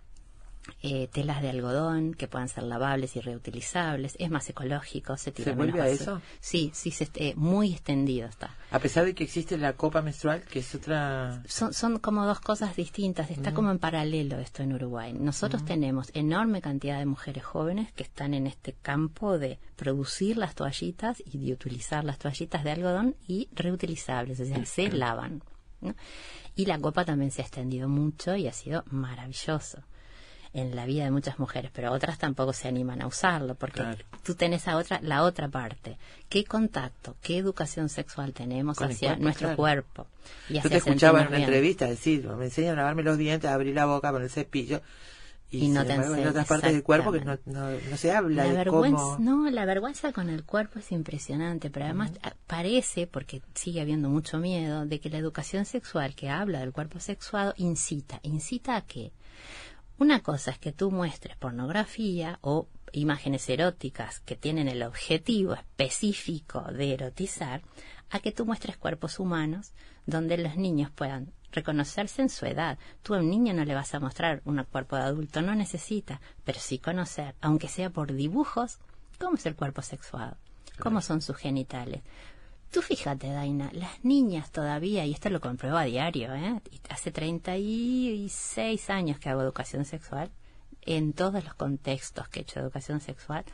[0.81, 5.51] eh, telas de algodón que puedan ser lavables y reutilizables, es más ecológico, se tira
[5.51, 6.21] ¿Se menos vuelve a eso?
[6.39, 8.55] Sí, sí, se, eh, muy extendido está.
[8.71, 11.43] A pesar de que existe la copa menstrual, que es otra...
[11.47, 15.13] son, son como dos cosas distintas, está como en paralelo esto en Uruguay.
[15.13, 20.55] Nosotros tenemos enorme cantidad de mujeres jóvenes que están en este campo de producir las
[20.55, 25.43] toallitas y de utilizar las toallitas de algodón y reutilizables, es decir, se lavan.
[25.81, 25.93] ¿no?
[26.55, 29.83] Y la copa también se ha extendido mucho y ha sido maravilloso
[30.53, 33.97] en la vida de muchas mujeres, pero otras tampoco se animan a usarlo, porque Claro.
[34.23, 35.97] tú tenés a otra, la otra parte.
[36.29, 39.57] ¿Qué contacto, qué educación sexual tenemos Con hacia cuerpo, nuestro claro.
[39.57, 40.07] cuerpo?
[40.49, 41.49] Y Yo te escuchaba en una bien?
[41.49, 44.81] entrevista decir, me enseñan a lavarme los dientes, a abrir la boca con el cepillo.
[45.49, 47.83] Y, Y no te embargo, enseñan, otras partes del cuerpo que no, exactamente.
[47.85, 49.17] no, no se habla La de vergüenza, cómo...
[49.19, 52.11] no, la vergüenza con el cuerpo es impresionante, pero además
[52.47, 56.99] parece, porque sigue habiendo mucho miedo, de que la educación sexual que habla del cuerpo
[56.99, 59.11] sexuado incita, incita a que
[59.97, 66.61] una cosa es que tú muestres pornografía o imágenes eróticas que tienen el objetivo específico
[66.71, 67.61] de erotizar,
[68.09, 69.73] a que tú muestres cuerpos humanos
[70.05, 72.77] donde los niños puedan reconocerse en su edad.
[73.01, 76.21] Tú a un niño no le vas a mostrar un cuerpo de adulto, no necesita,
[76.43, 78.79] pero sí conocer, aunque sea por dibujos,
[79.19, 80.37] cómo es el cuerpo sexuado,
[80.79, 82.03] cómo son sus genitales.
[82.73, 86.59] Tú fíjate, Daina, las niñas todavía, y esto lo compruebo a diario, ¿eh?
[86.71, 90.31] Y hace 36 años que hago educación sexual,
[90.81, 93.45] en todos los contextos que he hecho educación sexual,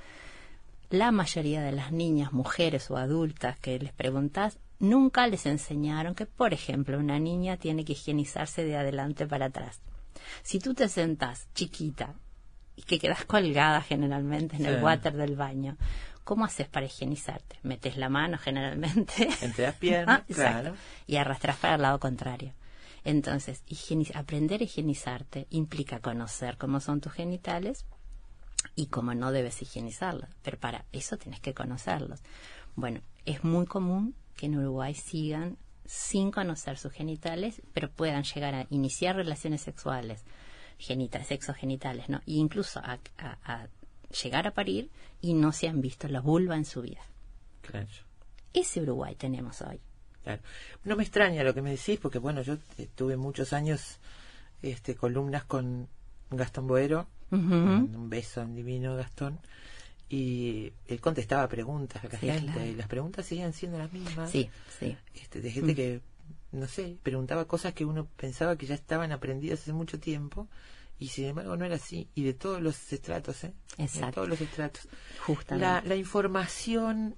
[0.89, 6.25] la mayoría de las niñas, mujeres o adultas que les preguntas, nunca les enseñaron que,
[6.25, 9.81] por ejemplo, una niña tiene que higienizarse de adelante para atrás.
[10.43, 12.15] Si tú te sentás chiquita
[12.77, 15.75] y que quedas colgada generalmente en el water del baño,
[16.29, 17.57] ¿cómo haces para higienizarte?
[17.63, 20.75] Metes la mano generalmente Entre las piernas, Ah, claro.
[21.07, 22.53] y arrastras para el lado contrario.
[23.03, 23.63] Entonces,
[24.13, 27.87] aprender a higienizarte implica conocer cómo son tus genitales
[28.75, 30.29] y cómo no debes higienizarlos.
[30.43, 32.21] Pero para eso tienes que conocerlos.
[32.75, 38.53] Bueno, es muy común que en Uruguay sigan sin conocer sus genitales, pero puedan llegar
[38.53, 40.23] a iniciar relaciones sexuales,
[40.77, 42.19] genital, sexogenitales, ¿no?
[42.19, 43.67] E incluso a, a- a
[44.23, 44.89] llegar a parir
[45.21, 47.01] y no se han visto la vulva en su vida.
[47.61, 47.87] Claro,
[48.53, 49.79] Ese Uruguay tenemos hoy.
[50.23, 50.41] claro.
[50.83, 53.99] No me extraña lo que me decís, porque bueno, yo eh, tuve muchos años
[54.61, 55.87] este, columnas con
[56.31, 57.45] Gastón Boero, Ujú.
[57.45, 59.39] un beso divino Gastón,
[60.09, 62.65] y él contestaba preguntas a la Sí, gente, claro.
[62.65, 64.31] y las preguntas seguían siendo las mismas.
[64.31, 64.49] Sí,
[64.79, 64.97] sí.
[65.13, 66.01] este, de gente que,
[66.51, 70.47] no sé, preguntaba cosas que uno pensaba que ya estaban aprendidas hace mucho tiempo
[70.99, 72.07] y sin embargo no era así.
[72.15, 73.53] Y de todos los estratos, ¿eh?
[73.77, 74.15] De Exacto.
[74.15, 74.87] todos los estratos.
[75.25, 75.65] Justamente.
[75.65, 77.15] La, la información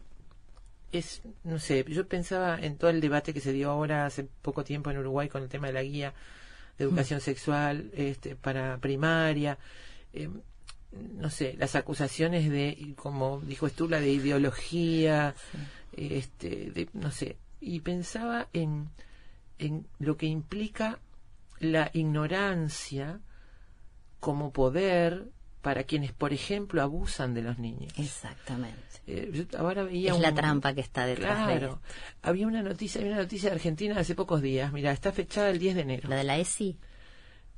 [0.91, 4.63] es, no sé, yo pensaba en todo el debate que se dio ahora hace poco
[4.63, 6.13] tiempo en Uruguay con el tema de la guía
[6.77, 7.21] de educación Mm.
[7.21, 9.57] sexual este, para primaria.
[10.13, 10.29] eh,
[10.93, 15.33] no sé, las acusaciones de, como dijo Estula, de ideología,
[15.93, 18.89] este, de, no sé, y pensaba en,
[19.57, 20.99] en lo que implica
[21.59, 23.21] la ignorancia
[24.21, 25.25] como poder
[25.61, 27.91] para quienes, por ejemplo, abusan de los niños.
[27.97, 28.79] Exactamente.
[29.05, 31.81] Eh, yo ahora veía Es la un- trampa que está detrás de Claro.
[32.21, 34.71] Había una noticia, había una noticia de Argentina de hace pocos días.
[34.73, 36.07] Mira, está fechada el 10 de enero.
[36.09, 36.77] Lo de la ESI,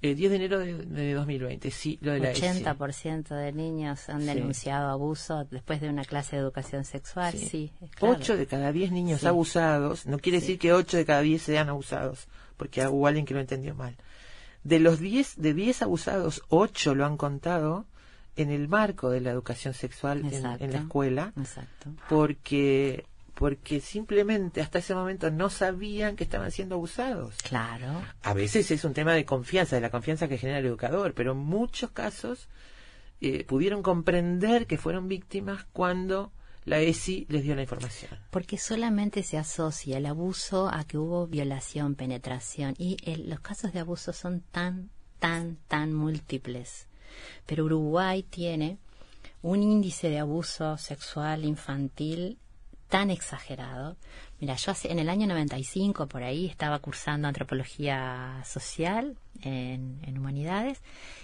[0.02, 2.42] El 10 de enero de, de 2020, sí, lo de la ESI.
[2.42, 4.26] 80% de niños han Sí.
[4.28, 7.34] denunciado abuso después de una clase de educación sexual.
[7.34, 8.16] Sí, es claro.
[8.20, 9.28] 8 de cada 10 niños Sí.
[9.28, 10.48] abusados, no quiere Sí.
[10.48, 12.28] decir que 8 de cada 10 sean abusados,
[12.58, 13.96] porque hubo alguien que lo entendió mal.
[14.64, 17.86] De los 10, de 10 abusados, 8 lo han contado
[18.36, 21.92] en el marco de la educación sexual en, en la escuela, Exacto.
[22.10, 27.36] porque porque simplemente hasta ese momento no sabían que estaban siendo abusados.
[27.44, 28.02] Claro.
[28.22, 31.32] A veces es un tema de confianza, de la confianza que genera el educador, pero
[31.32, 32.48] en muchos casos
[33.22, 36.32] eh, pudieron comprender que fueron víctimas cuando
[36.66, 38.12] la ESI les dio la información.
[38.32, 43.74] Porque solamente se asocia el abuso a que hubo violación, penetración, y el- los casos
[43.74, 46.88] de abuso son tan, tan, tan múltiples.
[47.46, 48.78] Pero Uruguay tiene
[49.42, 52.38] un índice de abuso sexual infantil
[52.88, 53.98] tan exagerado.
[54.40, 60.82] Mira, yo hace- en el año 95 por ahí estaba cursando antropología social en, humanidades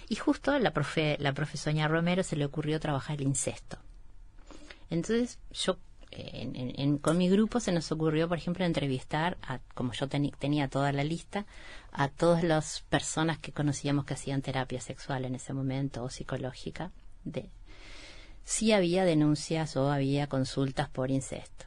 [0.08, 3.78] y justo la profe, la profesora Romero se le ocurrió trabajar el incesto.
[4.90, 5.78] Entonces, yo,
[6.10, 10.68] eh, en- con mi grupo se nos ocurrió, por ejemplo, entrevistar, a, como yo tenía
[10.68, 11.46] toda la lista,
[11.92, 16.90] a todas las personas que conocíamos que hacían terapia sexual en ese momento o psicológica,
[17.24, 17.50] de
[18.44, 21.66] si había denuncias o había consultas por incesto.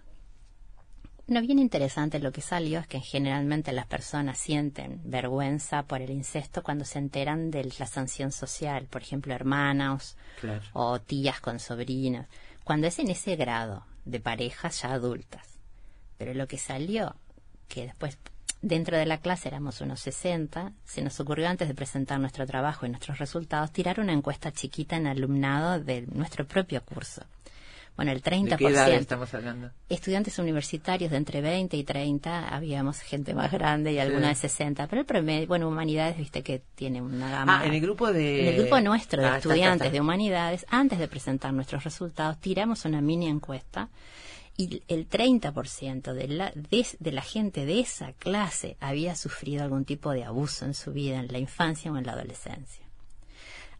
[1.27, 6.09] Lo bien interesante lo que salió es que generalmente las personas sienten vergüenza por el
[6.09, 10.61] incesto cuando se enteran de la sanción social, por ejemplo, hermanos Claro.
[10.73, 12.25] o tías con sobrinos,
[12.63, 15.59] cuando es en ese grado de parejas ya adultas.
[16.17, 17.15] Pero lo que salió,
[17.67, 18.17] que después
[18.61, 22.85] dentro de la clase éramos unos 60, se nos ocurrió antes de presentar nuestro trabajo
[22.85, 27.23] y nuestros resultados tirar una encuesta chiquita en alumnado de nuestro propio curso.
[27.95, 28.49] Bueno, el 30%.
[28.49, 29.69] ¿De qué edad estamos hablando?
[29.87, 34.87] Estudiantes universitarios de entre 20 y 30, habíamos gente más grande y alguna de 60,
[34.87, 37.59] pero el promedio, bueno, humanidades, viste que tiene una gama.
[37.61, 38.41] Ah, en el grupo de...
[38.41, 39.93] En el grupo nuestro de Ah, está, estudiantes está, está.
[39.93, 43.89] de humanidades, antes de presentar nuestros resultados, tiramos una mini encuesta
[44.57, 49.85] y el 30% de la, de, de la gente de esa clase había sufrido algún
[49.85, 52.83] tipo de abuso en su vida, en la infancia o en la adolescencia.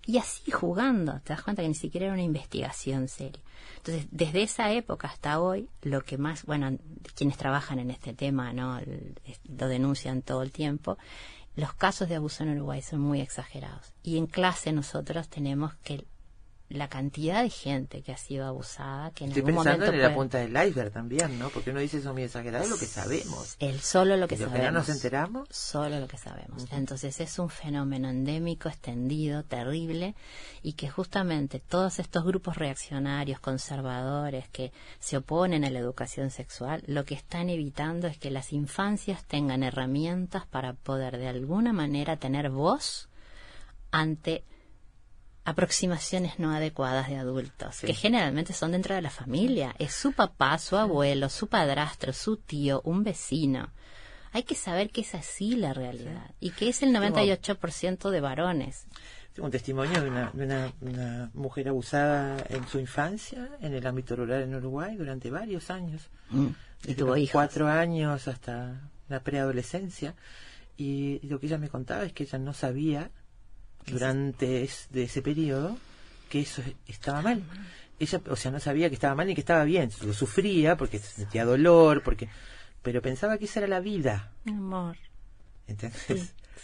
[0.06, 3.42] Y así jugando, te das cuenta que ni siquiera era una investigación seria.
[3.78, 6.78] Entonces, desde esa época hasta hoy, lo que más, bueno,
[7.16, 8.80] quienes trabajan en este tema, ¿no?
[9.60, 10.98] Lo denuncian todo el tiempo,
[11.56, 13.94] los casos de abuso en Uruguay son muy exagerados.
[14.02, 16.06] Y en clase nosotros tenemos que
[16.70, 20.02] la cantidad de gente que ha sido abusada, que en Estoy algún pensando momento en
[20.02, 21.50] la puede- punta del iceberg también, ¿no?
[21.50, 23.56] Porque uno dice eso muy exagerado, es lo que sabemos.
[23.60, 24.74] el solo lo que Y lo que sabemos.
[24.74, 25.48] no nos enteramos.
[25.52, 26.66] Solo lo que sabemos.
[26.72, 30.16] Entonces es un fenómeno endémico, extendido, terrible,
[30.64, 36.82] y que justamente todos estos grupos reaccionarios, conservadores, que se oponen a la educación sexual,
[36.88, 42.18] lo que están evitando es que las infancias tengan herramientas para poder de alguna manera
[42.18, 43.10] tener voz
[43.92, 44.44] ante
[45.46, 47.88] aproximaciones no adecuadas de adultos, Sí.
[47.88, 49.76] que generalmente son dentro de la familia.
[49.80, 53.70] Es su papá, su abuelo, su padrastro, su tío, un vecino.
[54.32, 58.88] Hay que saber que es así la realidad y que es el 98% de varones.
[59.34, 63.86] Tengo un testimonio de una, de una, una mujer abusada en su infancia, en el
[63.86, 66.10] ámbito rural en Uruguay, durante varios años.
[66.30, 66.48] Mm.
[66.86, 67.32] Y tuvo hijos.
[67.34, 70.16] cuatro años hasta la preadolescencia.
[70.78, 73.12] Y, y lo que ella me contaba es que ella no sabía
[73.92, 75.78] durante es- de ese periodo
[76.30, 77.44] que eso estaba mal.
[78.00, 79.90] Ella, o sea, no sabía que estaba mal ni que estaba bien.
[80.06, 82.28] Lo sufría porque sentía dolor, porque
[82.82, 84.32] pero pensaba que esa era la vida.
[84.46, 84.98] Mi amor,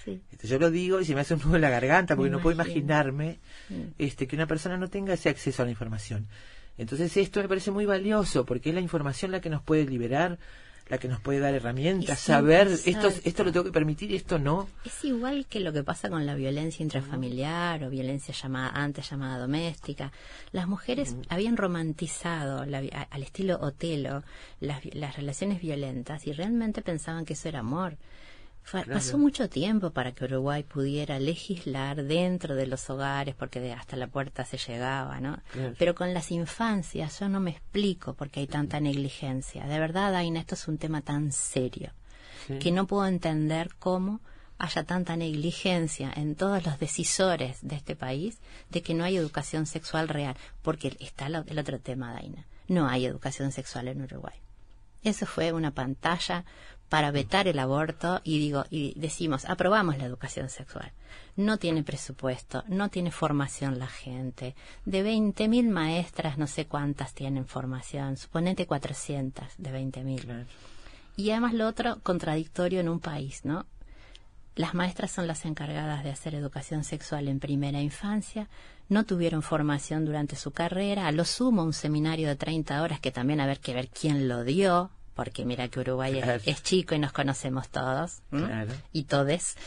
[0.03, 0.21] sí.
[0.31, 2.37] Este, yo lo digo y se me hace un nudo en la garganta porque Me
[2.37, 3.39] no puedo imaginarme
[3.97, 6.27] este, que una persona no tenga ese acceso a la información.
[6.77, 10.39] Entonces esto me parece muy valioso porque es la información la que nos puede liberar,
[10.89, 14.39] la que nos puede dar herramientas, saber esto, esto lo tengo que permitir y esto
[14.39, 14.67] no.
[14.83, 19.37] Es igual que lo que pasa con la violencia intrafamiliar o violencia llamada antes llamada
[19.37, 20.11] doméstica.
[20.51, 24.23] Las mujeres habían romantizado la a- al estilo Otelo
[24.59, 27.97] las, las relaciones violentas y realmente pensaban que eso era amor.
[28.69, 28.93] Claro.
[28.93, 33.95] Pasó mucho tiempo para que Uruguay pudiera legislar dentro de los hogares porque de hasta
[33.95, 35.39] la puerta se llegaba, ¿no?
[35.51, 35.73] Claro.
[35.79, 39.65] Pero con las infancias yo no me explico por qué hay tanta negligencia.
[39.65, 41.91] De verdad, Aina, esto es un tema tan serio
[42.47, 42.59] Sí.
[42.59, 44.21] que no puedo entender cómo
[44.59, 49.65] haya tanta negligencia en todos los decisores de este país de que no hay educación
[49.65, 52.45] sexual real, porque está el otro tema, Daina.
[52.67, 54.35] No hay educación sexual en Uruguay.
[55.01, 56.43] Eso fue una pantalla
[56.89, 60.91] para vetar el aborto y digo y decimos aprobamos la educación sexual.
[61.35, 64.55] No tiene presupuesto no tiene formación la gente.
[64.85, 68.17] De 20.000 maestras no sé cuántas tienen formación.
[68.17, 70.45] Suponete 400 de 20.000
[71.15, 73.65] y además lo otro contradictorio en un país no
[74.59, 78.49] las maestras son las encargadas de hacer educación sexual en primera infancia,
[78.89, 83.09] no tuvieron formación durante su carrera, a lo sumo un seminario de 30 horas que
[83.09, 86.41] también haber que ver quién lo dio, porque mira que Uruguay es- Claro.
[86.45, 88.21] es, chico y nos conocemos todos,
[88.93, 89.57] y todes,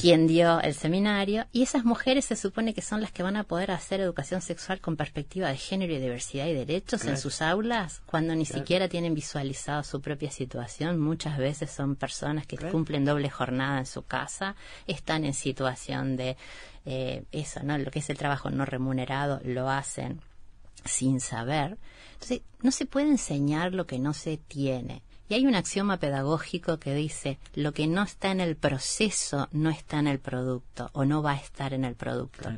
[0.00, 3.44] quien dio el seminario, y esas mujeres se supone que son las que van a
[3.44, 8.02] poder hacer educación sexual con perspectiva de género y diversidad y derechos en sus aulas,
[8.06, 13.30] cuando ni siquiera tienen visualizado su propia situación, muchas veces son personas que cumplen doble
[13.30, 14.56] jornada en su casa,
[14.88, 16.36] están en situación de
[16.84, 17.78] eh, eso, ¿no?
[17.78, 20.20] Lo que es el trabajo no remunerado, lo hacen
[20.84, 21.78] sin saber.
[22.24, 25.02] Entonces, no se puede enseñar lo que no se tiene.
[25.28, 29.68] Y hay un axioma pedagógico que dice, lo que no está en el proceso no
[29.68, 32.48] está en el producto o no va a estar en el producto.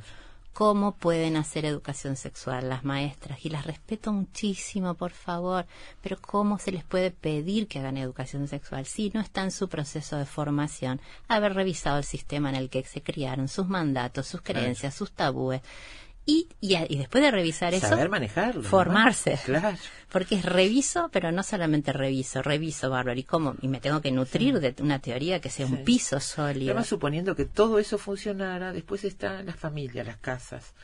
[0.52, 3.44] ¿Cómo pueden hacer educación sexual las maestras?
[3.44, 5.66] Y las respeto muchísimo, por favor,
[6.00, 9.68] pero ¿cómo se les puede pedir que hagan educación sexual si no está en su
[9.68, 14.42] proceso de formación, haber revisado el sistema en el que se criaron, sus mandatos, sus
[14.42, 15.60] creencias, sus tabúes?
[16.28, 18.62] Y, y, a- y después de revisar eso, Saber manejarlo.
[18.62, 18.68] ¿no?
[18.68, 19.38] formarse.
[19.44, 19.78] Claro.
[20.10, 23.18] Porque es reviso, pero no solamente reviso, reviso, bárbaro.
[23.18, 23.54] ¿Y cómo?
[23.62, 25.72] Y me tengo que nutrir de una teoría que sea Sí.
[25.72, 26.70] un piso sólido.
[26.72, 30.74] Además, suponiendo que todo eso funcionara, después está la familia, las casas,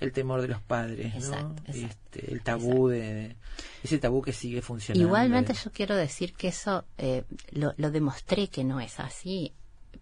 [0.00, 1.20] el temor de los padres, ¿no?
[1.20, 3.36] Exacto, Este, el tabú de, de-
[3.82, 5.06] ese tabú que sigue funcionando.
[5.06, 9.54] Igualmente de- yo quiero decir que eso eh, lo, lo demostré que no es así,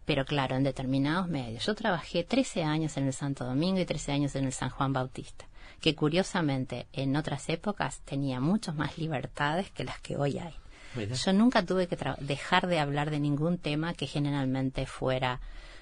[0.04, 1.64] pero claro, en determinados medios.
[1.66, 4.92] Yo trabajé 13 años en el Santo Domingo y 13 años en el San Juan
[4.92, 5.46] Bautista,
[5.80, 10.54] que curiosamente en otras épocas tenía muchas más libertades que las que hoy hay.
[10.94, 11.14] Mira.
[11.14, 15.40] Yo nunca tuve que dejar de hablar de ningún tema que generalmente fuera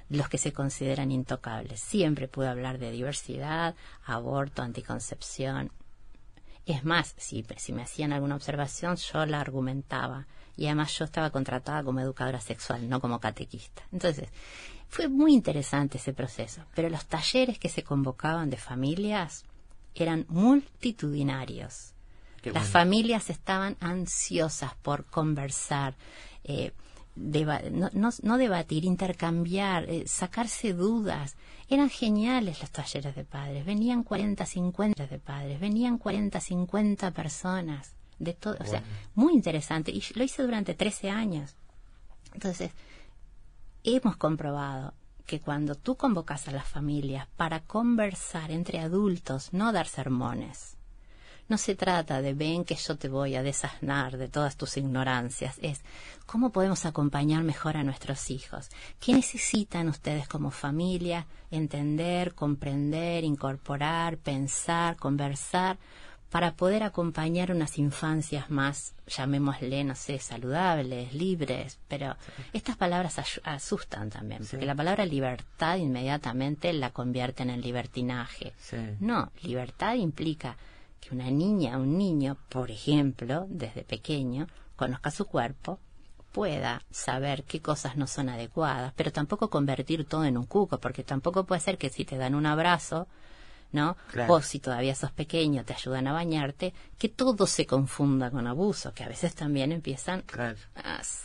[0.08, 1.80] los que se consideran intocables.
[1.80, 3.74] Siempre pude hablar de diversidad,
[4.04, 5.72] aborto, anticoncepción,
[6.66, 10.26] es más, si, si me hacían alguna observación, yo la argumentaba.
[10.56, 13.82] Y además yo estaba contratada como educadora sexual, no como catequista.
[13.92, 14.28] Entonces,
[14.88, 16.62] fue muy interesante ese proceso.
[16.74, 19.44] Pero los talleres que se convocaban de familias
[19.94, 21.94] eran multitudinarios.
[22.42, 22.72] Qué Las bueno.
[22.72, 25.94] familias estaban ansiosas por conversar,
[26.44, 26.72] eh,
[27.14, 31.36] deba- no, no- no debatir, intercambiar, eh, sacarse dudas.
[31.68, 33.64] Eran geniales los talleres de padres.
[33.64, 37.94] Venían 40, 50 de padres, venían 40, 50 personas.
[38.20, 38.84] De todo, o sea,
[39.16, 39.90] muy interesante.
[39.90, 41.56] Y lo hice durante 13 años.
[42.34, 42.70] Entonces,
[43.82, 44.94] hemos comprobado
[45.26, 50.76] que cuando tú convocas a las familias para conversar entre adultos, no dar sermones,
[51.48, 55.58] no se trata de ven que yo te voy a desasnar de todas tus ignorancias,
[55.60, 55.80] es
[56.24, 58.68] cómo podemos acompañar mejor a nuestros hijos.
[59.00, 65.78] ¿Qué necesitan ustedes como familia entender, comprender, incorporar, pensar, conversar
[66.30, 72.16] para poder acompañar unas infancias más, llamémosle, no sé, saludables, libres, pero
[72.52, 78.52] estas palabras asustan también, porque la palabra libertad inmediatamente la convierten en libertinaje.
[78.58, 78.76] Sí.
[79.00, 80.56] No, libertad implica
[81.00, 84.46] que una niña, un niño, por ejemplo, desde pequeño,
[84.76, 85.80] conozca su cuerpo,
[86.30, 91.02] pueda saber qué cosas no son adecuadas, pero tampoco convertir todo en un cuco, porque
[91.02, 93.08] tampoco puede ser que si te dan un abrazo,
[93.72, 93.96] ¿no?
[94.10, 94.34] Claro.
[94.34, 98.92] O si todavía sos pequeño, te ayudan a bañarte, que todo se confunda con abuso,
[98.92, 100.22] que a veces también empiezan...
[100.22, 100.56] Claro.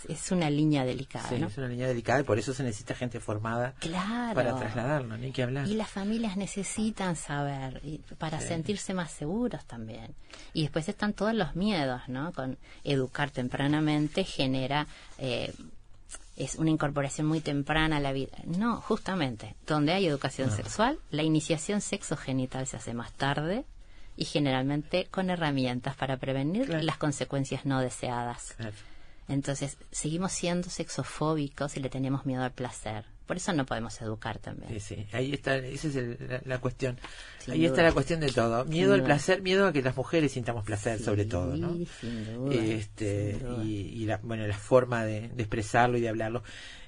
[0.07, 1.47] es una línea delicada, Sí, ¿no?
[1.47, 4.35] es una línea delicada y por eso se necesita gente formada Claro.
[4.35, 5.67] para trasladarlo, ni que hablar.
[5.67, 10.15] Y las familias necesitan saber y para sentirse más seguros también.
[10.53, 12.31] Y después están todos los miedos, ¿no?
[12.33, 15.53] Con educar tempranamente genera eh,
[16.35, 18.37] es una incorporación muy temprana a la vida.
[18.45, 23.65] No, justamente, donde hay educación sexual, la iniciación sexogenital se hace más tarde
[24.17, 26.83] y generalmente con herramientas para prevenir Claro.
[26.83, 28.53] las consecuencias no deseadas.
[28.57, 28.75] Claro.
[29.27, 33.05] Entonces, seguimos siendo sexofóbicos y le tenemos miedo al placer.
[33.25, 34.69] Por eso no podemos educar también.
[34.73, 36.97] Sí, sí, ahí está, esa es el- la, la cuestión.
[37.39, 37.69] Sin ahí duda.
[37.69, 38.65] está la cuestión de todo.
[38.65, 39.07] Miedo al duda.
[39.07, 41.73] placer, miedo a que las mujeres sintamos placer, sobre todo, ¿no?
[41.73, 43.63] Sí, sin duda, este sin duda.
[43.63, 43.71] y,
[44.01, 46.43] y la, bueno la forma de, de expresarlo y de hablarlo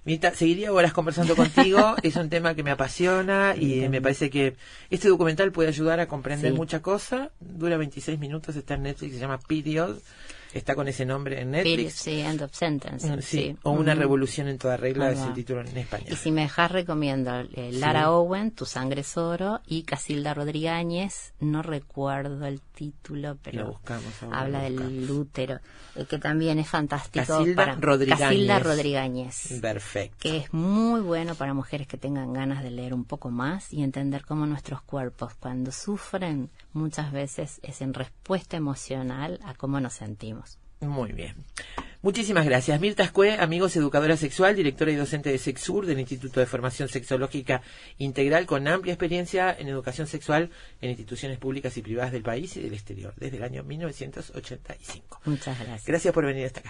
[0.05, 4.55] Mirta, seguiría horas conversando contigo, es un tema que me apasiona y me parece que
[4.89, 6.57] este documental puede ayudar a comprender Sí.
[6.57, 7.31] mucha cosa.
[7.41, 9.97] Dura 26 minutos, está en Netflix, se llama Period,
[10.53, 11.93] está con ese nombre en Netflix.
[11.93, 13.07] sí, end of sentence.
[13.07, 13.55] Mm, sí, sí.
[13.63, 14.01] o Una Ujú.
[14.01, 16.07] revolución en toda regla es el título en español.
[16.11, 18.05] Y si me dejas, recomiendo eh, Lara Sí.
[18.09, 24.21] Owen, Tu sangre es oro, y Casilda Rodríguez, no recuerdo el título, pero Lo buscamos
[24.21, 25.59] ahora, habla lo del útero,
[25.95, 27.25] eh, que también es fantástico.
[27.25, 28.17] Casilda para.
[28.17, 29.57] Casilda Rodríguez.
[29.59, 30.17] Perfecto.
[30.19, 33.81] que es muy bueno para mujeres que tengan ganas de leer un poco más y
[33.81, 39.93] entender cómo nuestros cuerpos cuando sufren muchas veces es en respuesta emocional a cómo nos
[39.93, 40.59] sentimos.
[40.81, 41.35] Muy bien.
[42.03, 42.79] Muchísimas gracias.
[42.79, 47.63] Mirta Escue, amigos, educadora sexual, directora y docente de Sexur del Instituto de Formación Sexológica
[47.97, 52.61] Integral con amplia experiencia en educación sexual en instituciones públicas y privadas del país y
[52.61, 55.21] del exterior desde el año 1985.
[55.25, 55.85] Muchas gracias.
[55.85, 56.65] Gracias por venir hasta acá.